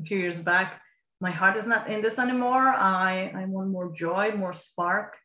a 0.00 0.04
few 0.04 0.18
years 0.18 0.40
back 0.40 0.80
my 1.20 1.30
heart 1.30 1.56
is 1.56 1.66
not 1.66 1.88
in 1.88 2.02
this 2.02 2.18
anymore. 2.18 2.68
I 2.68 3.32
i 3.34 3.44
want 3.46 3.70
more 3.70 3.90
joy 3.92 4.32
more 4.32 4.52
spark 4.52 5.16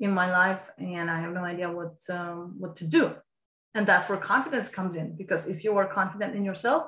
in 0.00 0.12
my 0.12 0.30
life 0.30 0.60
and 0.78 1.10
i 1.10 1.20
have 1.20 1.32
no 1.32 1.44
idea 1.44 1.70
what 1.70 1.96
um, 2.10 2.54
what 2.58 2.76
to 2.76 2.86
do. 2.86 3.14
And 3.74 3.86
that's 3.86 4.08
where 4.08 4.18
confidence 4.18 4.68
comes 4.68 4.96
in 4.96 5.16
because 5.16 5.46
if 5.46 5.62
you 5.64 5.76
are 5.78 5.86
confident 5.86 6.34
in 6.34 6.44
yourself 6.44 6.84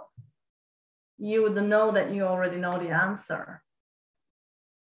you 1.21 1.43
would 1.43 1.55
know 1.55 1.93
that 1.93 2.13
you 2.15 2.25
already 2.25 2.57
know 2.57 2.83
the 2.83 2.89
answer. 2.89 3.63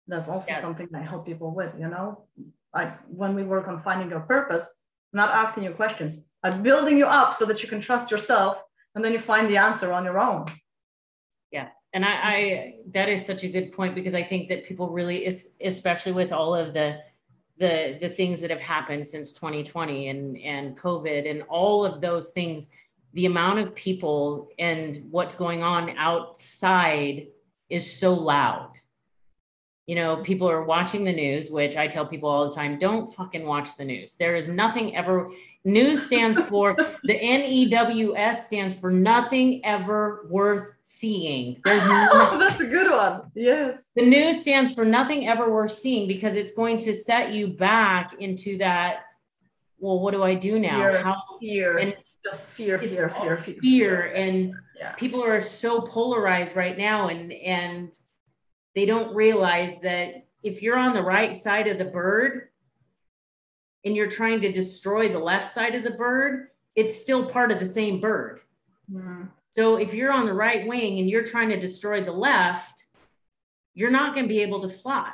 That's 0.07 0.29
also 0.29 0.53
yeah. 0.53 0.61
something 0.61 0.89
I 0.95 1.03
help 1.03 1.27
people 1.27 1.53
with, 1.53 1.73
you 1.79 1.89
know, 1.89 2.25
like 2.73 2.97
when 3.09 3.35
we 3.35 3.43
work 3.43 3.67
on 3.67 3.81
finding 3.81 4.09
your 4.09 4.21
purpose, 4.21 4.73
not 5.13 5.31
asking 5.31 5.65
you 5.65 5.73
questions, 5.73 6.29
but 6.43 6.63
building 6.63 6.97
you 6.97 7.07
up 7.07 7.35
so 7.35 7.45
that 7.47 7.63
you 7.63 7.69
can 7.69 7.81
trust 7.81 8.11
yourself 8.11 8.63
and 8.95 9.05
then 9.05 9.13
you 9.13 9.19
find 9.19 9.49
the 9.49 9.57
answer 9.57 9.93
on 9.93 10.05
your 10.05 10.19
own. 10.19 10.47
Yeah. 11.51 11.69
And 11.93 12.05
I, 12.05 12.11
I 12.11 12.75
that 12.93 13.09
is 13.09 13.25
such 13.25 13.45
a 13.45 13.49
good 13.49 13.73
point 13.73 13.95
because 13.95 14.15
I 14.15 14.23
think 14.23 14.49
that 14.49 14.65
people 14.65 14.91
really 14.91 15.25
is 15.25 15.51
especially 15.61 16.13
with 16.13 16.33
all 16.33 16.55
of 16.55 16.75
the 16.75 16.99
the 17.59 17.99
the 18.01 18.09
things 18.09 18.41
that 18.41 18.51
have 18.51 18.61
happened 18.61 19.07
since 19.07 19.33
2020 19.33 20.09
and 20.09 20.39
and 20.39 20.77
COVID 20.77 21.29
and 21.31 21.43
all 21.43 21.85
of 21.85 22.01
those 22.01 22.31
things, 22.31 22.69
the 23.15 23.27
amount 23.27 23.59
of 23.59 23.75
people 23.75 24.49
and 24.59 25.05
what's 25.11 25.35
going 25.35 25.63
on 25.63 25.97
outside 25.97 27.29
is 27.69 27.99
so 27.99 28.15
loud 28.15 28.78
you 29.89 29.95
know, 29.95 30.19
people 30.19 30.49
are 30.51 30.65
watching 30.65 31.03
the 31.03 31.13
news, 31.15 31.51
which 31.51 31.79
I 31.79 31.89
tell 31.89 32.05
people 32.05 32.29
all 32.29 32.47
the 32.47 32.55
time 32.55 32.79
don't 32.79 33.07
fucking 33.15 33.47
watch 33.47 33.75
the 33.79 33.87
news. 33.87 34.17
There 34.17 34.37
is 34.37 34.47
nothing 34.47 34.95
ever, 34.95 35.31
news 35.65 36.03
stands 36.03 36.39
for, 36.39 36.77
the 37.05 37.15
NEWS 37.15 38.45
stands 38.45 38.75
for 38.75 38.91
nothing 38.91 39.65
ever 39.65 40.27
worth 40.29 40.75
seeing. 40.83 41.63
There's 41.65 41.81
oh, 41.87 42.37
that's 42.39 42.61
a 42.61 42.67
good 42.67 42.91
one. 42.91 43.31
Yes. 43.35 43.93
The 43.97 44.05
news 44.05 44.43
stands 44.43 44.75
for 44.75 44.85
nothing 44.85 45.27
ever 45.27 45.51
worth 45.51 45.73
seeing 45.73 46.07
because 46.07 46.35
it's 46.35 46.53
going 46.53 46.81
to 46.81 46.95
set 46.95 47.33
you 47.33 47.47
back 47.49 48.13
into 48.19 48.59
that. 48.59 49.05
Well, 49.79 50.01
what 50.01 50.13
do 50.13 50.23
I 50.23 50.35
do 50.35 50.59
now? 50.59 50.81
Fear, 50.81 51.03
How 51.03 51.23
fear. 51.41 51.79
And 51.79 51.95
it's 51.95 52.19
just 52.23 52.51
fear, 52.51 52.79
fear, 52.79 53.09
fear, 53.09 53.39
fear, 53.39 53.57
fear. 53.59 54.03
And 54.13 54.53
yeah. 54.77 54.93
people 54.93 55.25
are 55.25 55.41
so 55.41 55.81
polarized 55.81 56.57
right 56.57 56.77
now. 56.77 57.09
And 57.09 57.33
and 57.33 57.99
they 58.79 58.87
don't 58.87 59.13
realize 59.13 59.81
that 59.81 60.25
if 60.45 60.63
you're 60.63 60.79
on 60.79 60.95
the 60.95 61.03
right 61.03 61.35
side 61.35 61.67
of 61.67 61.79
the 61.79 61.85
bird 61.85 62.51
and 63.85 63.97
you're 63.97 64.09
trying 64.09 64.41
to 64.43 64.53
destroy 64.53 65.13
the 65.13 65.19
left 65.19 65.53
side 65.53 65.75
of 65.75 65.83
the 65.83 65.91
bird, 65.91 66.51
it's 66.77 66.95
still 66.95 67.27
part 67.27 67.51
of 67.51 67.59
the 67.59 67.67
same 67.67 68.01
bird. 68.01 68.39
Mm-hmm. 68.89 69.25
So 69.51 69.79
if 69.79 69.93
you're 69.93 70.13
on 70.13 70.27
the 70.27 70.33
right 70.33 70.65
wing 70.65 71.01
and 71.01 71.11
you're 71.11 71.25
trying 71.25 71.49
to 71.49 71.59
destroy 71.59 72.05
the 72.05 72.13
left, 72.13 72.87
you're 73.75 73.91
not 73.91 74.15
going 74.15 74.27
to 74.27 74.33
be 74.33 74.43
able 74.43 74.63
to 74.63 74.69
fly. 74.69 75.11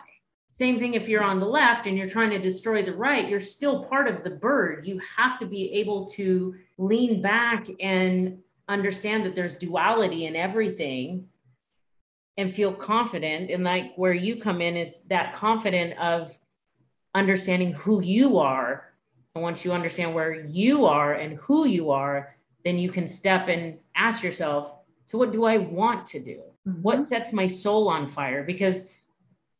Same 0.51 0.79
thing 0.79 0.93
if 0.93 1.09
you're 1.09 1.25
on 1.25 1.41
the 1.41 1.47
left 1.47 1.87
and 1.87 1.97
you're 1.97 2.07
trying 2.07 2.31
to 2.31 2.39
destroy 2.39 2.85
the 2.85 2.93
right, 2.93 3.31
you're 3.31 3.41
still 3.41 3.83
part 3.85 4.09
of 4.09 4.25
the 4.25 4.31
bird. 4.31 4.87
You 4.87 5.01
have 5.17 5.39
to 5.39 5.47
be 5.47 5.73
able 5.73 6.05
to 6.11 6.55
lean 6.77 7.23
back 7.23 7.67
and 7.81 8.41
understand 8.69 9.25
that 9.25 9.35
there's 9.35 9.57
duality 9.57 10.27
in 10.27 10.37
everything 10.37 11.29
and 12.37 12.53
feel 12.53 12.73
confident 12.73 13.51
and 13.51 13.65
like 13.65 13.93
where 13.97 14.13
you 14.13 14.37
come 14.37 14.61
in 14.61 14.77
is 14.77 15.03
that 15.09 15.35
confident 15.35 15.99
of 15.99 16.37
understanding 17.15 17.73
who 17.73 18.03
you 18.03 18.39
are. 18.39 18.93
And 19.35 19.43
once 19.43 19.65
you 19.65 19.73
understand 19.73 20.15
where 20.15 20.35
you 20.35 20.87
are 20.87 21.15
and 21.15 21.37
who 21.39 21.67
you 21.67 21.91
are 21.91 22.35
then 22.65 22.79
you 22.79 22.91
can 22.91 23.07
step 23.07 23.49
and 23.49 23.79
ask 23.95 24.23
yourself 24.23 24.75
so 25.05 25.19
what 25.19 25.33
do 25.33 25.45
i 25.45 25.59
want 25.59 26.07
to 26.07 26.19
do? 26.19 26.41
Mm-hmm. 26.67 26.83
what 26.83 27.03
sets 27.03 27.33
my 27.33 27.47
soul 27.47 27.89
on 27.89 28.09
fire? 28.09 28.43
Because 28.43 28.85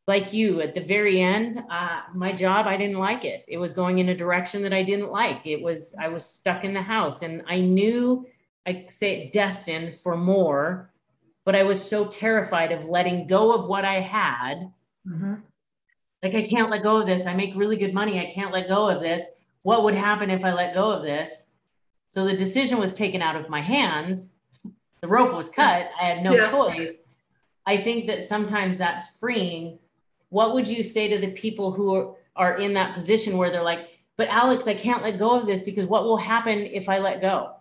like 0.07 0.33
you 0.33 0.63
at 0.63 0.75
the 0.75 0.81
very 0.81 1.21
end 1.21 1.63
uh, 1.71 2.01
my 2.15 2.33
job 2.33 2.67
i 2.67 2.77
didn't 2.77 2.99
like 2.99 3.25
it. 3.25 3.45
It 3.49 3.59
was 3.59 3.73
going 3.73 3.99
in 3.99 4.09
a 4.09 4.17
direction 4.17 4.63
that 4.63 4.73
i 4.73 4.83
didn't 4.83 5.11
like. 5.11 5.47
It 5.47 5.61
was 5.63 5.95
i 6.01 6.09
was 6.09 6.25
stuck 6.25 6.65
in 6.65 6.75
the 6.75 6.83
house 6.83 7.23
and 7.23 7.43
i 7.47 7.61
knew 7.61 8.27
i 8.67 8.87
say 8.91 9.31
destined 9.33 9.95
for 9.95 10.17
more 10.17 10.91
but 11.45 11.55
I 11.55 11.63
was 11.63 11.87
so 11.87 12.07
terrified 12.07 12.73
of 12.73 12.87
letting 12.87 13.27
go 13.27 13.53
of 13.53 13.69
what 13.69 13.85
I 13.85 14.01
had 14.01 14.73
mm-hmm. 15.07 15.35
like 16.23 16.35
I 16.35 16.43
can't 16.43 16.71
let 16.71 16.83
go 16.83 16.97
of 16.97 17.07
this. 17.07 17.27
I 17.27 17.35
make 17.35 17.55
really 17.55 17.77
good 17.77 17.95
money. 17.95 18.21
I 18.21 18.33
can't 18.33 18.53
let 18.53 18.69
go 18.69 18.89
of 18.89 19.01
this. 19.01 19.23
What 19.63 19.85
would 19.85 19.95
happen 19.95 20.31
if 20.31 20.45
I 20.45 20.53
let 20.53 20.75
go 20.75 20.91
of 20.91 21.03
this? 21.03 21.47
So 22.11 22.25
the 22.25 22.37
decision 22.37 22.79
was 22.79 22.93
taken 22.93 23.23
out 23.23 23.37
of 23.37 23.49
my 23.49 23.61
hands. 23.61 24.29
The 25.01 25.09
rope 25.09 25.35
was 25.35 25.49
cut. 25.49 25.89
I 26.01 26.05
had 26.05 26.23
no 26.23 26.35
yeah. 26.35 26.51
choice. 26.51 27.01
I 27.67 27.77
think 27.77 28.07
that 28.07 28.23
sometimes 28.23 28.79
that's 28.79 29.09
freeing. 29.19 29.79
What 30.29 30.55
would 30.55 30.69
you 30.69 30.83
say 30.83 31.09
to 31.09 31.19
the 31.19 31.33
people 31.33 31.73
who 31.73 31.95
are, 31.95 32.15
are 32.37 32.57
in 32.59 32.75
that 32.75 32.95
position 32.95 33.37
where 33.37 33.51
they're 33.51 33.63
like, 33.63 33.89
but 34.17 34.29
Alex, 34.29 34.67
I 34.67 34.75
can't 34.75 35.03
let 35.03 35.19
go 35.19 35.39
of 35.39 35.47
this 35.47 35.63
because 35.63 35.87
what 35.87 36.05
will 36.05 36.17
happen 36.17 36.59
if 36.59 36.89
I 36.89 36.99
let 36.99 37.21
go? 37.21 37.54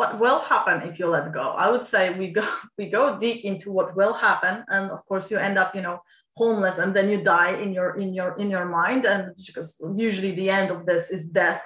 What 0.00 0.20
will 0.20 0.38
happen 0.38 0.88
if 0.88 1.00
you 1.00 1.06
let 1.08 1.32
go? 1.32 1.46
I 1.64 1.68
would 1.72 1.84
say 1.84 2.02
we 2.22 2.28
go 2.28 2.46
we 2.78 2.86
go 2.98 3.18
deep 3.18 3.44
into 3.44 3.72
what 3.72 3.96
will 3.96 4.14
happen, 4.28 4.64
and 4.68 4.92
of 4.92 5.00
course 5.08 5.26
you 5.30 5.38
end 5.38 5.58
up, 5.58 5.74
you 5.74 5.82
know, 5.82 5.98
homeless, 6.36 6.78
and 6.78 6.94
then 6.94 7.08
you 7.12 7.18
die 7.24 7.54
in 7.64 7.70
your 7.72 7.90
in 8.02 8.14
your 8.18 8.30
in 8.42 8.48
your 8.48 8.66
mind, 8.80 9.06
and 9.06 9.22
because 9.46 9.70
usually 9.96 10.32
the 10.36 10.50
end 10.58 10.70
of 10.70 10.86
this 10.86 11.10
is 11.10 11.22
death. 11.42 11.62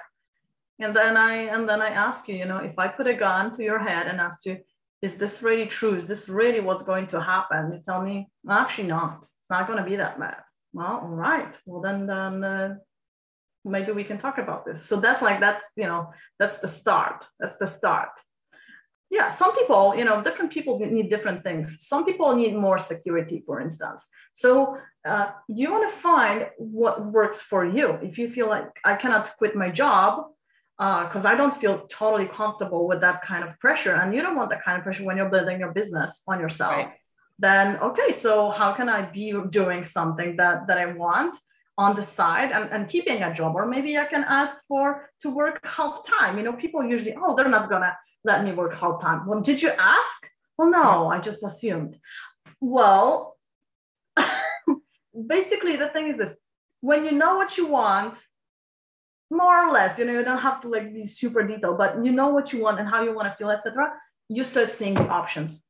And 0.79 0.95
then 0.95 1.15
I 1.15 1.33
and 1.53 1.69
then 1.69 1.79
I 1.87 1.89
ask 2.07 2.27
you, 2.27 2.35
you 2.35 2.47
know, 2.51 2.61
if 2.71 2.75
I 2.79 2.87
put 2.87 3.13
a 3.13 3.13
gun 3.13 3.55
to 3.55 3.61
your 3.63 3.81
head 3.87 4.07
and 4.07 4.19
ask 4.19 4.39
you, 4.47 4.57
is 5.03 5.13
this 5.21 5.43
really 5.43 5.67
true? 5.67 5.93
Is 5.93 6.07
this 6.07 6.27
really 6.27 6.61
what's 6.67 6.89
going 6.91 7.07
to 7.13 7.21
happen? 7.21 7.71
You 7.71 7.81
tell 7.85 8.01
me, 8.01 8.15
well, 8.43 8.57
actually 8.57 8.87
not. 8.97 9.17
It's 9.41 9.51
not 9.51 9.67
going 9.67 9.81
to 9.83 9.89
be 9.91 9.97
that 9.97 10.19
bad. 10.19 10.41
Well, 10.73 10.95
all 11.03 11.17
right. 11.29 11.53
Well, 11.67 11.81
then 11.81 12.07
then 12.07 12.43
uh, 12.43 12.69
maybe 13.65 13.91
we 13.91 14.03
can 14.03 14.17
talk 14.17 14.37
about 14.37 14.65
this. 14.65 14.83
So 14.83 14.99
that's 14.99 15.21
like 15.21 15.39
that's 15.39 15.65
you 15.75 15.87
know 15.87 16.11
that's 16.39 16.57
the 16.59 16.67
start. 16.67 17.25
That's 17.39 17.57
the 17.57 17.67
start. 17.67 18.09
Yeah 19.09 19.27
some 19.27 19.55
people 19.55 19.93
you 19.95 20.05
know 20.05 20.23
different 20.23 20.51
people 20.51 20.79
need 20.79 21.09
different 21.09 21.43
things. 21.43 21.77
Some 21.91 22.05
people 22.05 22.35
need 22.35 22.55
more 22.55 22.79
security 22.79 23.43
for 23.45 23.61
instance. 23.61 24.09
So 24.33 24.77
uh, 25.05 25.31
you 25.47 25.71
want 25.71 25.89
to 25.89 25.95
find 25.95 26.47
what 26.57 27.05
works 27.11 27.41
for 27.41 27.65
you? 27.65 27.99
If 28.01 28.17
you 28.17 28.29
feel 28.29 28.47
like 28.47 28.69
i 28.83 28.95
cannot 28.95 29.31
quit 29.37 29.55
my 29.55 29.69
job 29.69 30.33
because 30.77 31.25
uh, 31.25 31.29
i 31.29 31.35
don't 31.35 31.55
feel 31.55 31.85
totally 31.87 32.25
comfortable 32.25 32.87
with 32.87 32.99
that 33.01 33.21
kind 33.21 33.43
of 33.43 33.57
pressure 33.59 33.93
and 33.93 34.13
you 34.13 34.21
don't 34.21 34.35
want 34.35 34.49
that 34.49 34.63
kind 34.63 34.77
of 34.77 34.83
pressure 34.83 35.03
when 35.03 35.17
you're 35.17 35.29
building 35.29 35.59
your 35.59 35.71
business 35.71 36.23
on 36.27 36.39
yourself 36.39 36.71
right. 36.71 36.93
then 37.37 37.77
okay 37.77 38.11
so 38.11 38.49
how 38.49 38.73
can 38.73 38.89
i 38.89 39.01
be 39.01 39.33
doing 39.49 39.83
something 39.83 40.35
that 40.35 40.67
that 40.67 40.77
i 40.77 40.85
want 40.85 41.35
on 41.77 41.95
the 41.95 42.03
side 42.03 42.51
and, 42.51 42.69
and 42.71 42.87
keeping 42.87 43.23
a 43.23 43.33
job 43.33 43.55
or 43.55 43.65
maybe 43.65 43.97
i 43.97 44.05
can 44.05 44.23
ask 44.27 44.57
for 44.67 45.09
to 45.21 45.29
work 45.29 45.65
half 45.65 46.05
time. 46.05 46.37
You 46.37 46.43
know 46.43 46.53
people 46.53 46.83
usually 46.83 47.15
oh 47.19 47.35
they're 47.35 47.49
not 47.49 47.69
gonna 47.69 47.97
let 48.23 48.43
me 48.43 48.51
work 48.51 48.75
half 48.75 49.01
time. 49.01 49.25
Well 49.27 49.41
did 49.41 49.61
you 49.61 49.71
ask? 49.77 50.29
Well 50.57 50.69
no 50.69 51.07
i 51.07 51.19
just 51.19 51.43
assumed. 51.43 51.99
Well 52.61 53.37
basically 55.27 55.75
the 55.75 55.89
thing 55.89 56.07
is 56.07 56.17
this. 56.17 56.37
When 56.81 57.05
you 57.05 57.11
know 57.11 57.35
what 57.35 57.57
you 57.57 57.67
want 57.67 58.19
more 59.31 59.67
or 59.67 59.71
less 59.71 59.97
you 59.97 60.05
know 60.05 60.13
you 60.13 60.23
don't 60.23 60.45
have 60.49 60.61
to 60.61 60.67
like 60.67 60.93
be 60.93 61.05
super 61.05 61.41
detailed 61.41 61.77
but 61.77 62.05
you 62.05 62.11
know 62.11 62.27
what 62.27 62.53
you 62.53 62.59
want 62.59 62.79
and 62.79 62.87
how 62.87 63.01
you 63.01 63.15
want 63.15 63.27
to 63.27 63.33
feel 63.33 63.49
etc 63.49 63.91
you 64.29 64.43
start 64.43 64.71
seeing 64.71 64.93
the 64.93 65.07
options. 65.07 65.65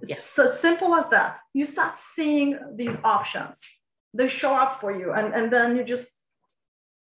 It's 0.00 0.10
yes. 0.10 0.22
so 0.22 0.46
simple 0.46 0.94
as 0.94 1.08
that. 1.08 1.40
You 1.52 1.64
start 1.64 1.98
seeing 1.98 2.58
these 2.76 2.96
options 3.02 3.60
they 4.14 4.28
show 4.28 4.54
up 4.54 4.80
for 4.80 4.92
you 4.92 5.12
and, 5.12 5.34
and 5.34 5.52
then 5.52 5.76
you 5.76 5.84
just 5.84 6.12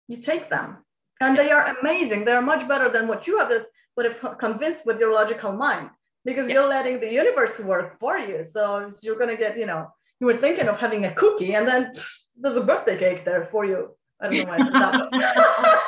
you 0.08 0.18
take 0.18 0.50
them 0.50 0.78
and 1.22 1.38
they 1.38 1.52
are 1.52 1.78
amazing 1.80 2.26
they're 2.26 2.42
much 2.42 2.68
better 2.68 2.90
than 2.90 3.08
what 3.08 3.28
you 3.28 3.40
have 3.40 3.52
would 3.96 4.06
have 4.06 4.38
convinced 4.38 4.86
with 4.86 5.00
your 5.00 5.14
logical 5.14 5.52
mind 5.52 5.90
because 6.26 6.48
yeah. 6.48 6.56
you're 6.56 6.68
letting 6.68 7.00
the 7.00 7.12
universe 7.12 7.60
work 7.60 8.00
for 8.00 8.18
you 8.18 8.44
so 8.44 8.92
you're 9.02 9.18
going 9.18 9.30
to 9.30 9.38
get 9.38 9.58
you 9.58 9.66
know 9.66 9.88
you 10.20 10.28
were 10.28 10.38
thinking 10.38 10.68
of 10.68 10.80
having 10.80 11.06
a 11.06 11.14
cookie 11.14 11.54
and 11.56 11.68
then 11.68 11.92
pff, 11.94 12.24
there's 12.40 12.56
a 12.56 12.64
birthday 12.64 12.98
cake 12.98 13.24
there 13.24 13.46
for 13.46 13.66
you 13.66 13.90
I 14.22 14.30
don't 14.30 14.46
know 14.46 14.52
why 14.52 14.58
I 14.58 14.62
said 14.62 14.74
that. 14.74 15.84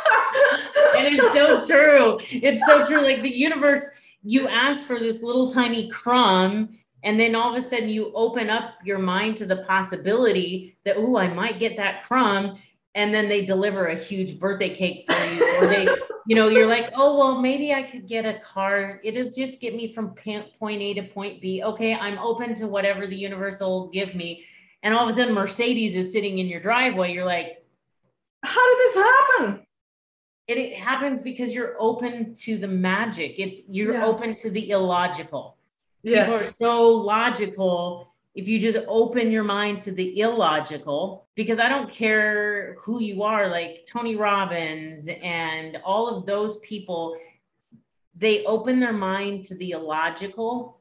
and 0.98 1.08
it's 1.08 1.34
so 1.34 1.66
true. 1.66 2.20
It's 2.42 2.66
so 2.66 2.86
true. 2.86 3.02
Like 3.02 3.22
the 3.22 3.34
universe, 3.34 3.90
you 4.24 4.48
ask 4.50 4.86
for 4.86 5.00
this 5.00 5.22
little 5.22 5.50
tiny 5.50 5.90
crumb 5.90 6.78
and 7.06 7.20
then 7.20 7.36
all 7.36 7.56
of 7.56 7.64
a 7.64 7.66
sudden 7.66 7.88
you 7.88 8.12
open 8.14 8.50
up 8.50 8.74
your 8.84 9.00
mind 9.00 9.38
to 9.38 9.46
the 9.46 9.58
possibility 9.58 10.78
that 10.84 10.98
oh 10.98 11.18
i 11.18 11.28
might 11.28 11.60
get 11.60 11.78
that 11.78 12.04
crumb 12.04 12.58
and 12.96 13.14
then 13.14 13.28
they 13.28 13.46
deliver 13.46 13.88
a 13.88 13.96
huge 13.96 14.40
birthday 14.40 14.74
cake 14.74 15.06
for 15.06 15.14
you. 15.14 15.62
Or 15.62 15.68
they 15.68 15.84
you 16.28 16.36
know 16.36 16.48
you're 16.48 16.68
like 16.68 16.92
oh 16.96 17.18
well 17.18 17.42
maybe 17.42 17.74
i 17.74 17.84
could 17.84 18.08
get 18.08 18.26
a 18.26 18.40
car. 18.40 19.00
It'll 19.04 19.30
just 19.30 19.62
get 19.62 19.76
me 19.76 19.94
from 19.94 20.16
point 20.16 20.82
a 20.82 20.94
to 20.96 21.04
point 21.04 21.42
b. 21.42 21.62
Okay 21.64 21.94
i'm 21.94 22.18
open 22.18 22.56
to 22.56 22.68
whatever 22.68 23.06
the 23.06 23.16
universe 23.16 23.60
will 23.60 23.90
give 23.90 24.16
me. 24.16 24.46
And 24.82 24.94
all 24.94 25.08
of 25.08 25.14
a 25.14 25.18
sudden 25.18 25.36
mercedes 25.36 25.96
is 25.96 26.12
sitting 26.12 26.40
in 26.40 26.48
your 26.48 26.62
driveway. 26.62 27.14
You're 27.14 27.26
like 27.26 27.64
how 28.44 28.70
did 28.70 28.80
this 28.80 28.96
happen? 28.96 29.66
It, 30.48 30.58
it 30.60 30.78
happens 30.78 31.24
because 31.24 31.54
you're 31.54 31.76
open 31.80 32.36
to 32.36 32.58
the 32.60 32.68
magic. 32.68 33.40
It's 33.40 33.64
you're 33.68 33.96
yeah. 33.96 34.06
open 34.06 34.36
to 34.38 34.52
the 34.52 34.70
illogical 34.70 35.55
Yes. 36.06 36.28
People 36.28 36.48
are 36.48 36.52
so 36.52 36.90
logical. 36.90 38.14
If 38.36 38.48
you 38.48 38.60
just 38.60 38.78
open 38.88 39.32
your 39.32 39.44
mind 39.44 39.82
to 39.82 39.92
the 39.92 40.20
illogical, 40.20 41.28
because 41.36 41.58
I 41.58 41.68
don't 41.68 41.90
care 41.90 42.76
who 42.82 43.02
you 43.02 43.24
are, 43.24 43.48
like 43.48 43.88
Tony 43.92 44.16
Robbins 44.16 45.08
and 45.08 45.78
all 45.84 46.08
of 46.08 46.28
those 46.28 46.58
people, 46.58 47.18
they 48.16 48.46
open 48.46 48.80
their 48.80 48.94
mind 48.94 49.46
to 49.46 49.56
the 49.56 49.72
illogical 49.72 50.80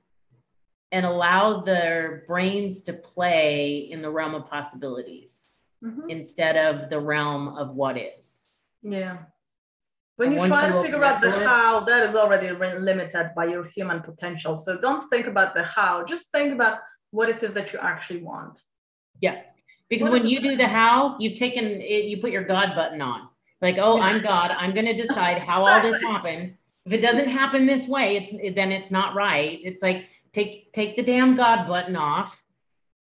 and 0.92 1.06
allow 1.06 1.62
their 1.62 2.24
brains 2.26 2.82
to 2.82 2.92
play 2.92 3.78
in 3.90 4.02
the 4.02 4.10
realm 4.10 4.34
of 4.34 4.46
possibilities 4.46 5.46
mm-hmm. 5.82 6.10
instead 6.10 6.56
of 6.56 6.90
the 6.90 7.00
realm 7.00 7.56
of 7.56 7.70
what 7.74 7.96
is. 7.96 8.48
Yeah 8.82 9.18
when 10.16 10.32
you 10.32 10.46
try 10.46 10.68
to 10.68 10.82
figure 10.82 11.02
out 11.04 11.20
the 11.20 11.30
how, 11.30 11.80
that 11.80 12.04
is 12.04 12.14
already 12.14 12.50
limited 12.52 13.30
by 13.34 13.46
your 13.46 13.64
human 13.64 14.00
potential. 14.00 14.54
So 14.54 14.80
don't 14.80 15.02
think 15.10 15.26
about 15.26 15.54
the 15.54 15.64
how, 15.64 16.04
just 16.04 16.30
think 16.30 16.52
about 16.52 16.78
what 17.10 17.28
it 17.28 17.42
is 17.42 17.52
that 17.54 17.72
you 17.72 17.78
actually 17.80 18.22
want. 18.22 18.60
Yeah. 19.20 19.42
Because 19.88 20.04
what 20.04 20.22
when 20.22 20.26
you 20.26 20.40
do 20.40 20.56
the 20.56 20.68
how, 20.68 21.16
you've 21.18 21.34
taken 21.34 21.64
it, 21.64 22.04
you 22.04 22.20
put 22.20 22.30
your 22.30 22.44
God 22.44 22.74
button 22.74 23.02
on. 23.02 23.28
Like, 23.60 23.78
oh, 23.78 24.00
I'm 24.00 24.20
God. 24.20 24.50
I'm 24.50 24.72
going 24.72 24.86
to 24.86 24.94
decide 24.94 25.38
how 25.48 25.66
all 25.66 25.80
this 25.82 26.00
happens. 26.00 26.56
If 26.86 26.92
it 26.92 27.00
doesn't 27.00 27.28
happen 27.28 27.66
this 27.66 27.88
way, 27.88 28.16
it's 28.16 28.54
then 28.54 28.70
it's 28.70 28.90
not 28.90 29.14
right. 29.14 29.58
It's 29.64 29.82
like 29.82 30.06
take 30.32 30.72
take 30.74 30.96
the 30.96 31.02
damn 31.02 31.34
God 31.34 31.66
button 31.66 31.96
off 31.96 32.42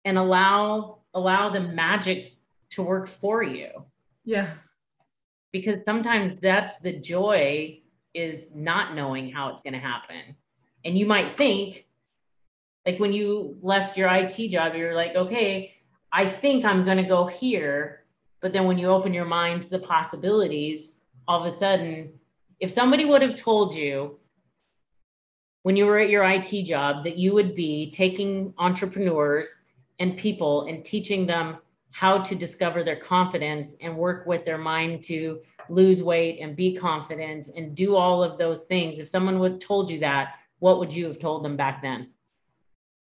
and 0.05 0.19
allow 0.19 0.99
allow 1.15 1.51
the 1.51 1.61
magic 1.61 2.33
to 2.71 2.83
work 2.83 3.07
for 3.07 3.45
you. 3.45 3.69
Yeah 4.25 4.51
because 5.53 5.81
sometimes 5.85 6.35
that's 6.41 6.79
the 6.79 6.93
joy 6.93 7.81
is 8.15 8.51
not 8.55 8.95
knowing 8.95 9.31
how 9.31 9.49
it's 9.49 9.63
going 9.63 9.75
to 9.75 9.81
happen. 9.81 10.37
And 10.85 10.97
you 10.97 11.07
might 11.07 11.35
think, 11.35 11.87
like 12.87 12.99
when 12.99 13.13
you 13.13 13.59
left 13.61 13.97
your 13.97 14.09
IT 14.09 14.49
job, 14.49 14.75
you're 14.75 14.95
like, 14.95 15.15
okay, 15.15 15.75
I 16.13 16.29
think 16.29 16.65
I'm 16.65 16.85
going 16.85 16.97
to 16.97 17.05
go 17.05 17.27
here. 17.27 18.05
But 18.41 18.53
then 18.53 18.67
when 18.67 18.79
you 18.79 18.89
open 18.89 19.13
your 19.13 19.27
mind 19.27 19.63
to 19.63 19.71
the 19.71 19.79
possibilities, 19.79 20.99
all 21.29 21.45
of 21.45 21.53
a 21.53 21.59
sudden, 21.59 22.15
if 22.59 22.71
somebody 22.71 23.05
would 23.05 23.23
have 23.23 23.37
told 23.37 23.75
you 23.75 24.19
when 25.63 25.77
you 25.77 25.87
were 25.87 25.99
at 25.99 26.09
your 26.09 26.25
IT 26.25 26.65
job 26.65 27.05
that 27.05 27.19
you 27.19 27.35
would 27.35 27.55
be 27.55 27.91
taking 27.91 28.55
entrepreneurs 28.59 29.61
and 29.99 30.17
people 30.17 30.67
and 30.67 30.85
teaching 30.85 31.27
them 31.27 31.59
how 31.93 32.19
to 32.19 32.35
discover 32.35 32.85
their 32.85 32.97
confidence 32.97 33.75
and 33.81 33.97
work 33.97 34.27
with 34.27 34.45
their 34.45 34.59
mind 34.59 35.03
to 35.05 35.41
lose 35.69 36.03
weight 36.03 36.39
and 36.41 36.57
be 36.57 36.77
confident 36.77 37.49
and 37.57 37.75
do 37.75 37.97
all 37.97 38.23
of 38.23 38.39
those 38.39 38.65
things. 38.65 39.01
If 39.01 39.09
someone 39.09 39.39
would 39.41 39.61
told 39.61 39.91
you 39.91 40.01
that 40.01 40.35
what 40.61 40.79
would 40.79 40.93
you 40.93 41.07
have 41.07 41.19
told 41.19 41.45
them 41.45 41.57
back 41.57 41.83
then? 41.83 42.11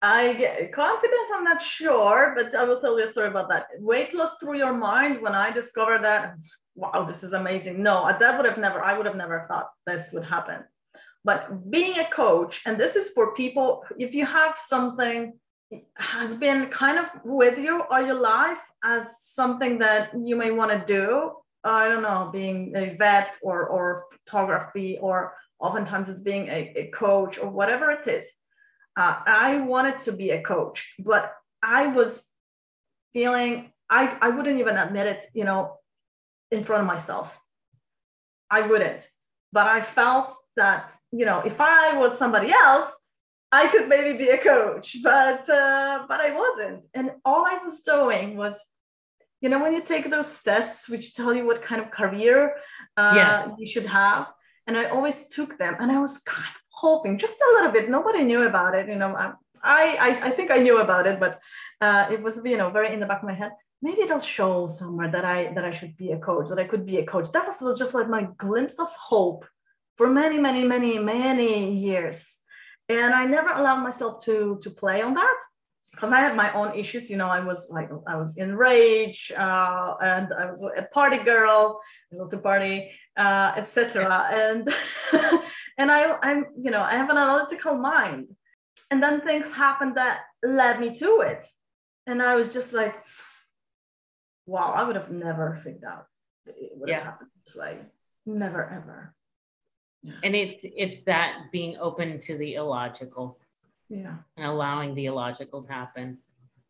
I 0.02 0.34
get 0.34 0.72
confidence 0.72 1.30
i'm 1.36 1.44
not 1.44 1.62
sure 1.62 2.34
but 2.38 2.56
i 2.56 2.64
will 2.64 2.80
tell 2.80 2.98
you 2.98 3.04
a 3.04 3.08
story 3.08 3.28
about 3.28 3.50
that. 3.50 3.68
Weight 3.80 4.14
loss 4.14 4.38
through 4.40 4.58
your 4.58 4.74
mind 4.74 5.22
when 5.22 5.36
i 5.36 5.52
discovered 5.52 6.04
that 6.04 6.38
wow 6.76 7.04
this 7.04 7.22
is 7.22 7.34
amazing. 7.34 7.84
No 7.84 8.10
that 8.18 8.38
would 8.38 8.46
have 8.46 8.58
never 8.58 8.82
i 8.82 8.96
would 8.96 9.06
have 9.06 9.18
never 9.18 9.46
thought 9.50 9.70
this 9.86 10.12
would 10.14 10.24
happen. 10.24 10.64
But 11.26 11.70
being 11.70 12.00
a 12.00 12.06
coach 12.06 12.62
and 12.66 12.80
this 12.80 12.96
is 12.96 13.10
for 13.10 13.34
people 13.34 13.84
if 13.98 14.14
you 14.14 14.26
have 14.26 14.58
something 14.58 15.34
has 15.98 16.34
been 16.36 16.68
kind 16.68 16.98
of 16.98 17.06
with 17.24 17.58
you 17.58 17.84
all 17.90 18.02
your 18.02 18.20
life 18.20 18.60
as 18.84 19.04
something 19.22 19.78
that 19.80 20.12
you 20.16 20.36
may 20.36 20.52
want 20.52 20.72
to 20.72 20.94
do. 20.94 21.34
I 21.64 21.88
don't 21.88 22.02
know 22.02 22.30
being 22.32 22.74
a 22.76 22.96
vet 22.96 23.38
or 23.42 23.68
or 23.68 24.06
photography 24.12 24.98
or 25.02 25.34
oftentimes 25.60 26.08
it's 26.10 26.22
being 26.22 26.48
a, 26.48 26.74
a 26.76 26.88
coach 26.88 27.38
or 27.38 27.50
whatever 27.50 27.92
it 27.92 28.08
is. 28.08 28.34
Uh, 28.98 29.20
i 29.28 29.58
wanted 29.62 30.00
to 30.00 30.12
be 30.12 30.32
a 30.32 30.42
coach 30.42 30.96
but 31.00 31.34
i 31.62 31.86
was 31.86 32.32
feeling 33.14 33.72
i 33.90 34.18
i 34.20 34.30
wouldn't 34.30 34.60
even 34.60 34.76
admit 34.78 35.06
it 35.06 35.26
you 35.34 35.44
know 35.44 35.78
in 36.52 36.64
front 36.64 36.82
of 36.82 36.88
myself. 36.88 37.40
I 38.50 38.62
wouldn't. 38.62 39.08
But 39.52 39.68
i 39.68 39.82
felt 39.82 40.34
that 40.56 40.94
you 41.12 41.26
know 41.26 41.40
if 41.42 41.62
i 41.62 41.98
was 41.98 42.18
somebody 42.18 42.52
else 42.52 42.90
I 43.52 43.68
could 43.68 43.88
maybe 43.88 44.18
be 44.18 44.30
a 44.30 44.38
coach, 44.38 44.98
but 45.04 45.50
uh, 45.50 46.06
but 46.08 46.20
I 46.22 46.36
wasn't. 46.36 46.84
And 46.94 47.12
all 47.26 47.46
I 47.46 47.58
was 47.64 47.82
doing 47.82 48.38
was 48.38 48.64
you 49.42 49.50
know 49.50 49.62
when 49.62 49.74
you 49.74 49.82
take 49.82 50.10
those 50.10 50.44
tests 50.44 50.90
which 50.90 51.16
tell 51.16 51.34
you 51.34 51.46
what 51.46 51.62
kind 51.62 51.82
of 51.82 51.92
career 51.92 52.56
uh, 52.98 53.14
yeah. 53.16 53.48
you 53.58 53.68
should 53.68 53.86
have 53.86 54.28
and 54.68 54.78
i 54.78 54.86
always 54.86 55.28
took 55.30 55.58
them 55.58 55.76
and 55.80 55.92
i 55.92 56.00
was 56.00 56.18
kind 56.20 56.54
of 56.56 56.62
hoping 56.72 57.18
just 57.18 57.40
a 57.42 57.54
little 57.56 57.72
bit 57.72 57.90
nobody 57.90 58.24
knew 58.24 58.44
about 58.44 58.76
it 58.76 58.88
you 58.88 58.96
know 58.96 59.16
i 59.16 59.34
i, 59.64 60.20
I 60.28 60.32
think 60.32 60.52
i 60.52 60.58
knew 60.58 60.80
about 60.80 61.08
it 61.08 61.20
but 61.20 61.42
uh, 61.82 62.08
it 62.12 62.22
was 62.22 62.42
you 62.44 62.58
know 62.58 62.70
very 62.70 62.94
in 62.94 63.00
the 63.00 63.06
back 63.06 63.22
of 63.22 63.28
my 63.28 63.34
head 63.34 63.52
maybe 63.82 64.02
it'll 64.02 64.20
show 64.20 64.68
somewhere 64.68 65.10
that 65.12 65.26
i 65.26 65.54
that 65.54 65.66
i 65.66 65.72
should 65.72 65.96
be 65.98 66.12
a 66.12 66.20
coach 66.20 66.50
that 66.50 66.60
i 66.60 66.66
could 66.66 66.86
be 66.86 66.98
a 66.98 67.06
coach 67.06 67.32
that 67.32 67.46
was 67.46 67.80
just 67.80 67.94
like 67.94 68.10
my 68.10 68.28
glimpse 68.38 68.80
of 68.80 68.90
hope 68.90 69.46
for 69.98 70.10
many 70.10 70.38
many 70.38 70.66
many 70.66 71.00
many 71.00 71.74
years 71.74 72.40
and 72.90 73.14
i 73.14 73.26
never 73.26 73.50
allowed 73.50 73.82
myself 73.82 74.24
to 74.24 74.58
to 74.62 74.70
play 74.70 75.02
on 75.02 75.14
that 75.14 75.40
because 75.92 76.14
I 76.14 76.22
had 76.22 76.36
my 76.36 76.54
own 76.54 76.78
issues, 76.78 77.10
you 77.10 77.18
know, 77.18 77.28
I 77.28 77.42
was 77.42 77.68
like, 77.70 77.90
I 78.08 78.16
was 78.16 78.38
enraged 78.38 79.34
uh, 79.34 79.96
and 80.02 80.32
I 80.32 80.50
was 80.50 80.64
a 80.64 80.84
party 80.94 81.18
girl, 81.18 81.82
I 82.14 82.16
love 82.16 82.30
to 82.30 82.38
party, 82.38 82.92
uh, 83.18 83.52
etc. 83.58 84.30
And 84.32 84.74
and 85.78 85.92
I, 85.92 86.18
I'm, 86.22 86.46
you 86.58 86.72
know, 86.72 86.82
I 86.82 86.92
have 86.92 87.10
an 87.10 87.18
analytical 87.18 87.76
mind, 87.76 88.28
and 88.92 89.04
then 89.04 89.22
things 89.22 89.54
happened 89.54 89.96
that 89.96 90.22
led 90.42 90.80
me 90.80 90.94
to 90.96 91.22
it, 91.22 91.46
and 92.08 92.22
I 92.22 92.36
was 92.36 92.54
just 92.54 92.72
like, 92.72 92.96
wow, 94.46 94.74
I 94.74 94.84
would 94.84 94.96
have 94.96 95.12
never 95.12 95.60
figured 95.64 95.84
out 95.84 96.06
it 96.46 96.72
would 96.76 96.90
yeah. 96.90 96.96
have 96.96 97.06
happened 97.06 97.30
this 97.46 97.56
way, 97.56 97.80
never 98.26 98.64
ever. 98.64 99.14
And 100.24 100.36
it's 100.36 100.64
it's 100.64 101.00
that 101.00 101.52
being 101.52 101.78
open 101.80 102.20
to 102.22 102.38
the 102.38 102.56
illogical. 102.56 103.38
Yeah. 103.90 104.16
And 104.38 104.46
allowing 104.46 104.96
the 104.96 105.08
illogical 105.08 105.64
to 105.64 105.72
happen. 105.72 106.20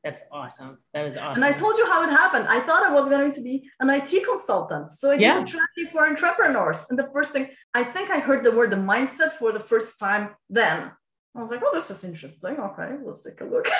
That's 0.03 0.23
awesome. 0.31 0.77
That 0.93 1.07
is 1.07 1.17
awesome 1.17 1.43
and 1.43 1.45
i 1.45 1.51
told 1.51 1.77
you 1.77 1.85
how 1.85 2.03
it 2.03 2.09
happened. 2.09 2.47
I 2.47 2.61
thought 2.61 2.83
i 2.83 2.91
was 2.91 3.09
going 3.09 3.33
to 3.33 3.41
be 3.41 3.69
an 3.79 3.89
it 3.89 4.25
consultant. 4.25 4.89
So 4.91 5.11
i 5.11 5.15
did 5.15 5.21
yeah. 5.21 5.43
training 5.43 5.91
for 5.91 6.07
entrepreneurs. 6.07 6.85
And 6.89 6.97
the 6.97 7.09
first 7.13 7.31
thing 7.33 7.49
i 7.73 7.83
think 7.83 8.09
i 8.09 8.19
heard 8.19 8.43
the 8.43 8.51
word 8.51 8.71
the 8.71 8.77
mindset 8.77 9.33
for 9.33 9.51
the 9.51 9.59
first 9.59 9.99
time 9.99 10.29
then. 10.49 10.91
I 11.35 11.41
was 11.41 11.51
like 11.51 11.61
oh 11.63 11.71
this 11.73 11.91
is 11.91 12.03
interesting. 12.03 12.57
Okay 12.57 12.95
let's 13.03 13.21
take 13.21 13.41
a 13.41 13.45
look. 13.45 13.67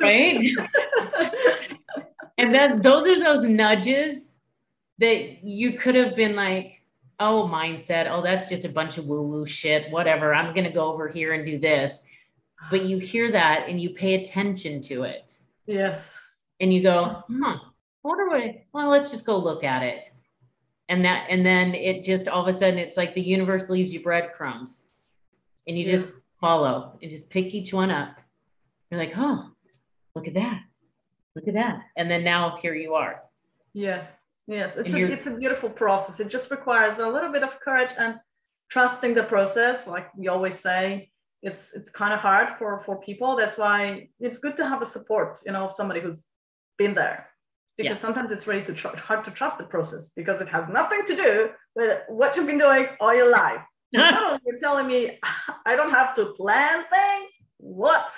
Right? 0.00 0.40
and 2.38 2.54
then 2.54 2.82
those 2.82 3.18
are 3.18 3.24
those 3.24 3.44
nudges 3.44 4.36
that 4.98 5.42
you 5.44 5.72
could 5.72 5.96
have 5.96 6.14
been 6.14 6.36
like 6.36 6.81
oh 7.20 7.48
mindset 7.50 8.10
oh 8.10 8.22
that's 8.22 8.48
just 8.48 8.64
a 8.64 8.68
bunch 8.68 8.98
of 8.98 9.06
woo 9.06 9.22
woo 9.22 9.46
shit 9.46 9.90
whatever 9.90 10.34
i'm 10.34 10.54
going 10.54 10.66
to 10.66 10.72
go 10.72 10.92
over 10.92 11.08
here 11.08 11.32
and 11.32 11.46
do 11.46 11.58
this 11.58 12.00
but 12.70 12.84
you 12.84 12.98
hear 12.98 13.30
that 13.32 13.68
and 13.68 13.80
you 13.80 13.90
pay 13.90 14.14
attention 14.14 14.80
to 14.82 15.02
it. 15.02 15.38
Yes. 15.66 16.18
And 16.60 16.72
you 16.72 16.82
go, 16.82 17.22
huh, 17.28 17.58
I 17.58 17.58
wonder 18.02 18.28
what, 18.28 18.62
well, 18.72 18.88
let's 18.88 19.10
just 19.10 19.26
go 19.26 19.36
look 19.36 19.64
at 19.64 19.82
it. 19.82 20.10
And 20.88 21.04
that, 21.04 21.26
and 21.30 21.44
then 21.44 21.74
it 21.74 22.04
just 22.04 22.28
all 22.28 22.42
of 22.42 22.48
a 22.48 22.52
sudden, 22.52 22.78
it's 22.78 22.96
like 22.96 23.14
the 23.14 23.22
universe 23.22 23.70
leaves 23.70 23.92
you 23.94 24.02
breadcrumbs 24.02 24.84
and 25.66 25.78
you 25.78 25.84
yeah. 25.84 25.92
just 25.92 26.18
follow 26.40 26.98
and 27.00 27.10
just 27.10 27.30
pick 27.30 27.54
each 27.54 27.72
one 27.72 27.90
up. 27.90 28.16
You're 28.90 29.00
like, 29.00 29.14
oh, 29.16 29.50
look 30.14 30.28
at 30.28 30.34
that. 30.34 30.62
Look 31.34 31.48
at 31.48 31.54
that. 31.54 31.80
And 31.96 32.10
then 32.10 32.24
now 32.24 32.58
here 32.60 32.74
you 32.74 32.94
are. 32.94 33.22
Yes. 33.72 34.06
Yes. 34.46 34.76
It's, 34.76 34.92
a, 34.92 34.98
it's 35.06 35.26
a 35.26 35.36
beautiful 35.36 35.70
process. 35.70 36.20
It 36.20 36.28
just 36.28 36.50
requires 36.50 36.98
a 36.98 37.08
little 37.08 37.32
bit 37.32 37.42
of 37.42 37.60
courage 37.60 37.92
and 37.98 38.16
trusting 38.70 39.14
the 39.14 39.22
process. 39.22 39.86
Like 39.86 40.08
we 40.16 40.28
always 40.28 40.58
say, 40.58 41.12
it's 41.42 41.72
it's 41.74 41.90
kind 41.90 42.14
of 42.14 42.20
hard 42.20 42.50
for 42.50 42.78
for 42.78 43.00
people 43.00 43.36
that's 43.36 43.58
why 43.58 44.08
it's 44.20 44.38
good 44.38 44.56
to 44.56 44.66
have 44.66 44.80
a 44.80 44.86
support 44.86 45.38
you 45.44 45.52
know 45.52 45.64
of 45.64 45.72
somebody 45.72 46.00
who's 46.00 46.24
been 46.78 46.94
there 46.94 47.28
because 47.76 47.96
yeah. 47.96 48.06
sometimes 48.06 48.30
it's 48.30 48.46
really 48.46 48.62
to 48.62 48.72
tr- 48.72 48.96
hard 48.96 49.24
to 49.24 49.30
trust 49.30 49.58
the 49.58 49.64
process 49.64 50.10
because 50.14 50.40
it 50.40 50.48
has 50.48 50.68
nothing 50.68 51.00
to 51.06 51.16
do 51.16 51.50
with 51.74 52.00
what 52.08 52.36
you've 52.36 52.46
been 52.46 52.58
doing 52.58 52.86
all 53.00 53.14
your 53.14 53.30
life 53.30 53.62
you're 53.90 54.58
telling 54.60 54.86
me 54.86 55.18
i 55.66 55.74
don't 55.74 55.90
have 55.90 56.14
to 56.14 56.26
plan 56.34 56.84
things 56.92 57.41
what? 57.62 58.10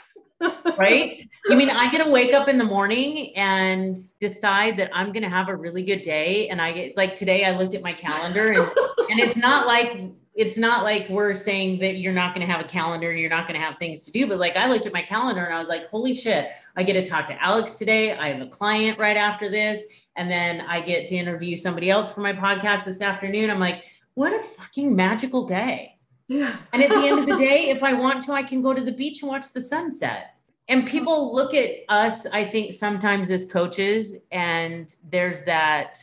Right? 0.79 1.29
You 1.47 1.57
mean 1.57 1.69
i 1.69 1.91
get 1.91 2.03
to 2.03 2.11
wake 2.11 2.33
up 2.33 2.49
in 2.49 2.57
the 2.57 2.65
morning 2.65 3.37
and 3.37 3.99
decide 4.19 4.79
that 4.79 4.89
i'm 4.95 5.13
going 5.13 5.25
to 5.25 5.29
have 5.29 5.49
a 5.51 5.55
really 5.55 5.83
good 5.83 6.01
day 6.01 6.49
and 6.49 6.59
i 6.59 6.73
get 6.73 6.97
like 6.97 7.15
today 7.15 7.45
i 7.45 7.55
looked 7.55 7.75
at 7.75 7.83
my 7.83 7.93
calendar 7.93 8.53
and, 8.53 8.67
and 9.11 9.21
it's 9.21 9.37
not 9.37 9.67
like 9.67 10.11
it's 10.35 10.57
not 10.57 10.85
like 10.85 11.07
we're 11.11 11.35
saying 11.35 11.81
that 11.81 11.99
you're 11.99 12.15
not 12.15 12.35
going 12.35 12.47
to 12.47 12.51
have 12.51 12.65
a 12.65 12.69
calendar 12.69 13.11
and 13.11 13.21
you're 13.21 13.29
not 13.29 13.47
going 13.47 13.61
to 13.61 13.65
have 13.65 13.77
things 13.79 14.05
to 14.05 14.11
do 14.11 14.27
but 14.27 14.39
like 14.39 14.57
i 14.57 14.67
looked 14.67 14.87
at 14.87 14.95
my 14.95 15.03
calendar 15.03 15.45
and 15.45 15.55
i 15.55 15.59
was 15.59 15.69
like 15.69 15.87
holy 15.91 16.15
shit 16.15 16.49
i 16.77 16.83
get 16.83 16.95
to 16.95 17.05
talk 17.05 17.29
to 17.29 17.43
alex 17.43 17.75
today 17.75 18.17
i 18.17 18.33
have 18.33 18.41
a 18.41 18.49
client 18.49 18.99
right 18.99 19.19
after 19.19 19.51
this 19.51 19.83
and 20.17 20.31
then 20.31 20.63
i 20.63 20.81
get 20.81 21.05
to 21.05 21.15
interview 21.15 21.57
somebody 21.57 21.91
else 21.91 22.11
for 22.11 22.23
my 22.23 22.33
podcast 22.33 22.87
this 22.87 23.03
afternoon. 23.03 23.51
I'm 23.51 23.61
like 23.61 23.85
what 24.15 24.33
a 24.33 24.41
fucking 24.41 24.97
magical 24.97 25.45
day 25.45 25.94
yeah 26.29 26.57
and 26.73 26.83
at 26.83 26.89
the 26.89 27.07
end 27.07 27.19
of 27.19 27.27
the 27.27 27.37
day 27.37 27.69
if 27.71 27.83
i 27.83 27.93
want 27.93 28.23
to 28.23 28.33
i 28.33 28.43
can 28.43 28.63
go 28.63 28.73
to 28.73 28.83
the 28.83 28.93
beach 28.93 29.23
and 29.23 29.31
watch 29.31 29.53
the 29.53 29.61
sunset 29.61 30.35
and 30.69 30.87
people 30.87 31.35
look 31.35 31.55
at 31.55 31.71
us 31.89 32.27
i 32.27 32.45
think 32.45 32.73
sometimes 32.73 33.31
as 33.31 33.45
coaches 33.45 34.17
and 34.33 34.97
there's 35.11 35.41
that 35.41 35.99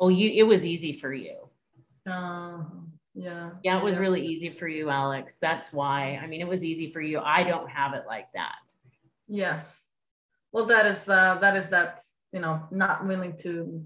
oh 0.00 0.08
you 0.08 0.30
it 0.30 0.46
was 0.46 0.64
easy 0.64 0.92
for 0.92 1.12
you 1.12 1.36
uh, 2.06 2.58
yeah. 3.18 3.50
Yeah, 3.64 3.78
it 3.78 3.84
was 3.84 3.98
really 3.98 4.24
easy 4.24 4.50
for 4.50 4.68
you, 4.68 4.90
Alex. 4.90 5.34
That's 5.40 5.72
why. 5.72 6.20
I 6.22 6.26
mean, 6.28 6.40
it 6.40 6.46
was 6.46 6.64
easy 6.64 6.92
for 6.92 7.00
you. 7.00 7.18
I 7.18 7.42
don't 7.42 7.68
have 7.68 7.94
it 7.94 8.04
like 8.06 8.28
that. 8.34 8.54
Yes. 9.26 9.82
Well, 10.52 10.66
that 10.66 10.86
is 10.86 11.08
uh, 11.08 11.36
that 11.40 11.56
is 11.56 11.68
that 11.70 12.00
you 12.32 12.40
know 12.40 12.62
not 12.70 13.06
willing 13.06 13.36
to 13.38 13.84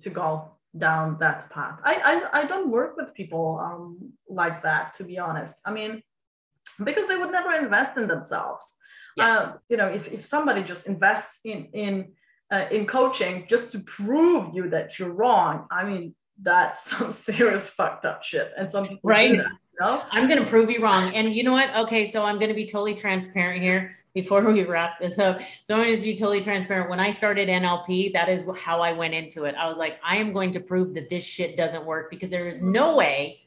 to 0.00 0.10
go 0.10 0.52
down 0.76 1.16
that 1.20 1.50
path. 1.50 1.78
I 1.82 1.94
I, 2.32 2.40
I 2.40 2.44
don't 2.46 2.70
work 2.70 2.96
with 2.96 3.14
people 3.14 3.58
um, 3.62 4.12
like 4.28 4.62
that 4.62 4.92
to 4.94 5.04
be 5.04 5.18
honest. 5.18 5.60
I 5.64 5.72
mean, 5.72 6.02
because 6.82 7.06
they 7.06 7.16
would 7.16 7.32
never 7.32 7.52
invest 7.52 7.96
in 7.96 8.06
themselves. 8.06 8.76
Yeah. 9.16 9.26
Uh, 9.26 9.52
you 9.68 9.76
know, 9.76 9.88
if 9.88 10.12
if 10.12 10.24
somebody 10.24 10.62
just 10.62 10.86
invests 10.86 11.40
in 11.44 11.68
in 11.72 12.12
uh, 12.52 12.66
in 12.70 12.86
coaching 12.86 13.46
just 13.48 13.72
to 13.72 13.80
prove 13.80 14.54
you 14.54 14.70
that 14.70 14.98
you're 14.98 15.12
wrong, 15.12 15.66
I 15.70 15.84
mean, 15.84 16.14
that's 16.40 16.90
some 16.90 17.12
serious 17.12 17.68
fucked 17.68 18.04
up 18.04 18.22
shit. 18.22 18.52
And 18.56 18.70
some 18.70 18.88
people 18.88 19.00
right. 19.10 19.36
That, 19.36 19.46
I'm 19.80 20.28
gonna 20.28 20.46
prove 20.46 20.70
you 20.70 20.82
wrong. 20.82 21.14
And 21.14 21.32
you 21.32 21.42
know 21.44 21.52
what? 21.52 21.74
Okay, 21.74 22.10
so 22.10 22.24
I'm 22.24 22.38
gonna 22.38 22.54
be 22.54 22.66
totally 22.66 22.94
transparent 22.94 23.62
here 23.62 23.94
before 24.14 24.42
we 24.42 24.64
wrap 24.64 24.98
this 25.00 25.18
up. 25.18 25.40
So 25.64 25.76
I'm 25.76 25.84
gonna 25.84 26.02
be 26.02 26.16
totally 26.16 26.42
transparent. 26.42 26.90
When 26.90 27.00
I 27.00 27.10
started 27.10 27.48
NLP, 27.48 28.12
that 28.12 28.28
is 28.28 28.44
how 28.56 28.80
I 28.80 28.92
went 28.92 29.14
into 29.14 29.44
it. 29.44 29.54
I 29.54 29.68
was 29.68 29.78
like, 29.78 29.98
I 30.04 30.16
am 30.16 30.32
going 30.32 30.52
to 30.52 30.60
prove 30.60 30.94
that 30.94 31.08
this 31.10 31.24
shit 31.24 31.56
doesn't 31.56 31.84
work 31.84 32.10
because 32.10 32.28
there 32.28 32.48
is 32.48 32.60
no 32.60 32.96
way 32.96 33.40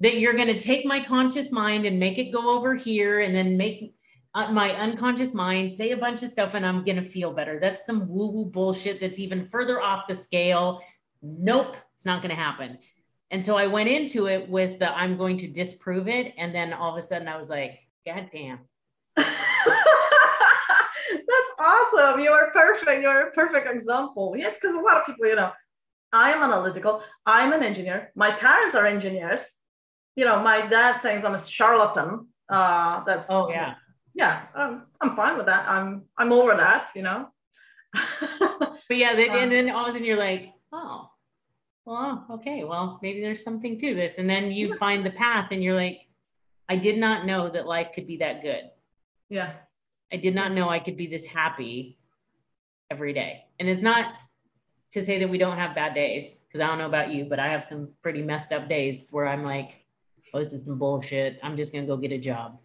that 0.00 0.18
you're 0.18 0.34
going 0.34 0.48
to 0.48 0.58
take 0.58 0.84
my 0.84 1.00
conscious 1.00 1.52
mind 1.52 1.86
and 1.86 1.98
make 1.98 2.18
it 2.18 2.32
go 2.32 2.56
over 2.56 2.74
here 2.74 3.20
and 3.20 3.34
then 3.34 3.56
make 3.56 3.94
uh, 4.34 4.50
my 4.50 4.70
unconscious 4.72 5.32
mind 5.32 5.70
say 5.70 5.90
a 5.90 5.96
bunch 5.96 6.22
of 6.22 6.30
stuff 6.30 6.54
and 6.54 6.66
I'm 6.66 6.82
going 6.82 6.96
to 6.96 7.04
feel 7.04 7.32
better. 7.32 7.60
That's 7.60 7.86
some 7.86 8.08
woo 8.08 8.30
woo 8.30 8.46
bullshit 8.46 9.00
that's 9.00 9.18
even 9.18 9.46
further 9.46 9.80
off 9.80 10.08
the 10.08 10.14
scale. 10.14 10.80
Nope. 11.22 11.76
It's 11.94 12.06
not 12.06 12.22
going 12.22 12.34
to 12.34 12.40
happen. 12.42 12.78
And 13.32 13.42
so 13.42 13.56
I 13.56 13.66
went 13.66 13.88
into 13.88 14.26
it 14.26 14.46
with 14.48 14.78
the 14.78 14.94
I'm 14.94 15.16
going 15.16 15.38
to 15.38 15.48
disprove 15.48 16.06
it. 16.06 16.34
And 16.36 16.54
then 16.54 16.74
all 16.74 16.92
of 16.92 16.98
a 16.98 17.02
sudden 17.02 17.28
I 17.28 17.38
was 17.38 17.48
like, 17.48 17.80
God 18.06 18.28
damn. 18.30 18.58
That's 19.16 19.32
awesome. 21.58 22.20
You 22.20 22.30
are 22.30 22.50
perfect. 22.52 23.02
You're 23.02 23.28
a 23.28 23.32
perfect 23.32 23.66
example. 23.74 24.34
Yes, 24.36 24.58
because 24.60 24.76
a 24.76 24.80
lot 24.80 24.98
of 24.98 25.06
people, 25.06 25.26
you 25.26 25.36
know, 25.36 25.50
I 26.12 26.32
am 26.32 26.42
analytical. 26.42 27.02
I'm 27.24 27.54
an 27.54 27.62
engineer. 27.62 28.12
My 28.14 28.32
parents 28.32 28.74
are 28.74 28.84
engineers. 28.84 29.56
You 30.14 30.26
know, 30.26 30.42
my 30.42 30.66
dad 30.66 31.00
thinks 31.00 31.24
I'm 31.24 31.34
a 31.34 31.40
charlatan. 31.40 32.26
Uh, 32.50 33.02
that's 33.04 33.28
oh 33.30 33.48
yeah, 33.48 33.76
yeah. 34.14 34.42
Um, 34.54 34.86
I'm 35.00 35.16
fine 35.16 35.38
with 35.38 35.46
that. 35.46 35.66
I'm 35.66 36.02
I'm 36.18 36.32
over 36.32 36.54
that. 36.54 36.88
You 36.94 37.02
know. 37.02 37.28
but 38.20 38.78
yeah, 38.90 39.16
they, 39.16 39.30
and 39.30 39.50
then 39.50 39.70
all 39.70 39.84
of 39.84 39.88
a 39.88 39.92
sudden 39.92 40.06
you're 40.06 40.18
like, 40.18 40.52
oh, 40.70 41.08
well, 41.84 42.26
okay, 42.30 42.64
well, 42.64 42.98
maybe 43.02 43.20
there's 43.20 43.42
something 43.42 43.78
to 43.78 43.94
this. 43.94 44.18
And 44.18 44.30
then 44.30 44.52
you 44.52 44.76
find 44.76 45.04
the 45.04 45.10
path 45.10 45.48
and 45.50 45.62
you're 45.62 45.74
like, 45.74 46.06
I 46.68 46.76
did 46.76 46.96
not 46.96 47.26
know 47.26 47.50
that 47.50 47.66
life 47.66 47.88
could 47.94 48.06
be 48.06 48.18
that 48.18 48.42
good. 48.42 48.70
Yeah. 49.28 49.52
I 50.12 50.16
did 50.16 50.34
not 50.34 50.52
know 50.52 50.68
I 50.68 50.78
could 50.78 50.96
be 50.96 51.06
this 51.06 51.24
happy 51.24 51.98
every 52.90 53.12
day. 53.12 53.44
And 53.58 53.68
it's 53.68 53.82
not 53.82 54.14
to 54.92 55.04
say 55.04 55.18
that 55.18 55.28
we 55.28 55.38
don't 55.38 55.56
have 55.56 55.74
bad 55.74 55.94
days, 55.94 56.38
because 56.46 56.60
I 56.60 56.66
don't 56.66 56.78
know 56.78 56.86
about 56.86 57.10
you, 57.10 57.24
but 57.24 57.40
I 57.40 57.48
have 57.48 57.64
some 57.64 57.88
pretty 58.02 58.22
messed 58.22 58.52
up 58.52 58.68
days 58.68 59.08
where 59.10 59.26
I'm 59.26 59.42
like, 59.42 59.84
oh, 60.32 60.38
this 60.38 60.52
is 60.52 60.64
some 60.64 60.78
bullshit. 60.78 61.40
I'm 61.42 61.56
just 61.56 61.72
going 61.72 61.84
to 61.84 61.88
go 61.88 61.96
get 61.96 62.12
a 62.12 62.18
job. 62.18 62.58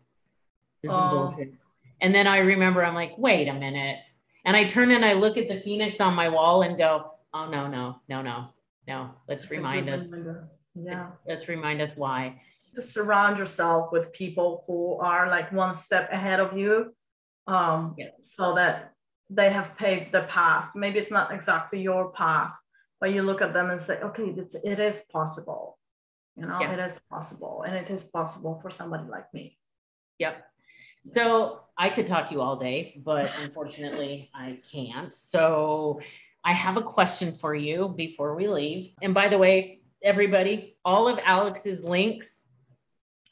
This 0.83 0.91
is 0.91 0.97
oh. 0.99 1.09
bullshit. 1.09 1.53
And 2.01 2.13
then 2.13 2.27
I 2.27 2.39
remember, 2.39 2.83
I'm 2.83 2.93
like, 2.93 3.17
wait 3.17 3.47
a 3.47 3.53
minute. 3.53 4.05
And 4.45 4.55
I 4.55 4.65
turn 4.65 4.91
and 4.91 5.03
I 5.03 5.13
look 5.13 5.37
at 5.37 5.47
the 5.47 5.59
Phoenix 5.61 5.99
on 5.99 6.13
my 6.13 6.29
wall 6.29 6.61
and 6.61 6.77
go, 6.77 7.13
oh, 7.33 7.49
no, 7.49 7.67
no, 7.67 8.01
no, 8.07 8.21
no 8.21 8.49
no 8.87 9.11
let's 9.27 9.45
That's 9.45 9.51
remind 9.51 9.89
us 9.89 10.13
yeah 10.75 11.07
let's, 11.27 11.47
remind 11.47 11.81
us 11.81 11.93
why 11.95 12.41
to 12.73 12.81
surround 12.81 13.37
yourself 13.37 13.91
with 13.91 14.13
people 14.13 14.63
who 14.67 14.99
are 14.99 15.27
like 15.29 15.51
one 15.51 15.73
step 15.73 16.11
ahead 16.11 16.39
of 16.39 16.57
you 16.57 16.93
um 17.47 17.95
so 18.21 18.55
that 18.55 18.93
they 19.29 19.49
have 19.49 19.77
paved 19.77 20.11
the 20.11 20.23
path. 20.23 20.71
Maybe 20.75 20.99
it's 20.99 21.11
not 21.11 21.33
exactly 21.33 21.81
your 21.81 22.11
path, 22.11 22.53
but 22.99 23.11
you 23.11 23.23
look 23.23 23.41
at 23.41 23.53
them 23.53 23.69
and 23.69 23.81
say, 23.81 23.99
okay, 23.99 24.33
it's, 24.37 24.55
it 24.55 24.79
is 24.79 25.03
possible. 25.11 25.77
You 26.35 26.45
know, 26.45 26.59
yeah. 26.61 26.73
it 26.73 26.79
is 26.79 26.99
possible. 27.09 27.63
And 27.65 27.75
it 27.75 27.89
is 27.89 28.03
possible 28.05 28.59
for 28.61 28.69
somebody 28.69 29.03
like 29.09 29.33
me. 29.33 29.57
Yep. 30.19 30.43
So 31.05 31.61
I 31.77 31.89
could 31.89 32.07
talk 32.07 32.27
to 32.27 32.33
you 32.33 32.41
all 32.41 32.57
day, 32.57 33.01
but 33.03 33.31
unfortunately 33.41 34.29
I 34.33 34.59
can't. 34.71 35.13
So 35.13 35.99
I 36.43 36.53
have 36.53 36.77
a 36.77 36.81
question 36.81 37.31
for 37.31 37.53
you 37.53 37.93
before 37.95 38.35
we 38.35 38.47
leave. 38.47 38.91
And 39.01 39.13
by 39.13 39.27
the 39.27 39.37
way, 39.37 39.81
everybody, 40.01 40.77
all 40.85 41.07
of 41.07 41.19
Alex's 41.23 41.83
links 41.83 42.43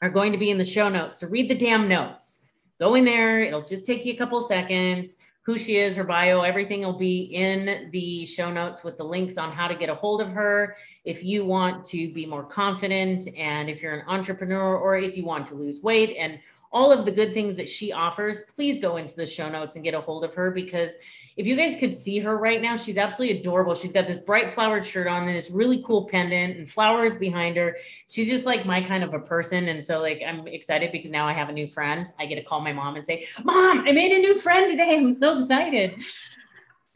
are 0.02 0.10
going 0.10 0.32
to 0.32 0.38
be 0.38 0.50
in 0.50 0.58
the 0.58 0.64
show 0.64 0.88
notes. 0.88 1.20
So 1.20 1.28
read 1.28 1.48
the 1.48 1.54
damn 1.54 1.88
notes. 1.88 2.44
Go 2.78 2.94
in 2.94 3.04
there. 3.04 3.40
It'll 3.40 3.64
just 3.64 3.86
take 3.86 4.04
you 4.04 4.12
a 4.12 4.16
couple 4.16 4.40
seconds. 4.40 5.16
Who 5.46 5.56
she 5.58 5.76
is, 5.76 5.94
her 5.94 6.02
bio, 6.02 6.40
everything 6.40 6.80
will 6.80 6.98
be 6.98 7.20
in 7.20 7.88
the 7.92 8.26
show 8.26 8.50
notes 8.50 8.82
with 8.82 8.98
the 8.98 9.04
links 9.04 9.38
on 9.38 9.52
how 9.52 9.68
to 9.68 9.76
get 9.76 9.88
a 9.88 9.94
hold 9.94 10.20
of 10.20 10.28
her. 10.30 10.74
If 11.04 11.22
you 11.22 11.44
want 11.44 11.84
to 11.84 12.12
be 12.12 12.26
more 12.26 12.42
confident, 12.42 13.28
and 13.36 13.70
if 13.70 13.80
you're 13.80 13.94
an 13.94 14.08
entrepreneur, 14.08 14.76
or 14.76 14.96
if 14.96 15.16
you 15.16 15.24
want 15.24 15.46
to 15.46 15.54
lose 15.54 15.80
weight 15.80 16.16
and 16.18 16.40
all 16.72 16.92
of 16.92 17.04
the 17.04 17.10
good 17.10 17.32
things 17.32 17.56
that 17.56 17.68
she 17.68 17.92
offers, 17.92 18.40
please 18.54 18.80
go 18.80 18.96
into 18.96 19.14
the 19.16 19.26
show 19.26 19.48
notes 19.48 19.76
and 19.76 19.84
get 19.84 19.94
a 19.94 20.00
hold 20.00 20.24
of 20.24 20.34
her 20.34 20.50
because 20.50 20.90
if 21.36 21.46
you 21.46 21.56
guys 21.56 21.78
could 21.78 21.94
see 21.94 22.18
her 22.18 22.36
right 22.36 22.60
now, 22.60 22.76
she's 22.76 22.96
absolutely 22.96 23.40
adorable. 23.40 23.74
She's 23.74 23.92
got 23.92 24.06
this 24.06 24.18
bright 24.18 24.52
flowered 24.52 24.84
shirt 24.84 25.06
on 25.06 25.28
and 25.28 25.36
this 25.36 25.50
really 25.50 25.82
cool 25.82 26.06
pendant 26.06 26.56
and 26.56 26.68
flowers 26.68 27.14
behind 27.14 27.56
her. 27.56 27.76
She's 28.08 28.28
just 28.28 28.44
like 28.44 28.66
my 28.66 28.82
kind 28.82 29.04
of 29.04 29.14
a 29.14 29.18
person. 29.18 29.68
And 29.68 29.84
so 29.84 30.00
like 30.00 30.22
I'm 30.26 30.46
excited 30.48 30.92
because 30.92 31.10
now 31.10 31.26
I 31.26 31.32
have 31.32 31.48
a 31.48 31.52
new 31.52 31.66
friend. 31.66 32.10
I 32.18 32.26
get 32.26 32.36
to 32.36 32.42
call 32.42 32.60
my 32.60 32.72
mom 32.72 32.96
and 32.96 33.06
say, 33.06 33.26
Mom, 33.44 33.86
I 33.86 33.92
made 33.92 34.12
a 34.12 34.18
new 34.18 34.38
friend 34.38 34.70
today. 34.70 34.96
I'm 34.96 35.18
so 35.18 35.40
excited. 35.40 36.02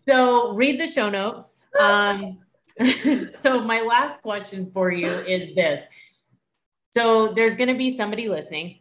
So 0.08 0.52
read 0.52 0.80
the 0.80 0.88
show 0.88 1.10
notes. 1.10 1.60
Um, 1.78 2.38
so 3.30 3.60
my 3.60 3.82
last 3.82 4.22
question 4.22 4.70
for 4.70 4.90
you 4.90 5.08
is 5.08 5.54
this. 5.54 5.84
So 6.92 7.32
there's 7.34 7.54
going 7.54 7.68
to 7.68 7.78
be 7.78 7.90
somebody 7.90 8.28
listening 8.28 8.79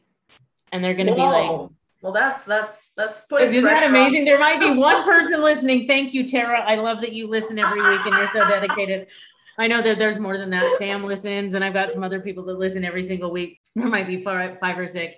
and 0.71 0.83
they're 0.83 0.93
going 0.93 1.07
to 1.07 1.15
be 1.15 1.21
like, 1.21 1.69
well, 2.01 2.13
that's 2.13 2.45
that's 2.45 2.93
that's 2.93 3.21
putting. 3.21 3.53
Isn't 3.53 3.65
that 3.65 3.83
amazing? 3.83 4.25
There 4.25 4.39
might 4.39 4.59
be 4.59 4.71
one 4.79 5.03
person 5.03 5.41
listening. 5.41 5.87
Thank 5.87 6.13
you, 6.13 6.27
Tara. 6.27 6.61
I 6.65 6.75
love 6.75 7.01
that 7.01 7.13
you 7.13 7.27
listen 7.27 7.59
every 7.59 7.81
week 7.81 8.05
and 8.05 8.15
you're 8.15 8.27
so 8.27 8.47
dedicated. 8.47 9.07
I 9.57 9.67
know 9.67 9.81
that 9.81 9.99
there's 9.99 10.19
more 10.19 10.37
than 10.37 10.49
that. 10.51 10.77
Sam 10.77 11.03
listens, 11.03 11.53
and 11.53 11.63
I've 11.63 11.73
got 11.73 11.91
some 11.91 12.01
other 12.01 12.21
people 12.21 12.45
that 12.45 12.57
listen 12.57 12.85
every 12.85 13.03
single 13.03 13.31
week. 13.31 13.59
There 13.75 13.87
might 13.87 14.07
be 14.07 14.23
five, 14.23 14.57
five 14.59 14.77
or 14.79 14.87
six. 14.87 15.17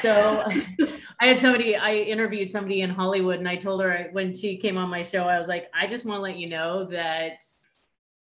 So 0.00 0.44
I 1.20 1.26
had 1.26 1.40
somebody, 1.40 1.76
I 1.76 1.96
interviewed 1.96 2.50
somebody 2.50 2.80
in 2.80 2.88
Hollywood, 2.88 3.38
and 3.38 3.48
I 3.48 3.56
told 3.56 3.82
her 3.82 4.08
when 4.12 4.34
she 4.34 4.56
came 4.56 4.78
on 4.78 4.88
my 4.88 5.02
show, 5.02 5.24
I 5.24 5.38
was 5.38 5.46
like, 5.48 5.70
I 5.74 5.86
just 5.86 6.06
want 6.06 6.18
to 6.18 6.22
let 6.22 6.38
you 6.38 6.48
know 6.48 6.86
that 6.86 7.44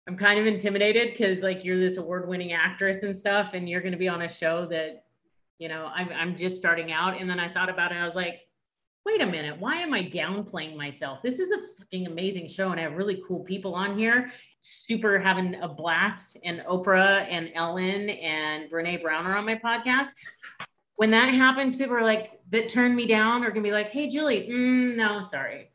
I'm 0.08 0.18
kind 0.18 0.40
of 0.40 0.48
intimidated 0.48 1.12
because 1.12 1.42
like 1.42 1.64
you're 1.64 1.80
this 1.80 1.98
award-winning 1.98 2.54
actress 2.54 3.04
and 3.04 3.16
stuff, 3.16 3.54
and 3.54 3.70
you're 3.70 3.82
going 3.82 3.94
to 3.94 3.98
be 4.00 4.08
on 4.08 4.24
a 4.24 4.30
show 4.30 4.66
that 4.72 5.03
you 5.64 5.70
know, 5.70 5.90
I'm, 5.96 6.10
I'm 6.10 6.36
just 6.36 6.58
starting 6.58 6.92
out. 6.92 7.18
And 7.18 7.30
then 7.30 7.40
I 7.40 7.48
thought 7.48 7.70
about 7.70 7.94
it. 7.94 7.96
I 7.96 8.06
was 8.06 8.16
like, 8.16 8.42
wait 9.06 9.22
a 9.22 9.26
minute, 9.26 9.58
why 9.62 9.78
am 9.78 9.94
I 9.94 10.04
downplaying 10.04 10.76
myself? 10.76 11.22
This 11.22 11.40
is 11.40 11.54
a 11.54 11.80
fucking 11.80 12.06
amazing 12.06 12.50
show. 12.50 12.72
And 12.72 12.82
I 12.82 12.84
have 12.84 12.98
really 12.98 13.24
cool 13.26 13.46
people 13.46 13.74
on 13.74 13.98
here, 13.98 14.30
super 14.60 15.18
having 15.18 15.56
a 15.62 15.70
blast. 15.70 16.36
And 16.44 16.60
Oprah 16.70 17.26
and 17.30 17.50
Ellen 17.56 18.10
and 18.10 18.70
Brene 18.70 19.02
Brown 19.02 19.26
are 19.26 19.38
on 19.38 19.46
my 19.46 19.56
podcast. 19.56 20.10
When 20.98 21.12
that 21.12 21.34
happens, 21.34 21.78
people 21.78 21.96
are 21.96 22.04
like, 22.04 22.42
that 22.50 22.68
turn 22.68 22.94
me 22.94 23.08
down 23.08 23.46
or 23.46 23.50
gonna 23.50 23.62
be 23.62 23.72
like, 23.72 23.90
hey, 23.90 24.10
Julie, 24.10 24.50
mm, 24.50 24.98
no, 24.98 25.22
sorry. 25.22 25.72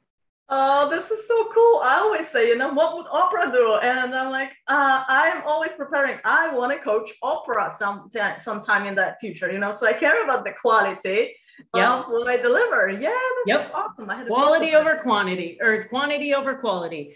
Oh, 0.51 0.89
this 0.89 1.11
is 1.11 1.27
so 1.29 1.49
cool. 1.53 1.81
I 1.85 1.99
always 1.99 2.27
say, 2.27 2.49
you 2.49 2.57
know, 2.57 2.73
what 2.73 2.97
would 2.97 3.07
Oprah 3.07 3.53
do? 3.53 3.79
And 3.83 4.15
I'm 4.15 4.31
like, 4.31 4.53
uh, 4.67 5.05
I'm 5.07 5.43
always 5.43 5.73
preparing. 5.73 6.19
I 6.25 6.55
want 6.55 6.73
to 6.73 6.79
coach 6.79 7.13
Oprah 7.23 7.71
some 7.71 8.11
sometime 8.39 8.87
in 8.87 8.95
that 8.95 9.21
future, 9.21 9.53
you 9.53 9.59
know, 9.59 9.73
so 9.73 9.87
I 9.87 9.93
care 9.93 10.25
about 10.25 10.45
the 10.45 10.53
quality 10.59 11.35
yep. 11.75 11.91
of 11.91 12.07
what 12.07 12.29
I 12.29 12.39
deliver. 12.39 12.89
Yeah, 12.89 13.11
this 13.11 13.47
yep. 13.47 13.67
is 13.67 13.71
awesome. 13.75 14.27
quality 14.27 14.75
over 14.75 14.97
quantity, 14.97 15.59
or 15.61 15.75
it's 15.75 15.85
quantity 15.85 16.35
over 16.35 16.55
quality. 16.55 17.15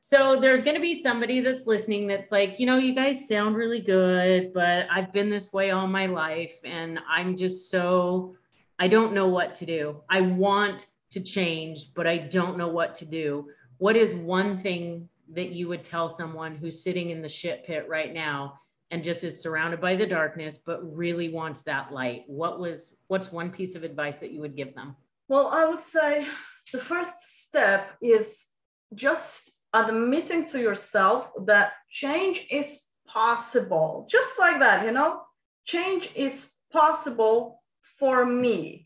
So 0.00 0.38
there's 0.38 0.62
going 0.62 0.76
to 0.76 0.82
be 0.82 0.92
somebody 0.92 1.40
that's 1.40 1.66
listening 1.66 2.06
that's 2.06 2.30
like, 2.30 2.60
you 2.60 2.66
know, 2.66 2.76
you 2.76 2.94
guys 2.94 3.26
sound 3.26 3.56
really 3.56 3.80
good, 3.80 4.52
but 4.52 4.86
I've 4.92 5.10
been 5.14 5.30
this 5.30 5.50
way 5.54 5.70
all 5.70 5.86
my 5.86 6.04
life. 6.04 6.58
And 6.62 6.98
I'm 7.08 7.34
just 7.34 7.70
so, 7.70 8.36
I 8.78 8.88
don't 8.88 9.14
know 9.14 9.28
what 9.28 9.54
to 9.56 9.64
do. 9.64 10.02
I 10.10 10.20
want 10.20 10.84
to 11.10 11.20
change, 11.20 11.94
but 11.94 12.06
I 12.06 12.18
don't 12.18 12.58
know 12.58 12.68
what 12.68 12.94
to 12.96 13.04
do. 13.04 13.48
What 13.78 13.96
is 13.96 14.14
one 14.14 14.58
thing 14.60 15.08
that 15.32 15.52
you 15.52 15.68
would 15.68 15.84
tell 15.84 16.08
someone 16.08 16.56
who's 16.56 16.82
sitting 16.82 17.10
in 17.10 17.22
the 17.22 17.28
shit 17.28 17.64
pit 17.66 17.86
right 17.88 18.12
now 18.12 18.58
and 18.90 19.02
just 19.02 19.24
is 19.24 19.40
surrounded 19.40 19.80
by 19.80 19.96
the 19.96 20.06
darkness, 20.06 20.58
but 20.58 20.82
really 20.94 21.28
wants 21.28 21.62
that 21.62 21.92
light? 21.92 22.24
What 22.26 22.60
was, 22.60 22.96
what's 23.08 23.32
one 23.32 23.50
piece 23.50 23.74
of 23.74 23.82
advice 23.82 24.16
that 24.16 24.32
you 24.32 24.40
would 24.40 24.56
give 24.56 24.74
them? 24.74 24.96
Well, 25.28 25.48
I 25.48 25.64
would 25.64 25.82
say 25.82 26.26
the 26.72 26.78
first 26.78 27.46
step 27.46 27.92
is 28.02 28.46
just 28.94 29.50
admitting 29.72 30.46
to 30.46 30.60
yourself 30.60 31.30
that 31.46 31.72
change 31.90 32.46
is 32.50 32.84
possible. 33.06 34.06
Just 34.10 34.38
like 34.38 34.60
that, 34.60 34.84
you 34.84 34.92
know, 34.92 35.22
change 35.64 36.10
is 36.14 36.50
possible 36.72 37.62
for 37.98 38.24
me. 38.24 38.83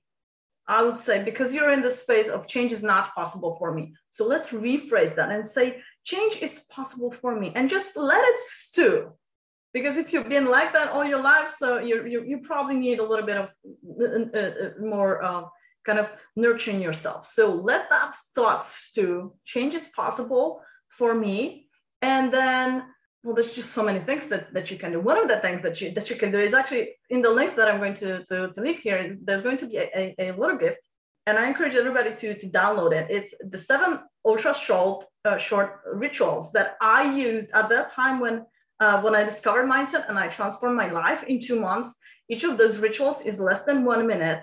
I 0.69 0.83
would 0.83 0.99
say, 0.99 1.25
because 1.25 1.55
you're 1.55 1.73
in 1.73 1.83
the 1.83 1.91
space 1.91 2.29
of 2.29 2.47
change 2.47 2.73
is 2.73 2.83
not 2.83 3.15
possible 3.15 3.57
for 3.59 3.73
me. 3.73 3.95
So 4.11 4.27
let's 4.27 4.51
rephrase 4.51 5.15
that 5.15 5.31
and 5.31 5.49
say, 5.49 5.81
change 6.05 6.37
is 6.43 6.61
possible 6.71 7.11
for 7.11 7.39
me 7.41 7.53
and 7.57 7.71
just 7.71 7.97
let 7.97 8.23
it 8.23 8.39
stew. 8.39 9.13
Because 9.73 9.97
if 9.97 10.13
you've 10.13 10.29
been 10.29 10.51
like 10.51 10.73
that 10.75 10.93
all 10.93 11.05
your 11.05 11.23
life, 11.23 11.51
so 11.51 11.79
you, 11.79 12.07
you, 12.07 12.23
you 12.25 12.39
probably 12.39 12.77
need 12.77 12.99
a 12.99 13.09
little 13.09 13.25
bit 13.25 13.39
of 13.39 13.51
uh, 14.01 14.39
uh, 14.39 14.71
more 14.81 15.23
uh, 15.23 15.45
kind 15.87 15.99
of 15.99 16.13
nurturing 16.37 16.83
yourself. 16.83 17.27
So 17.27 17.55
let 17.55 17.89
that 17.91 18.15
thought 18.35 18.65
stew. 18.65 19.35
Change 19.47 19.75
is 19.75 19.89
possible 19.89 20.61
for 20.89 21.15
me. 21.15 21.69
And 22.03 22.33
then 22.33 22.85
well, 23.29 23.35
there's 23.35 23.53
just 23.53 23.73
so 23.73 23.85
many 23.85 23.99
things 23.99 24.27
that, 24.29 24.55
that 24.55 24.71
you 24.71 24.79
can 24.79 24.91
do. 24.93 25.01
One 25.01 25.19
of 25.19 25.29
the 25.29 25.39
things 25.41 25.61
that 25.61 25.83
you 25.83 25.91
that 25.91 26.09
you 26.09 26.17
can 26.17 26.33
do 26.33 26.41
is 26.41 26.55
actually 26.55 26.95
in 27.11 27.21
the 27.21 27.29
links 27.29 27.53
that 27.55 27.69
I'm 27.69 27.77
going 27.77 27.93
to, 28.05 28.25
to, 28.25 28.51
to 28.55 28.61
leave 28.63 28.79
here 28.79 28.97
is 28.97 29.19
there's 29.23 29.43
going 29.43 29.59
to 29.59 29.67
be 29.67 29.77
a, 29.77 29.87
a, 29.95 30.31
a 30.31 30.33
little 30.33 30.57
gift. 30.57 30.81
And 31.27 31.37
I 31.39 31.47
encourage 31.47 31.75
everybody 31.75 32.15
to, 32.15 32.39
to 32.39 32.49
download 32.49 32.93
it. 32.93 33.11
It's 33.11 33.35
the 33.51 33.59
seven 33.59 34.01
ultra 34.25 34.55
short 34.55 35.05
uh, 35.27 35.37
short 35.37 35.81
rituals 35.93 36.53
that 36.53 36.79
I 36.81 37.15
used 37.15 37.51
at 37.53 37.69
that 37.69 37.93
time 37.93 38.19
when 38.19 38.47
uh, 38.81 39.03
when 39.03 39.15
I 39.15 39.25
discovered 39.25 39.67
mindset 39.69 40.09
and 40.09 40.19
I 40.19 40.29
transformed 40.29 40.79
my 40.79 40.91
life 40.91 41.23
in 41.25 41.39
two 41.39 41.61
months. 41.61 41.97
Each 42.31 42.45
of 42.45 42.57
those 42.57 42.79
rituals 42.79 43.27
is 43.27 43.39
less 43.39 43.65
than 43.65 43.85
one 43.85 44.07
minute, 44.07 44.43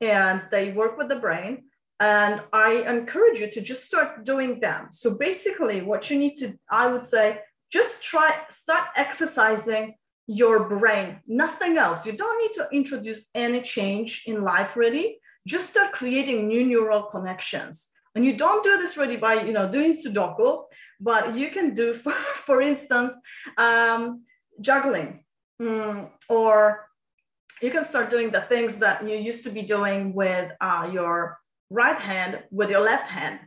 and 0.00 0.42
they 0.50 0.72
work 0.72 0.98
with 0.98 1.08
the 1.08 1.20
brain. 1.26 1.52
And 2.00 2.42
I 2.52 2.70
encourage 2.96 3.38
you 3.38 3.48
to 3.52 3.60
just 3.60 3.84
start 3.84 4.24
doing 4.24 4.58
them. 4.58 4.88
So 4.90 5.16
basically, 5.16 5.82
what 5.82 6.10
you 6.10 6.18
need 6.18 6.34
to, 6.38 6.58
I 6.68 6.88
would 6.88 7.06
say, 7.06 7.40
just 7.70 8.02
try 8.02 8.34
start 8.50 8.88
exercising 8.96 9.94
your 10.26 10.68
brain. 10.68 11.20
Nothing 11.26 11.78
else. 11.78 12.04
You 12.06 12.12
don't 12.12 12.42
need 12.42 12.54
to 12.54 12.68
introduce 12.72 13.26
any 13.34 13.62
change 13.62 14.24
in 14.26 14.42
life 14.42 14.76
really. 14.76 15.18
Just 15.46 15.70
start 15.70 15.92
creating 15.92 16.48
new 16.48 16.64
neural 16.64 17.04
connections. 17.04 17.92
And 18.16 18.24
you 18.24 18.36
don't 18.36 18.64
do 18.64 18.78
this 18.78 18.96
really 18.96 19.18
by 19.18 19.34
you 19.42 19.52
know 19.52 19.70
doing 19.70 19.92
sudoku 19.92 20.64
but 21.00 21.34
you 21.34 21.50
can 21.50 21.74
do 21.74 21.92
for, 22.02 22.12
for 22.12 22.62
instance 22.62 23.12
um, 23.58 24.22
juggling 24.60 25.24
mm, 25.60 26.08
or 26.28 26.86
you 27.62 27.70
can 27.70 27.84
start 27.84 28.10
doing 28.10 28.30
the 28.30 28.42
things 28.42 28.76
that 28.76 29.08
you 29.08 29.16
used 29.16 29.44
to 29.44 29.50
be 29.50 29.62
doing 29.62 30.12
with 30.14 30.50
uh, 30.60 30.88
your 30.92 31.38
right 31.70 31.98
hand 31.98 32.42
with 32.50 32.70
your 32.70 32.80
left 32.80 33.08
hand 33.08 33.40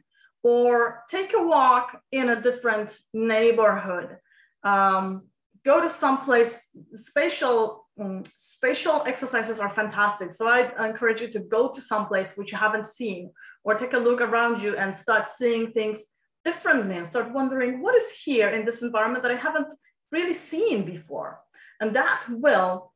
or 0.44 1.04
take 1.10 1.34
a 1.34 1.44
walk 1.44 2.02
in 2.12 2.30
a 2.30 2.42
different 2.42 2.98
neighborhood. 3.14 4.18
Um, 4.64 5.24
go 5.66 5.82
to 5.82 5.90
some 5.90 6.20
place, 6.22 6.66
spatial, 6.96 7.88
um, 8.00 8.24
spatial 8.26 9.04
exercises 9.06 9.60
are 9.60 9.70
fantastic. 9.70 10.34
So 10.34 10.48
I 10.48 10.88
encourage 10.88 11.22
you 11.22 11.28
to 11.30 11.40
go 11.40 11.70
to 11.70 11.82
some 11.82 12.08
place 12.08 12.36
which 12.38 12.52
you 12.52 12.58
haven't 12.58 12.86
seen 12.86 13.32
or 13.64 13.76
take 13.76 13.94
a 13.94 13.98
look 13.98 14.22
around 14.22 14.62
you 14.62 14.78
and 14.78 14.96
start 14.96 15.28
seeing 15.28 15.72
things 15.72 16.06
differently 16.46 16.96
and 16.96 17.06
start 17.06 17.34
wondering 17.34 17.82
what 17.82 17.96
is 17.96 18.12
here 18.24 18.50
in 18.50 18.64
this 18.66 18.82
environment 18.82 19.24
that 19.24 19.34
I 19.34 19.36
haven't 19.36 19.74
really 20.12 20.34
seen 20.34 20.86
before. 20.86 21.40
And 21.82 21.94
that 21.96 22.24
will 22.30 22.94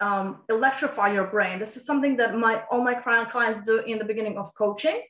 um, 0.00 0.42
electrify 0.48 1.12
your 1.12 1.26
brain. 1.26 1.58
This 1.58 1.76
is 1.76 1.84
something 1.84 2.16
that 2.16 2.34
my 2.34 2.64
all 2.70 2.82
my 2.82 2.94
clients 2.94 3.62
do 3.62 3.78
in 3.78 3.98
the 3.98 4.04
beginning 4.04 4.38
of 4.38 4.52
coaching 4.54 5.02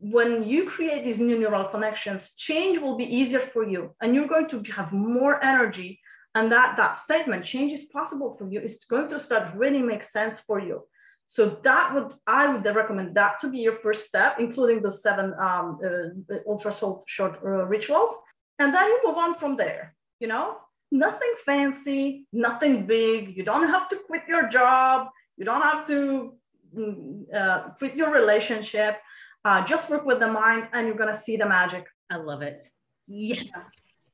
when 0.00 0.44
you 0.44 0.66
create 0.66 1.04
these 1.04 1.18
new 1.18 1.38
neural 1.38 1.64
connections, 1.64 2.32
change 2.36 2.78
will 2.78 2.96
be 2.96 3.12
easier 3.12 3.40
for 3.40 3.66
you 3.66 3.94
and 4.00 4.14
you're 4.14 4.28
going 4.28 4.48
to 4.48 4.62
have 4.72 4.92
more 4.92 5.42
energy. 5.42 6.00
And 6.36 6.50
that, 6.50 6.76
that 6.76 6.96
statement, 6.96 7.44
change 7.44 7.72
is 7.72 7.84
possible 7.84 8.34
for 8.36 8.48
you, 8.48 8.60
is 8.60 8.84
going 8.88 9.08
to 9.08 9.18
start 9.18 9.54
really 9.54 9.82
make 9.82 10.02
sense 10.02 10.40
for 10.40 10.60
you. 10.60 10.82
So 11.26 11.48
that 11.64 11.94
would 11.94 12.12
I 12.26 12.48
would 12.48 12.66
recommend 12.66 13.14
that 13.14 13.38
to 13.40 13.48
be 13.48 13.58
your 13.58 13.72
first 13.72 14.06
step, 14.06 14.36
including 14.38 14.82
the 14.82 14.92
seven 14.92 15.32
um, 15.40 15.78
uh, 15.82 16.36
ultra 16.46 16.72
short, 16.72 17.04
short 17.06 17.38
uh, 17.42 17.64
rituals, 17.66 18.12
and 18.58 18.74
then 18.74 18.84
you 18.84 19.00
move 19.04 19.16
on 19.16 19.34
from 19.34 19.56
there. 19.56 19.94
You 20.20 20.28
know, 20.28 20.58
nothing 20.92 21.34
fancy, 21.46 22.26
nothing 22.32 22.86
big. 22.86 23.36
You 23.36 23.42
don't 23.42 23.68
have 23.68 23.88
to 23.88 23.96
quit 24.06 24.22
your 24.28 24.48
job. 24.48 25.08
You 25.36 25.44
don't 25.46 25.62
have 25.62 25.86
to 25.86 26.34
mm, 26.76 27.34
uh, 27.34 27.70
quit 27.78 27.96
your 27.96 28.12
relationship. 28.12 28.98
Uh, 29.44 29.64
just 29.64 29.90
work 29.90 30.04
with 30.04 30.20
the 30.20 30.28
mind, 30.28 30.68
and 30.72 30.86
you're 30.86 30.96
gonna 30.96 31.16
see 31.16 31.36
the 31.36 31.46
magic. 31.46 31.86
I 32.10 32.16
love 32.16 32.42
it. 32.42 32.62
Yes. 33.06 33.44
Yeah. 33.44 33.62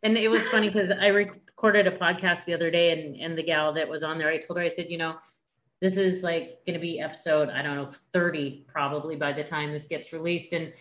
And 0.02 0.16
it 0.16 0.28
was 0.28 0.48
funny 0.48 0.70
because 0.70 0.90
I 0.90 1.08
recorded 1.08 1.86
a 1.86 1.90
podcast 1.90 2.44
the 2.46 2.54
other 2.54 2.70
day, 2.70 2.92
and 2.92 3.20
and 3.20 3.38
the 3.38 3.42
gal 3.42 3.72
that 3.74 3.88
was 3.88 4.02
on 4.02 4.18
there, 4.18 4.28
I 4.28 4.38
told 4.38 4.58
her, 4.58 4.64
I 4.64 4.68
said, 4.68 4.90
you 4.90 4.98
know 4.98 5.16
this 5.80 5.96
is 5.96 6.22
like 6.22 6.58
going 6.66 6.74
to 6.74 6.80
be 6.80 7.00
episode 7.00 7.48
i 7.50 7.62
don't 7.62 7.76
know 7.76 7.90
30 8.12 8.64
probably 8.68 9.16
by 9.16 9.32
the 9.32 9.44
time 9.44 9.72
this 9.72 9.86
gets 9.86 10.12
released 10.12 10.52
and 10.52 10.72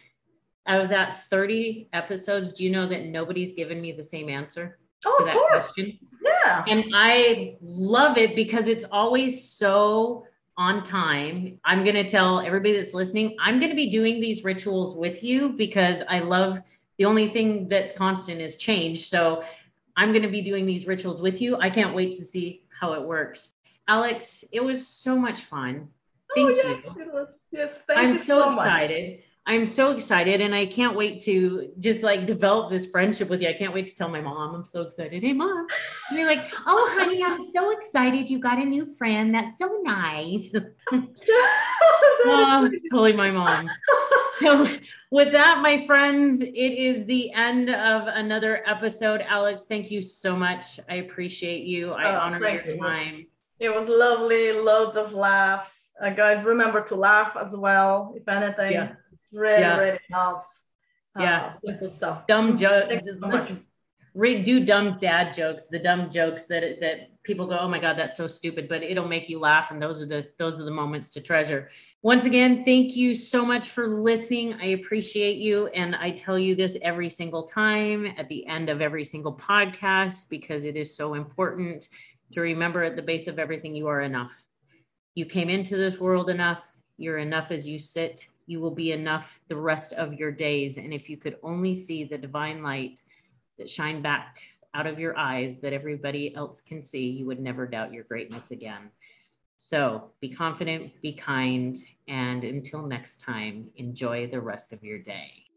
out 0.68 0.82
of 0.82 0.90
that 0.90 1.24
30 1.30 1.90
episodes 1.94 2.54
do 2.54 2.64
you 2.64 2.70
know 2.70 2.88
that 2.88 3.06
nobody's 3.06 3.54
given 3.54 3.82
me 3.82 3.92
the 3.92 4.04
same 4.04 4.30
answer 4.30 4.78
oh, 5.06 5.18
to 5.20 5.26
that 5.26 5.34
course. 5.34 5.72
question 5.72 5.98
yeah 6.24 6.64
and 6.68 6.86
i 6.94 7.58
love 7.62 8.18
it 8.18 8.36
because 8.36 8.68
it's 8.68 8.86
always 8.92 9.50
so 9.50 10.26
on 10.60 10.84
time 10.84 11.58
i'm 11.66 11.84
going 11.84 11.96
to 11.96 12.08
tell 12.08 12.40
everybody 12.40 12.76
that's 12.76 12.94
listening 12.94 13.36
i'm 13.40 13.60
going 13.60 13.72
to 13.72 13.76
be 13.76 13.90
doing 13.90 14.22
these 14.22 14.44
rituals 14.44 14.96
with 14.96 15.24
you 15.24 15.50
because 15.50 16.04
i 16.08 16.20
love 16.20 16.60
the 17.00 17.06
only 17.06 17.30
thing 17.30 17.68
that's 17.68 17.92
constant 17.94 18.40
is 18.40 18.58
change 18.58 19.08
so 19.08 19.44
i'm 19.98 20.12
going 20.12 20.22
to 20.22 20.30
be 20.30 20.42
doing 20.42 20.68
these 20.68 20.86
rituals 20.86 21.22
with 21.22 21.42
you 21.42 21.58
i 21.58 21.70
can't 21.70 21.96
wait 21.96 22.12
to 22.12 22.24
see 22.24 22.62
how 22.80 22.94
it 22.94 23.02
works 23.02 23.54
Alex, 23.90 24.46
it 24.52 24.64
was 24.64 24.88
so 24.88 25.18
much 25.18 25.42
fun. 25.42 25.90
Oh, 25.90 26.36
thank 26.36 26.50
oh, 26.50 26.70
yes, 26.70 26.86
you. 26.96 27.02
It 27.02 27.12
was. 27.12 27.40
Yes, 27.52 27.80
thank 27.88 28.00
I'm 28.00 28.10
you 28.12 28.18
so, 28.18 28.44
so 28.44 28.50
excited. 28.50 29.24
Much. 29.50 29.56
I'm 29.56 29.66
so 29.66 29.92
excited 29.92 30.42
and 30.42 30.54
I 30.54 30.66
can't 30.66 30.96
wait 30.96 31.22
to 31.22 31.72
just 31.80 32.04
like 32.04 32.26
develop 32.26 32.70
this 32.70 32.86
friendship 32.86 33.30
with 33.30 33.42
you. 33.42 33.50
I 33.50 33.54
can't 33.54 33.74
wait 33.74 33.88
to 33.88 33.96
tell 33.96 34.10
my 34.10 34.22
mom. 34.22 34.56
I'm 34.56 34.66
so 34.66 34.82
excited. 34.82 35.24
Hey 35.24 35.34
mom. 35.34 35.66
And 36.10 36.20
you're 36.20 36.28
like, 36.28 36.46
oh 36.68 36.96
honey, 36.98 37.24
I'm 37.24 37.44
so 37.52 37.72
excited. 37.72 38.30
You 38.30 38.40
got 38.40 38.60
a 38.60 38.66
new 38.66 38.86
friend. 38.96 39.34
That's 39.34 39.58
so 39.58 39.80
nice. 39.84 40.54
oh, 40.92 42.70
totally 42.92 43.14
my 43.14 43.32
mom. 43.32 43.68
So 44.40 44.68
with 45.12 45.34
that, 45.34 45.62
my 45.62 45.86
friends, 45.86 46.42
it 46.42 46.54
is 46.54 47.06
the 47.06 47.32
end 47.34 47.70
of 47.70 48.08
another 48.08 48.64
episode. 48.66 49.22
Alex, 49.28 49.66
thank 49.68 49.92
you 49.92 50.02
so 50.02 50.36
much. 50.36 50.80
I 50.90 50.96
appreciate 50.96 51.66
you. 51.66 51.92
I 51.92 52.12
oh, 52.12 52.20
honor 52.20 52.48
your 52.48 52.78
time. 52.78 53.26
It 53.60 53.74
was 53.76 53.90
lovely, 53.90 54.54
loads 54.54 54.96
of 54.96 55.12
laughs. 55.12 55.92
Uh, 56.02 56.12
guys, 56.12 56.46
remember 56.46 56.82
to 56.86 56.96
laugh 56.96 57.36
as 57.36 57.54
well, 57.54 58.14
if 58.16 58.26
anything. 58.30 58.72
Yeah. 58.72 58.94
Really, 59.32 59.62
yeah. 59.62 59.78
really 59.78 60.00
helps. 60.12 60.68
Uh, 61.18 61.24
yeah. 61.24 61.50
Simple 61.50 61.90
stuff. 61.90 62.28
Dumb 62.28 62.58
jokes. 62.58 62.94
So 63.20 63.58
Read, 64.16 64.44
do 64.44 64.66
dumb 64.66 64.98
dad 65.00 65.34
jokes, 65.34 65.66
the 65.70 65.78
dumb 65.78 66.10
jokes 66.10 66.48
that 66.48 66.80
that 66.82 67.24
people 67.24 67.46
go, 67.46 67.60
oh 67.60 67.68
my 67.68 67.78
God, 67.78 67.98
that's 67.98 68.18
so 68.18 68.26
stupid, 68.26 68.68
but 68.68 68.82
it'll 68.82 69.08
make 69.08 69.30
you 69.30 69.40
laugh. 69.40 69.70
And 69.70 69.80
those 69.80 70.02
are 70.02 70.08
the 70.08 70.28
those 70.40 70.60
are 70.60 70.64
the 70.64 70.72
moments 70.72 71.12
to 71.12 71.22
treasure. 71.22 71.70
Once 72.02 72.26
again, 72.26 72.66
thank 72.66 72.96
you 72.96 73.14
so 73.14 73.46
much 73.46 73.70
for 73.70 73.88
listening. 73.88 74.56
I 74.56 74.68
appreciate 74.68 75.38
you. 75.38 75.68
And 75.68 75.96
I 75.96 76.12
tell 76.12 76.40
you 76.40 76.56
this 76.56 76.76
every 76.82 77.10
single 77.10 77.44
time 77.44 78.08
at 78.18 78.28
the 78.30 78.48
end 78.48 78.70
of 78.70 78.82
every 78.82 79.06
single 79.06 79.34
podcast 79.34 80.28
because 80.28 80.66
it 80.66 80.76
is 80.76 80.96
so 80.96 81.14
important 81.14 81.88
to 82.34 82.42
remember 82.42 82.84
at 82.84 82.96
the 82.96 83.02
base 83.02 83.28
of 83.28 83.38
everything 83.38 83.76
you 83.76 83.88
are 83.88 84.02
enough. 84.02 84.44
You 85.14 85.26
came 85.26 85.50
into 85.50 85.78
this 85.78 86.00
world 86.00 86.30
enough. 86.30 86.64
You're 86.98 87.20
enough 87.20 87.52
as 87.52 87.68
you 87.68 87.78
sit. 87.78 88.28
You 88.50 88.60
will 88.60 88.72
be 88.72 88.94
enough 88.94 89.40
the 89.48 89.56
rest 89.56 89.94
of 89.94 90.16
your 90.16 90.32
days. 90.32 90.80
And 90.80 90.92
if 90.92 91.08
you 91.08 91.18
could 91.18 91.38
only 91.44 91.76
see 91.76 92.04
the 92.04 92.18
divine 92.18 92.64
light 92.64 93.00
that 93.60 93.70
shine 93.70 94.02
back 94.02 94.42
out 94.74 94.88
of 94.88 94.98
your 94.98 95.16
eyes 95.16 95.60
that 95.60 95.72
everybody 95.72 96.34
else 96.34 96.60
can 96.60 96.84
see, 96.84 97.12
you 97.12 97.28
would 97.28 97.40
never 97.40 97.68
doubt 97.68 97.94
your 97.94 98.06
greatness 98.06 98.50
again. 98.50 98.90
So 99.58 100.10
be 100.20 100.30
confident, 100.30 101.00
be 101.04 101.14
kind, 101.14 101.78
and 102.08 102.44
until 102.44 102.82
next 102.82 103.22
time, 103.22 103.70
enjoy 103.76 104.26
the 104.26 104.42
rest 104.42 104.74
of 104.74 104.84
your 104.84 104.98
day. 104.98 105.49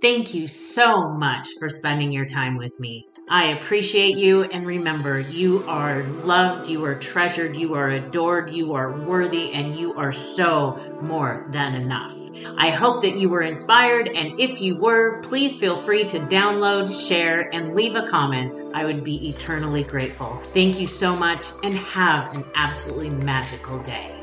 Thank 0.00 0.32
you 0.32 0.46
so 0.46 1.08
much 1.08 1.48
for 1.58 1.68
spending 1.68 2.12
your 2.12 2.24
time 2.24 2.56
with 2.56 2.78
me. 2.78 3.08
I 3.28 3.46
appreciate 3.46 4.16
you. 4.16 4.44
And 4.44 4.64
remember, 4.64 5.18
you 5.18 5.64
are 5.66 6.04
loved, 6.04 6.68
you 6.68 6.84
are 6.84 6.94
treasured, 6.94 7.56
you 7.56 7.74
are 7.74 7.90
adored, 7.90 8.50
you 8.50 8.74
are 8.74 8.92
worthy, 8.92 9.52
and 9.52 9.74
you 9.74 9.94
are 9.94 10.12
so 10.12 10.78
more 11.02 11.46
than 11.50 11.74
enough. 11.74 12.14
I 12.56 12.70
hope 12.70 13.02
that 13.02 13.16
you 13.16 13.28
were 13.28 13.42
inspired. 13.42 14.08
And 14.08 14.38
if 14.38 14.60
you 14.60 14.76
were, 14.76 15.20
please 15.22 15.56
feel 15.56 15.76
free 15.76 16.04
to 16.04 16.18
download, 16.20 17.08
share, 17.08 17.52
and 17.52 17.74
leave 17.74 17.96
a 17.96 18.06
comment. 18.06 18.60
I 18.74 18.84
would 18.84 19.02
be 19.02 19.28
eternally 19.28 19.82
grateful. 19.82 20.36
Thank 20.36 20.78
you 20.78 20.86
so 20.86 21.16
much 21.16 21.44
and 21.64 21.74
have 21.74 22.32
an 22.34 22.44
absolutely 22.54 23.10
magical 23.10 23.80
day. 23.80 24.17